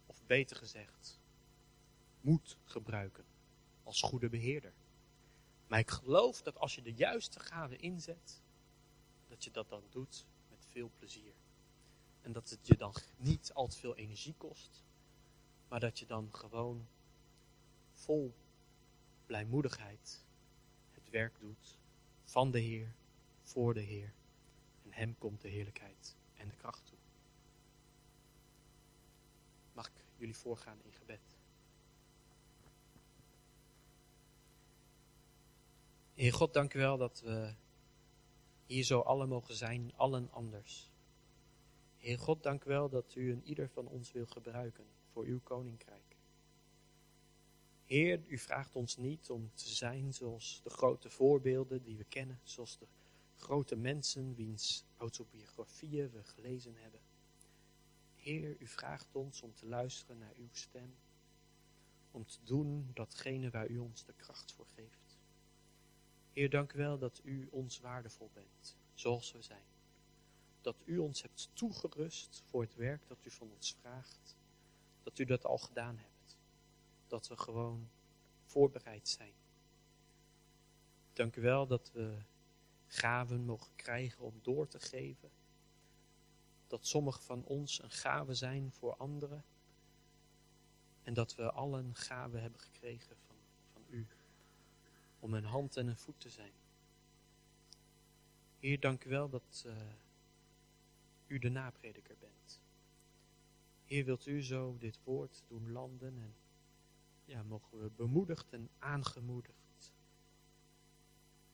Of 0.06 0.22
beter 0.26 0.56
gezegd, 0.56 1.20
moet 2.22 2.58
gebruiken 2.64 3.26
als 3.84 4.02
goede 4.02 4.30
beheerder. 4.30 4.74
Maar 5.68 5.80
ik 5.80 5.92
geloof 5.92 6.42
dat 6.42 6.58
als 6.58 6.76
je 6.76 6.82
de 6.82 6.94
juiste 6.94 7.40
gave 7.40 7.78
inzet, 7.78 8.42
dat 9.28 9.44
je 9.44 9.52
dat 9.52 9.70
dan 9.70 9.84
doet 9.90 10.26
met 10.50 10.66
veel 10.70 10.92
plezier. 10.98 11.34
En 12.22 12.32
dat 12.32 12.50
het 12.50 12.68
je 12.68 12.78
dan 12.78 12.94
niet 13.18 13.54
al 13.54 13.68
te 13.68 13.78
veel 13.78 13.96
energie 13.96 14.34
kost, 14.38 14.84
maar 15.68 15.80
dat 15.80 16.00
je 16.00 16.06
dan 16.06 16.30
gewoon 16.34 16.88
vol 17.94 18.34
blijmoedigheid 19.26 20.26
het 20.92 21.10
werk 21.10 21.40
doet 21.40 21.78
van 22.24 22.52
de 22.52 22.60
Heer 22.60 22.94
voor 23.42 23.74
de 23.74 23.80
Heer. 23.80 24.14
En 24.90 24.96
Hem 24.96 25.18
komt 25.18 25.42
de 25.42 25.48
heerlijkheid 25.48 26.16
en 26.36 26.48
de 26.48 26.56
kracht 26.56 26.86
toe. 26.86 26.98
Mag 29.74 29.88
ik 29.88 29.94
jullie 30.16 30.36
voorgaan 30.36 30.82
in 30.84 30.94
gebed? 30.94 31.38
Heer 36.14 36.34
God, 36.34 36.54
dank 36.54 36.74
u 36.74 36.80
wel 36.80 36.98
dat 36.98 37.22
we 37.22 37.54
hier 38.66 38.84
zo 38.84 39.00
allen 39.00 39.30
mogen 39.30 39.56
zijn, 39.56 39.94
allen 39.96 40.32
anders. 40.32 40.92
Heer 41.98 42.20
God, 42.20 42.44
dank 42.44 42.64
u 42.64 42.68
wel 42.68 42.90
dat 42.90 43.16
u 43.16 43.32
een 43.32 43.44
ieder 43.44 43.70
van 43.70 43.88
ons 43.88 44.12
wil 44.12 44.26
gebruiken 44.26 44.86
voor 45.12 45.24
uw 45.24 45.40
koninkrijk. 45.44 46.16
Heer, 47.86 48.24
u 48.28 48.38
vraagt 48.38 48.76
ons 48.76 48.98
niet 48.98 49.30
om 49.30 49.52
te 49.54 49.70
zijn 49.70 50.14
zoals 50.14 50.62
de 50.64 50.70
grote 50.70 51.10
voorbeelden 51.10 51.84
die 51.84 51.98
we 51.98 52.04
kennen, 52.04 52.40
zoals 52.44 52.78
de 52.78 52.86
grote 53.40 53.76
mensen 53.76 54.36
wiens 54.36 54.86
autobiografieën 54.98 56.12
we 56.12 56.24
gelezen 56.24 56.76
hebben. 56.76 57.00
Heer, 58.16 58.56
u 58.60 58.68
vraagt 58.68 59.16
ons 59.16 59.42
om 59.42 59.54
te 59.54 59.66
luisteren 59.66 60.18
naar 60.18 60.34
uw 60.36 60.50
stem, 60.52 60.96
om 62.12 62.26
te 62.26 62.44
doen 62.44 62.92
datgene 62.94 63.50
waar 63.50 63.68
u 63.68 63.78
ons 63.78 64.06
de 64.06 64.14
kracht 64.14 64.52
voor 64.52 64.68
geeft. 64.68 65.18
Heer, 66.32 66.50
dank 66.50 66.74
u 66.74 66.78
wel 66.78 66.98
dat 66.98 67.22
u 67.24 67.48
ons 67.52 67.80
waardevol 67.80 68.30
bent, 68.34 68.78
zoals 68.94 69.32
we 69.32 69.42
zijn. 69.42 69.66
Dat 70.62 70.82
u 70.86 70.98
ons 70.98 71.22
hebt 71.22 71.50
toegerust 71.54 72.44
voor 72.46 72.62
het 72.62 72.76
werk 72.76 73.08
dat 73.08 73.26
u 73.26 73.32
van 73.32 73.52
ons 73.52 73.76
vraagt, 73.80 74.38
dat 75.04 75.20
u 75.20 75.26
dat 75.26 75.46
al 75.46 75.58
gedaan 75.58 75.98
hebt. 75.98 76.38
Dat 77.08 77.28
we 77.28 77.38
gewoon 77.38 77.90
voorbereid 78.44 79.08
zijn. 79.08 79.34
Dank 81.14 81.36
u 81.36 81.42
wel 81.42 81.68
dat 81.68 81.92
we 81.92 82.18
gaven 82.92 83.46
mogen 83.46 83.76
krijgen 83.76 84.24
om 84.24 84.40
door 84.42 84.68
te 84.68 84.80
geven. 84.80 85.30
Dat 86.68 86.88
sommige 86.88 87.22
van 87.22 87.44
ons 87.44 87.84
een 87.84 87.92
gave 87.92 88.34
zijn 88.34 88.72
voor 88.72 88.96
anderen. 88.96 89.44
En 91.04 91.14
dat 91.14 91.36
we 91.36 91.52
allen 91.52 91.96
gaven 91.96 92.42
hebben 92.42 92.60
gekregen 92.60 93.18
van, 93.28 93.36
van 93.74 93.84
u. 93.90 94.08
om 95.20 95.34
een 95.34 95.46
hand 95.46 95.78
en 95.78 95.88
een 95.88 95.98
voet 95.98 96.20
te 96.20 96.30
zijn. 96.30 96.54
Heer, 98.60 98.80
dank 98.80 99.04
u 99.04 99.10
wel 99.10 99.30
dat 99.30 99.64
uh, 99.68 99.74
u 101.28 101.40
de 101.40 101.50
naprediker 101.50 102.16
bent. 102.20 102.62
Heer, 103.86 104.06
wilt 104.06 104.26
u 104.26 104.44
zo 104.44 104.78
dit 104.78 105.00
woord 105.04 105.44
doen 105.48 105.72
landen 105.72 106.18
en 106.18 106.36
ja, 107.26 107.44
mogen 107.44 107.82
we 107.82 107.90
bemoedigd 107.90 108.54
en 108.54 108.70
aangemoedigd 108.80 109.94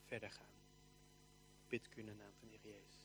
verder 0.04 0.30
gaan. 0.30 0.55
Bid 1.68 1.88
de 1.94 2.14
naam 2.14 2.32
van 2.38 2.48
de 2.48 2.58
Heer 2.62 2.72
Jezus. 2.72 2.95